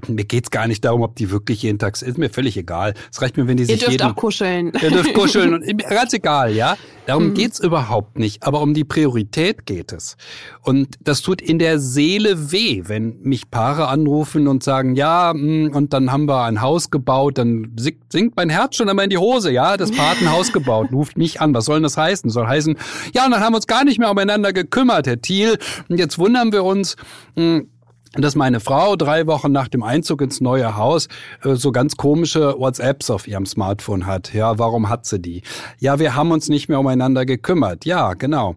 mir 0.06 0.24
geht's 0.24 0.50
gar 0.50 0.66
nicht 0.66 0.84
darum, 0.84 1.02
ob 1.02 1.16
die 1.16 1.30
wirklich 1.30 1.62
jeden 1.62 1.78
Tag 1.78 2.00
ist 2.00 2.18
mir 2.18 2.30
völlig 2.30 2.56
egal. 2.56 2.94
Es 3.10 3.20
reicht 3.20 3.36
mir, 3.36 3.46
wenn 3.48 3.56
die 3.56 3.64
sich 3.64 3.74
ihr 3.74 3.78
dürft 3.78 3.92
jeden, 3.92 4.06
auch 4.06 4.16
kuscheln. 4.16 4.72
Ihr 4.80 4.90
dürft 4.90 5.14
kuscheln 5.14 5.54
und 5.62 5.78
ganz 5.78 6.12
egal, 6.12 6.54
ja. 6.54 6.76
Darum 7.06 7.28
mhm. 7.28 7.34
geht's 7.34 7.58
überhaupt 7.58 8.18
nicht, 8.18 8.44
aber 8.44 8.60
um 8.60 8.74
die 8.74 8.84
Priorität 8.84 9.66
geht 9.66 9.92
es. 9.92 10.16
Und 10.62 10.96
das 11.00 11.20
tut 11.20 11.42
in 11.42 11.58
der 11.58 11.80
Seele 11.80 12.52
weh, 12.52 12.82
wenn 12.86 13.20
mich 13.22 13.50
Paare 13.50 13.88
anrufen 13.88 14.46
und 14.46 14.62
sagen, 14.62 14.94
ja, 14.94 15.32
hm, 15.32 15.72
und 15.74 15.92
dann 15.92 16.12
haben 16.12 16.28
wir 16.28 16.44
ein 16.44 16.60
Haus 16.60 16.90
gebaut, 16.90 17.38
dann 17.38 17.74
sinkt 18.08 18.36
mein 18.36 18.50
Herz 18.50 18.76
schon 18.76 18.88
einmal 18.88 19.04
in 19.04 19.10
die 19.10 19.18
Hose, 19.18 19.50
ja, 19.50 19.76
das 19.76 19.90
Paar 19.90 20.10
hat 20.10 20.18
ein 20.20 20.30
Haus 20.32 20.52
gebaut, 20.52 20.92
ruft 20.92 21.16
mich 21.16 21.40
an. 21.40 21.52
Was 21.54 21.64
soll 21.64 21.76
denn 21.76 21.82
das 21.82 21.96
heißen? 21.96 22.30
Soll 22.30 22.46
heißen, 22.46 22.76
ja, 23.14 23.24
und 23.24 23.32
dann 23.32 23.40
haben 23.40 23.52
wir 23.52 23.56
uns 23.56 23.66
gar 23.66 23.84
nicht 23.84 23.98
mehr 23.98 24.10
umeinander 24.10 24.52
gekümmert, 24.52 25.06
Herr 25.06 25.20
Thiel. 25.20 25.58
Und 25.88 25.98
jetzt 25.98 26.18
wundern 26.18 26.52
wir 26.52 26.62
uns, 26.62 26.96
hm, 27.34 27.68
dass 28.14 28.34
meine 28.34 28.60
Frau 28.60 28.96
drei 28.96 29.26
Wochen 29.26 29.52
nach 29.52 29.68
dem 29.68 29.82
Einzug 29.82 30.20
ins 30.20 30.40
neue 30.40 30.76
Haus 30.76 31.08
äh, 31.42 31.54
so 31.54 31.72
ganz 31.72 31.96
komische 31.96 32.54
WhatsApps 32.58 33.10
auf 33.10 33.26
ihrem 33.26 33.46
Smartphone 33.46 34.06
hat. 34.06 34.34
Ja, 34.34 34.58
warum 34.58 34.88
hat 34.88 35.06
sie 35.06 35.18
die? 35.18 35.42
Ja, 35.78 35.98
wir 35.98 36.14
haben 36.14 36.30
uns 36.30 36.48
nicht 36.48 36.68
mehr 36.68 36.78
umeinander 36.78 37.24
gekümmert. 37.24 37.84
Ja, 37.84 38.14
genau. 38.14 38.56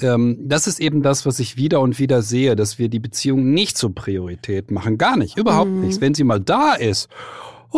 Ähm, 0.00 0.38
das 0.40 0.66
ist 0.66 0.80
eben 0.80 1.02
das, 1.02 1.24
was 1.24 1.38
ich 1.38 1.56
wieder 1.56 1.80
und 1.80 1.98
wieder 1.98 2.22
sehe, 2.22 2.56
dass 2.56 2.78
wir 2.78 2.88
die 2.88 2.98
Beziehung 2.98 3.52
nicht 3.52 3.78
zur 3.78 3.94
Priorität 3.94 4.70
machen. 4.70 4.98
Gar 4.98 5.16
nicht, 5.16 5.38
überhaupt 5.38 5.70
mhm. 5.70 5.82
nicht. 5.82 6.00
Wenn 6.00 6.14
sie 6.14 6.24
mal 6.24 6.40
da 6.40 6.74
ist 6.74 7.08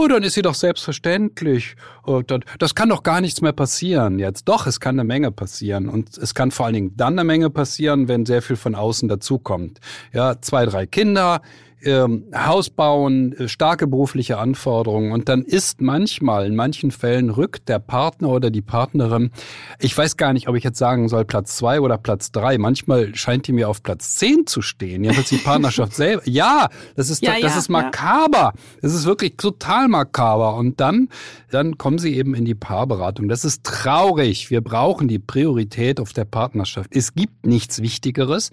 Oh, 0.01 0.07
dann 0.07 0.23
ist 0.23 0.35
sie 0.35 0.43
doch 0.43 0.55
selbstverständlich. 0.55 1.75
Oh, 2.07 2.23
das 2.61 2.77
kann 2.77 2.89
doch 2.89 3.03
gar 3.03 3.21
nichts 3.21 3.41
mehr 3.41 3.51
passieren 3.51 4.21
jetzt. 4.21 4.45
Doch, 4.45 4.69
es 4.69 4.79
kann 4.79 4.95
eine 4.95 5.03
Menge 5.03 5.33
passieren. 5.33 5.89
Und 5.89 6.17
es 6.17 6.37
kann 6.37 6.53
vor 6.53 6.67
allen 6.67 6.75
Dingen 6.75 6.97
dann 6.97 7.15
eine 7.15 7.25
Menge 7.25 7.51
passieren, 7.51 8.07
wenn 8.07 8.25
sehr 8.25 8.41
viel 8.41 8.55
von 8.55 8.77
außen 8.77 9.09
dazukommt. 9.09 9.81
Ja, 10.13 10.41
zwei, 10.41 10.67
drei 10.67 10.87
Kinder, 10.87 11.43
ähm, 11.85 12.25
Haus 12.35 12.71
bauen, 12.71 13.33
äh, 13.33 13.49
starke 13.49 13.87
berufliche 13.87 14.39
Anforderungen. 14.39 15.13
Und 15.13 15.29
dann 15.29 15.43
ist 15.43 15.81
manchmal, 15.81 16.47
in 16.47 16.57
manchen 16.57 16.91
Fällen 16.91 17.31
rückt 17.31 17.69
der 17.69 17.79
Partner 17.79 18.31
oder 18.31 18.51
die 18.51 18.63
Partnerin, 18.63 19.31
ich 19.79 19.97
weiß 19.97 20.17
gar 20.17 20.33
nicht, 20.33 20.49
ob 20.49 20.57
ich 20.57 20.65
jetzt 20.65 20.79
sagen 20.79 21.09
soll 21.09 21.25
Platz 21.25 21.57
zwei 21.57 21.81
oder 21.81 21.99
Platz 21.99 22.33
drei, 22.33 22.59
manchmal 22.59 23.15
scheint 23.15 23.47
die 23.47 23.53
mir 23.53 23.69
auf 23.69 23.83
Platz 23.83 24.17
zehn 24.17 24.47
zu 24.47 24.61
stehen, 24.61 25.05
jedenfalls 25.05 25.29
die 25.29 25.37
Partnerschaft 25.37 25.95
selber. 25.95 26.23
Ja, 26.25 26.69
das 26.97 27.11
ist, 27.11 27.23
ja, 27.23 27.35
das 27.41 27.53
ja, 27.53 27.59
ist 27.59 27.69
makaber, 27.69 28.53
das 28.83 28.95
ist 28.95 29.07
wirklich 29.07 29.37
total 29.37 29.89
makaber. 29.89 30.57
Und 30.57 30.81
dann, 30.81 31.09
dann 31.51 31.79
kommen 31.79 31.99
sie 31.99 32.17
eben 32.17 32.35
in 32.35 32.45
die 32.45 32.55
Paarberatung. 32.55 33.29
Das 33.29 33.45
ist 33.45 33.65
traurig, 33.65 34.51
wir 34.51 34.63
brauchen 34.63 35.07
die 35.07 35.19
Priorität 35.19 36.01
auf 36.01 36.13
der 36.13 36.25
Partnerschaft. 36.25 36.91
Es 36.93 37.15
gibt 37.15 37.47
nichts 37.47 37.83
Wichtigeres. 37.83 38.51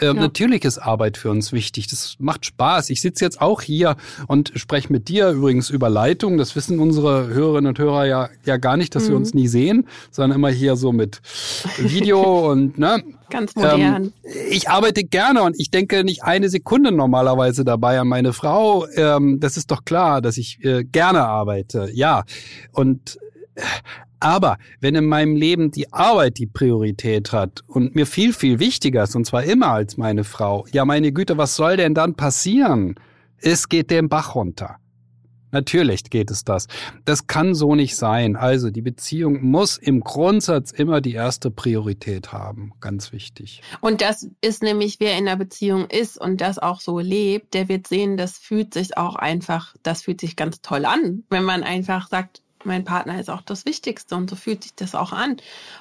Ähm, 0.00 0.16
Natürlich 0.16 0.64
ist 0.64 0.78
Arbeit 0.78 1.16
für 1.16 1.30
uns 1.30 1.52
wichtig, 1.52 1.86
das 1.86 2.16
macht 2.18 2.46
Spaß 2.46 2.63
Spaß. 2.64 2.90
Ich 2.90 3.02
sitze 3.02 3.24
jetzt 3.24 3.40
auch 3.42 3.60
hier 3.60 3.96
und 4.26 4.52
spreche 4.54 4.90
mit 4.92 5.08
dir 5.08 5.30
übrigens 5.30 5.68
über 5.68 5.90
Leitung. 5.90 6.38
Das 6.38 6.56
wissen 6.56 6.78
unsere 6.78 7.28
Hörerinnen 7.28 7.68
und 7.68 7.78
Hörer 7.78 8.06
ja, 8.06 8.30
ja 8.44 8.56
gar 8.56 8.76
nicht, 8.76 8.94
dass 8.94 9.04
mhm. 9.04 9.08
wir 9.08 9.16
uns 9.16 9.34
nie 9.34 9.48
sehen, 9.48 9.86
sondern 10.10 10.38
immer 10.38 10.48
hier 10.48 10.76
so 10.76 10.92
mit 10.92 11.20
Video 11.76 12.50
und 12.50 12.78
ne. 12.78 13.02
Ganz 13.30 13.54
modern. 13.54 14.12
Ähm, 14.22 14.34
ich 14.50 14.68
arbeite 14.68 15.04
gerne 15.04 15.42
und 15.42 15.58
ich 15.58 15.70
denke 15.70 16.04
nicht 16.04 16.22
eine 16.22 16.48
Sekunde 16.48 16.92
normalerweise 16.92 17.64
dabei 17.64 17.98
an 17.98 18.08
meine 18.08 18.32
Frau. 18.32 18.86
Ähm, 18.94 19.40
das 19.40 19.56
ist 19.56 19.70
doch 19.70 19.84
klar, 19.84 20.22
dass 20.22 20.36
ich 20.36 20.64
äh, 20.64 20.84
gerne 20.84 21.24
arbeite. 21.24 21.90
Ja. 21.92 22.24
Und 22.72 23.18
aber 24.20 24.58
wenn 24.80 24.94
in 24.94 25.06
meinem 25.06 25.36
Leben 25.36 25.70
die 25.70 25.92
Arbeit 25.92 26.38
die 26.38 26.46
Priorität 26.46 27.32
hat 27.32 27.62
und 27.66 27.94
mir 27.94 28.06
viel, 28.06 28.32
viel 28.32 28.58
wichtiger 28.58 29.04
ist, 29.04 29.14
und 29.14 29.26
zwar 29.26 29.44
immer 29.44 29.68
als 29.68 29.96
meine 29.96 30.24
Frau, 30.24 30.66
ja 30.72 30.84
meine 30.84 31.12
Güte, 31.12 31.36
was 31.36 31.56
soll 31.56 31.76
denn 31.76 31.94
dann 31.94 32.14
passieren? 32.14 32.94
Es 33.38 33.68
geht 33.68 33.90
den 33.90 34.08
Bach 34.08 34.34
runter. 34.34 34.76
Natürlich 35.54 36.10
geht 36.10 36.32
es 36.32 36.42
das. 36.42 36.66
Das 37.04 37.28
kann 37.28 37.54
so 37.54 37.76
nicht 37.76 37.94
sein. 37.94 38.34
Also 38.34 38.70
die 38.70 38.82
Beziehung 38.82 39.40
muss 39.44 39.76
im 39.76 40.00
Grundsatz 40.00 40.72
immer 40.72 41.00
die 41.00 41.12
erste 41.12 41.48
Priorität 41.48 42.32
haben. 42.32 42.72
Ganz 42.80 43.12
wichtig. 43.12 43.62
Und 43.80 44.00
das 44.00 44.28
ist 44.40 44.64
nämlich, 44.64 44.98
wer 44.98 45.16
in 45.16 45.26
der 45.26 45.36
Beziehung 45.36 45.86
ist 45.86 46.20
und 46.20 46.40
das 46.40 46.58
auch 46.58 46.80
so 46.80 46.98
lebt, 46.98 47.54
der 47.54 47.68
wird 47.68 47.86
sehen, 47.86 48.16
das 48.16 48.36
fühlt 48.36 48.74
sich 48.74 48.98
auch 48.98 49.14
einfach, 49.14 49.76
das 49.84 50.02
fühlt 50.02 50.20
sich 50.20 50.34
ganz 50.34 50.60
toll 50.60 50.84
an, 50.84 51.22
wenn 51.30 51.44
man 51.44 51.62
einfach 51.62 52.08
sagt, 52.08 52.42
mein 52.66 52.84
Partner 52.84 53.20
ist 53.20 53.30
auch 53.30 53.42
das 53.42 53.64
Wichtigste 53.64 54.14
und 54.14 54.30
so 54.30 54.36
fühlt 54.36 54.62
sich 54.62 54.74
das 54.74 54.94
auch 54.94 55.12
an, 55.12 55.36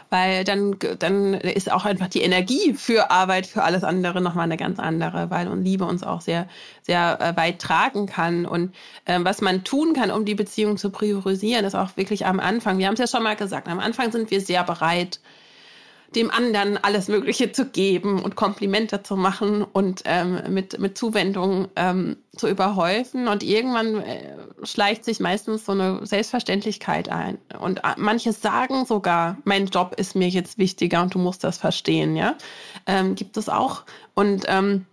weil 0.09 0.43
dann, 0.43 0.77
dann 0.99 1.33
ist 1.33 1.71
auch 1.71 1.85
einfach 1.85 2.07
die 2.07 2.21
Energie 2.21 2.73
für 2.73 3.11
Arbeit, 3.11 3.45
für 3.47 3.63
alles 3.63 3.83
andere 3.83 4.21
nochmal 4.21 4.45
eine 4.45 4.57
ganz 4.57 4.79
andere, 4.79 5.29
weil 5.29 5.47
und 5.47 5.63
Liebe 5.63 5.85
uns 5.85 6.03
auch 6.03 6.21
sehr, 6.21 6.47
sehr 6.81 7.19
äh, 7.21 7.37
weit 7.37 7.59
tragen 7.59 8.05
kann. 8.05 8.45
Und 8.45 8.73
ähm, 9.05 9.25
was 9.25 9.41
man 9.41 9.63
tun 9.63 9.93
kann, 9.93 10.11
um 10.11 10.25
die 10.25 10.35
Beziehung 10.35 10.77
zu 10.77 10.89
priorisieren, 10.89 11.65
ist 11.65 11.75
auch 11.75 11.97
wirklich 11.97 12.25
am 12.25 12.39
Anfang, 12.39 12.77
wir 12.77 12.87
haben 12.87 12.93
es 12.93 12.99
ja 12.99 13.07
schon 13.07 13.23
mal 13.23 13.35
gesagt, 13.35 13.67
am 13.67 13.79
Anfang 13.79 14.11
sind 14.11 14.31
wir 14.31 14.41
sehr 14.41 14.63
bereit, 14.63 15.19
dem 16.15 16.31
anderen 16.31 16.77
alles 16.77 17.07
Mögliche 17.07 17.51
zu 17.51 17.65
geben 17.65 18.21
und 18.21 18.35
Komplimente 18.35 19.03
zu 19.03 19.15
machen 19.15 19.63
und 19.63 20.03
ähm, 20.05 20.41
mit, 20.49 20.79
mit 20.79 20.97
Zuwendung 20.97 21.67
ähm, 21.75 22.17
zu 22.35 22.47
überhäufen. 22.47 23.27
Und 23.27 23.43
irgendwann 23.43 24.01
äh, 24.01 24.35
schleicht 24.63 25.05
sich 25.05 25.19
meistens 25.19 25.65
so 25.65 25.71
eine 25.73 26.05
Selbstverständlichkeit 26.05 27.09
ein. 27.09 27.37
Und 27.59 27.79
äh, 27.79 27.93
manche 27.97 28.33
sagen 28.33 28.85
sogar, 28.85 29.37
mein 29.43 29.67
Job 29.67 29.95
ist 29.97 30.15
mir 30.15 30.29
jetzt 30.29 30.57
wichtiger 30.57 31.01
und 31.01 31.13
du 31.13 31.19
musst 31.19 31.43
das 31.43 31.57
verstehen, 31.57 32.15
ja. 32.15 32.35
Ähm, 32.85 33.15
gibt 33.15 33.37
es 33.37 33.49
auch. 33.49 33.83
Und 34.13 34.45
ähm, 34.47 34.85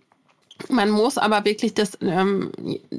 man 0.69 0.89
muss 0.89 1.17
aber 1.17 1.45
wirklich 1.45 1.73
das 1.73 1.97
ähm, 2.01 2.51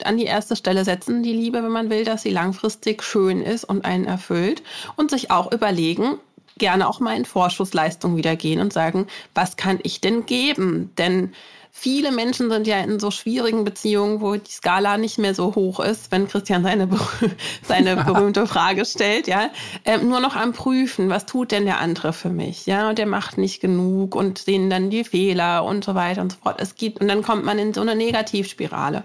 an 0.05 0.17
die 0.17 0.25
erste 0.25 0.57
Stelle 0.57 0.85
setzen, 0.85 1.23
die 1.23 1.33
Liebe, 1.33 1.63
wenn 1.63 1.71
man 1.71 1.91
will, 1.91 2.05
dass 2.05 2.23
sie 2.23 2.31
langfristig 2.31 3.03
schön 3.03 3.43
ist 3.43 3.65
und 3.65 3.85
einen 3.85 4.05
erfüllt 4.05 4.63
und 4.97 5.11
sich 5.11 5.31
auch 5.31 5.53
überlegen, 5.53 6.19
gerne 6.59 6.89
auch 6.89 7.01
mal 7.01 7.17
in 7.17 7.25
Vorschussleistung 7.25 8.17
wieder 8.17 8.37
gehen 8.37 8.61
und 8.61 8.73
sagen, 8.73 9.07
was 9.35 9.57
kann 9.57 9.79
ich 9.83 10.01
denn 10.01 10.27
geben? 10.27 10.93
Denn 10.99 11.33
Viele 11.75 12.13
Menschen 12.13 12.51
sind 12.51 12.67
ja 12.67 12.79
in 12.81 13.01
so 13.01 13.11
schwierigen 13.11 13.65
Beziehungen, 13.65 14.21
wo 14.21 14.37
die 14.37 14.51
Skala 14.51 14.99
nicht 14.99 15.19
mehr 15.19 15.35
so 15.35 15.55
hoch 15.55 15.81
ist, 15.81 16.13
wenn 16.13 16.29
Christian 16.29 16.63
seine, 16.63 16.87
seine 17.67 17.97
berühmte 17.97 18.47
Frage 18.47 18.85
stellt, 18.85 19.27
ja, 19.27 19.51
äh, 19.85 19.97
nur 19.97 20.21
noch 20.21 20.37
am 20.37 20.53
Prüfen, 20.53 21.09
was 21.09 21.25
tut 21.25 21.51
denn 21.51 21.65
der 21.65 21.81
andere 21.81 22.13
für 22.13 22.29
mich, 22.29 22.67
ja, 22.67 22.91
und 22.91 22.99
der 22.99 23.07
macht 23.07 23.39
nicht 23.39 23.61
genug 23.61 24.15
und 24.15 24.39
sehen 24.39 24.69
dann 24.69 24.91
die 24.91 25.03
Fehler 25.03 25.65
und 25.65 25.83
so 25.83 25.95
weiter 25.95 26.21
und 26.21 26.33
so 26.33 26.39
fort. 26.43 26.61
Es 26.61 26.75
gibt, 26.75 27.01
und 27.01 27.09
dann 27.09 27.23
kommt 27.23 27.45
man 27.45 27.59
in 27.59 27.73
so 27.73 27.81
eine 27.81 27.97
Negativspirale. 27.97 29.03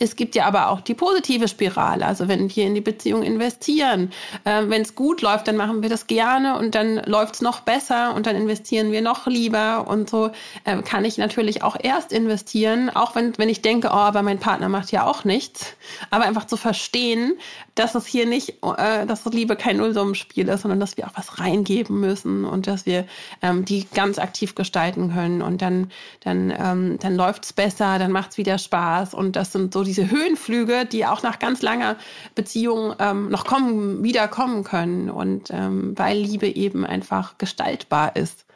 Es 0.00 0.16
gibt 0.16 0.34
ja 0.34 0.44
aber 0.44 0.70
auch 0.70 0.80
die 0.80 0.94
positive 0.94 1.46
Spirale, 1.46 2.04
also 2.04 2.26
wenn 2.26 2.54
wir 2.54 2.66
in 2.66 2.74
die 2.74 2.80
Beziehung 2.80 3.22
investieren, 3.22 4.10
äh, 4.42 4.64
wenn 4.66 4.82
es 4.82 4.96
gut 4.96 5.22
läuft, 5.22 5.46
dann 5.46 5.56
machen 5.56 5.82
wir 5.82 5.88
das 5.88 6.08
gerne 6.08 6.58
und 6.58 6.74
dann 6.74 6.96
läuft 7.04 7.36
es 7.36 7.42
noch 7.42 7.60
besser 7.60 8.12
und 8.16 8.26
dann 8.26 8.34
investieren 8.34 8.90
wir 8.90 9.02
noch 9.02 9.28
lieber 9.28 9.86
und 9.86 10.10
so 10.10 10.32
äh, 10.64 10.82
kann 10.82 11.04
ich 11.04 11.16
natürlich 11.16 11.62
auch 11.62 11.76
erst 11.80 12.07
erst 12.08 12.12
investieren, 12.12 12.90
auch 12.90 13.14
wenn, 13.14 13.36
wenn 13.38 13.48
ich 13.48 13.62
denke, 13.62 13.88
oh, 13.88 13.96
aber 13.96 14.22
mein 14.22 14.38
Partner 14.38 14.68
macht 14.68 14.90
ja 14.92 15.06
auch 15.06 15.24
nichts, 15.24 15.74
aber 16.10 16.24
einfach 16.24 16.46
zu 16.46 16.56
verstehen, 16.56 17.34
dass 17.74 17.94
es 17.94 18.06
hier 18.06 18.26
nicht, 18.26 18.62
äh, 18.62 19.06
dass 19.06 19.24
Liebe 19.26 19.56
kein 19.56 19.76
Nullsummenspiel 19.76 20.48
ist, 20.48 20.62
sondern 20.62 20.80
dass 20.80 20.96
wir 20.96 21.06
auch 21.06 21.12
was 21.14 21.38
reingeben 21.38 22.00
müssen 22.00 22.44
und 22.44 22.66
dass 22.66 22.86
wir 22.86 23.06
ähm, 23.42 23.64
die 23.64 23.86
ganz 23.94 24.18
aktiv 24.18 24.54
gestalten 24.54 25.12
können 25.12 25.42
und 25.42 25.60
dann, 25.60 25.90
dann, 26.20 26.50
ähm, 26.50 26.98
dann 26.98 27.14
läuft 27.14 27.44
es 27.44 27.52
besser, 27.52 27.98
dann 27.98 28.12
macht 28.12 28.32
es 28.32 28.38
wieder 28.38 28.58
Spaß 28.58 29.14
und 29.14 29.36
das 29.36 29.52
sind 29.52 29.74
so 29.74 29.84
diese 29.84 30.10
Höhenflüge, 30.10 30.86
die 30.86 31.04
auch 31.06 31.22
nach 31.22 31.38
ganz 31.38 31.62
langer 31.62 31.96
Beziehung 32.34 32.94
ähm, 32.98 33.28
noch 33.28 33.44
kommen, 33.44 34.02
wieder 34.02 34.28
kommen 34.28 34.64
können 34.64 35.10
und 35.10 35.50
ähm, 35.50 35.92
weil 35.96 36.18
Liebe 36.18 36.48
eben 36.48 36.86
einfach 36.86 37.38
gestaltbar 37.38 38.16
ist 38.16 38.46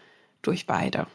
durch 0.43 0.67
beide. 0.67 1.07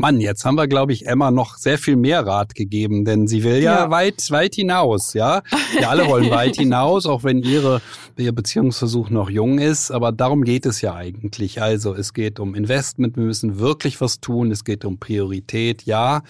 Mann, 0.00 0.18
jetzt 0.18 0.46
haben 0.46 0.54
wir, 0.54 0.66
glaube 0.66 0.94
ich, 0.94 1.06
Emma 1.06 1.30
noch 1.30 1.58
sehr 1.58 1.76
viel 1.76 1.96
mehr 1.96 2.26
Rat 2.26 2.54
gegeben, 2.54 3.04
denn 3.04 3.28
sie 3.28 3.44
will 3.44 3.62
ja, 3.62 3.84
ja. 3.84 3.90
weit, 3.90 4.30
weit 4.30 4.54
hinaus, 4.54 5.12
ja. 5.12 5.42
Wir 5.76 5.90
alle 5.90 6.08
wollen 6.08 6.30
weit 6.30 6.56
hinaus, 6.56 7.04
auch 7.04 7.22
wenn 7.22 7.42
ihre, 7.42 7.82
ihr 8.16 8.32
Beziehungsversuch 8.32 9.10
noch 9.10 9.28
jung 9.28 9.58
ist, 9.58 9.90
aber 9.90 10.10
darum 10.10 10.42
geht 10.42 10.64
es 10.64 10.80
ja 10.80 10.94
eigentlich. 10.94 11.60
Also, 11.60 11.94
es 11.94 12.14
geht 12.14 12.40
um 12.40 12.54
Investment, 12.54 13.18
wir 13.18 13.24
müssen 13.24 13.58
wirklich 13.58 14.00
was 14.00 14.20
tun, 14.20 14.50
es 14.50 14.64
geht 14.64 14.86
um 14.86 14.98
Priorität, 14.98 15.82
ja. 15.82 16.22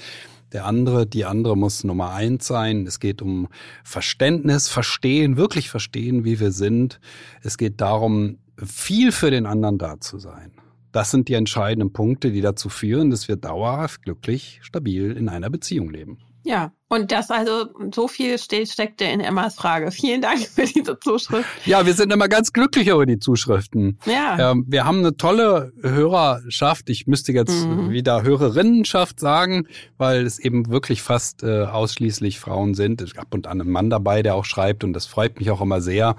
Der 0.53 0.66
andere, 0.66 1.07
die 1.07 1.25
andere 1.25 1.57
muss 1.57 1.85
Nummer 1.85 2.12
eins 2.12 2.49
sein. 2.49 2.85
Es 2.89 2.99
geht 2.99 3.23
um 3.23 3.47
Verständnis, 3.85 4.66
verstehen, 4.66 5.37
wirklich 5.37 5.71
verstehen, 5.71 6.25
wie 6.25 6.41
wir 6.41 6.51
sind. 6.51 6.99
Es 7.43 7.57
geht 7.57 7.81
darum, 7.81 8.39
viel 8.57 9.12
für 9.12 9.31
den 9.31 9.47
anderen 9.47 9.79
da 9.79 10.01
zu 10.01 10.18
sein. 10.18 10.51
Das 10.93 11.11
sind 11.11 11.28
die 11.28 11.34
entscheidenden 11.34 11.93
Punkte, 11.93 12.32
die 12.32 12.41
dazu 12.41 12.68
führen, 12.68 13.11
dass 13.11 13.28
wir 13.28 13.36
dauerhaft 13.36 14.03
glücklich, 14.03 14.61
stabil 14.62 15.12
in 15.12 15.28
einer 15.28 15.51
Beziehung 15.51 15.91
leben. 15.91 16.18
Ja, 16.43 16.72
und 16.88 17.12
das 17.12 17.30
also 17.30 17.66
so 17.95 18.09
viel 18.09 18.38
steckte 18.38 19.05
in 19.05 19.20
Emmas 19.20 19.57
Frage. 19.57 19.91
Vielen 19.93 20.22
Dank 20.22 20.41
für 20.41 20.64
diese 20.64 20.99
Zuschrift. 20.99 21.47
Ja, 21.66 21.84
wir 21.84 21.93
sind 21.93 22.12
immer 22.12 22.28
ganz 22.28 22.53
glücklich 22.53 22.88
über 22.88 23.05
die 23.05 23.18
Zuschriften. 23.18 23.99
Ja. 24.07 24.53
Ähm, 24.53 24.64
wir 24.66 24.84
haben 24.84 25.01
eine 25.01 25.16
tolle 25.16 25.72
Hörerschaft. 25.82 26.88
Ich 26.88 27.07
müsste 27.07 27.32
jetzt 27.32 27.66
mhm. 27.66 27.91
wieder 27.91 28.22
Hörerinnenschaft 28.22 29.20
sagen, 29.20 29.66
weil 29.99 30.24
es 30.24 30.38
eben 30.38 30.70
wirklich 30.70 31.03
fast 31.03 31.43
äh, 31.43 31.64
ausschließlich 31.64 32.41
Frauen 32.41 32.74
sind. 32.74 33.03
Es 33.03 33.14
gab 33.14 33.34
und 33.34 33.47
an 33.47 33.61
einen 33.61 33.70
Mann 33.70 33.91
dabei, 33.91 34.22
der 34.22 34.34
auch 34.34 34.47
schreibt 34.47 34.82
und 34.82 34.95
das 34.95 35.07
freut 35.07 35.38
mich 35.38 35.51
auch 35.51 35.61
immer 35.61 35.82
sehr, 35.82 36.16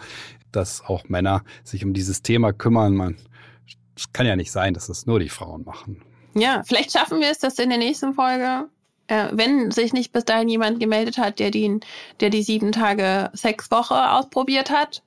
dass 0.51 0.83
auch 0.85 1.09
Männer 1.09 1.43
sich 1.63 1.83
um 1.83 1.93
dieses 1.93 2.21
Thema 2.21 2.53
kümmern. 2.53 2.95
Man 2.95 3.15
es 4.01 4.13
kann 4.13 4.25
ja 4.25 4.35
nicht 4.35 4.51
sein, 4.51 4.73
dass 4.73 4.87
das 4.87 5.05
nur 5.05 5.19
die 5.19 5.29
Frauen 5.29 5.63
machen. 5.63 6.01
Ja, 6.33 6.63
vielleicht 6.65 6.91
schaffen 6.91 7.19
wir 7.19 7.29
es, 7.29 7.39
dass 7.39 7.59
in 7.59 7.69
der 7.69 7.77
nächsten 7.77 8.13
Folge, 8.13 8.69
äh, 9.07 9.27
wenn 9.31 9.69
sich 9.71 9.93
nicht 9.93 10.11
bis 10.11 10.25
dahin 10.25 10.49
jemand 10.49 10.79
gemeldet 10.79 11.17
hat, 11.17 11.39
der 11.39 11.51
die, 11.51 11.79
der 12.19 12.29
die 12.29 12.41
sieben 12.41 12.71
Tage 12.71 13.29
Sexwoche 13.35 14.11
ausprobiert 14.11 14.71
hat, 14.71 15.03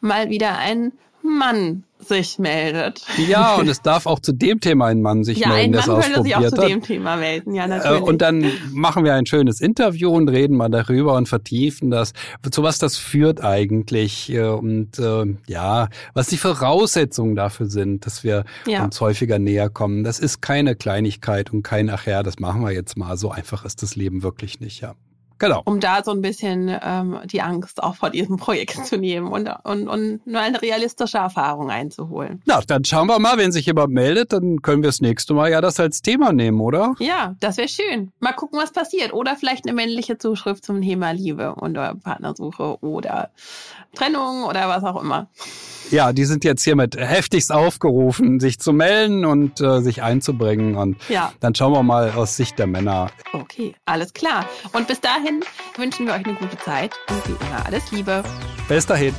mal 0.00 0.30
wieder 0.30 0.56
ein 0.56 0.92
Mann 1.22 1.84
sich 1.98 2.38
meldet. 2.38 3.02
Ja, 3.28 3.56
und 3.56 3.68
es 3.68 3.82
darf 3.82 4.06
auch 4.06 4.20
zu 4.20 4.32
dem 4.32 4.60
Thema 4.60 4.86
ein 4.86 5.02
Mann 5.02 5.24
sich 5.24 5.38
ja, 5.38 5.48
melden, 5.48 5.72
der 5.72 5.82
es 5.82 5.88
ausprobiert 5.88 6.24
sich 6.24 6.36
auch 6.36 6.62
zu 6.62 6.68
dem 6.68 6.82
Thema 6.82 7.16
melden, 7.16 7.54
ja, 7.54 7.66
natürlich. 7.66 8.02
Und 8.02 8.22
dann 8.22 8.50
machen 8.72 9.04
wir 9.04 9.14
ein 9.14 9.26
schönes 9.26 9.60
Interview 9.60 10.10
und 10.10 10.28
reden 10.28 10.56
mal 10.56 10.68
darüber 10.68 11.14
und 11.14 11.28
vertiefen 11.28 11.90
das, 11.90 12.12
zu 12.50 12.62
was 12.62 12.78
das 12.78 12.96
führt 12.96 13.42
eigentlich 13.42 14.32
äh, 14.32 14.42
und 14.42 14.98
äh, 14.98 15.24
ja, 15.46 15.88
was 16.14 16.28
die 16.28 16.36
Voraussetzungen 16.36 17.34
dafür 17.34 17.66
sind, 17.66 18.06
dass 18.06 18.24
wir 18.24 18.44
ja. 18.66 18.84
uns 18.84 19.00
häufiger 19.00 19.38
näher 19.38 19.68
kommen. 19.68 20.04
Das 20.04 20.18
ist 20.20 20.40
keine 20.40 20.76
Kleinigkeit 20.76 21.52
und 21.52 21.62
kein, 21.62 21.90
ach 21.90 22.06
ja, 22.06 22.22
das 22.22 22.38
machen 22.38 22.62
wir 22.62 22.72
jetzt 22.72 22.96
mal. 22.96 23.16
So 23.16 23.30
einfach 23.30 23.64
ist 23.64 23.82
das 23.82 23.96
Leben 23.96 24.22
wirklich 24.22 24.60
nicht, 24.60 24.80
ja. 24.80 24.94
Genau. 25.38 25.62
Um 25.64 25.80
da 25.80 26.02
so 26.04 26.10
ein 26.12 26.20
bisschen 26.20 26.74
ähm, 26.82 27.18
die 27.26 27.40
Angst 27.42 27.82
auch 27.82 27.94
vor 27.96 28.10
diesem 28.10 28.36
Projekt 28.36 28.86
zu 28.86 28.96
nehmen 28.96 29.28
und, 29.28 29.48
und, 29.64 29.88
und 29.88 30.26
nur 30.26 30.40
eine 30.40 30.60
realistische 30.60 31.18
Erfahrung 31.18 31.70
einzuholen. 31.70 32.42
Na, 32.46 32.60
dann 32.66 32.84
schauen 32.84 33.06
wir 33.08 33.18
mal, 33.18 33.38
wenn 33.38 33.52
sich 33.52 33.66
jemand 33.66 33.92
meldet, 33.92 34.32
dann 34.32 34.62
können 34.62 34.82
wir 34.82 34.88
das 34.88 35.00
nächste 35.00 35.34
Mal 35.34 35.50
ja 35.50 35.60
das 35.60 35.78
als 35.80 36.02
Thema 36.02 36.32
nehmen, 36.32 36.60
oder? 36.60 36.94
Ja, 36.98 37.34
das 37.40 37.56
wäre 37.56 37.68
schön. 37.68 38.12
Mal 38.20 38.32
gucken, 38.32 38.58
was 38.58 38.72
passiert. 38.72 39.12
Oder 39.12 39.36
vielleicht 39.36 39.66
eine 39.66 39.74
männliche 39.74 40.18
Zuschrift 40.18 40.64
zum 40.64 40.82
Thema 40.82 41.12
Liebe 41.12 41.54
oder 41.60 41.94
Partnersuche 41.94 42.78
oder 42.82 43.30
Trennung 43.94 44.44
oder 44.44 44.68
was 44.68 44.84
auch 44.84 45.00
immer. 45.02 45.28
Ja, 45.90 46.12
die 46.12 46.26
sind 46.26 46.44
jetzt 46.44 46.62
hiermit 46.64 46.96
heftigst 46.96 47.50
aufgerufen, 47.50 48.40
sich 48.40 48.58
zu 48.58 48.74
melden 48.74 49.24
und 49.24 49.60
äh, 49.62 49.80
sich 49.80 50.02
einzubringen. 50.02 50.76
Und 50.76 50.98
Ja. 51.08 51.32
dann 51.40 51.54
schauen 51.54 51.72
wir 51.72 51.82
mal 51.82 52.10
aus 52.10 52.36
Sicht 52.36 52.58
der 52.58 52.66
Männer. 52.66 53.10
Okay, 53.32 53.74
alles 53.86 54.12
klar. 54.12 54.44
Und 54.74 54.86
bis 54.86 55.00
dahin 55.28 55.44
wünschen 55.76 56.06
wir 56.06 56.14
euch 56.14 56.24
eine 56.24 56.34
gute 56.34 56.56
Zeit 56.58 56.92
und 57.08 57.28
wie 57.28 57.44
immer 57.44 57.66
alles 57.66 57.90
Liebe. 57.90 58.22
Bis 58.68 58.86
dahin. 58.86 59.14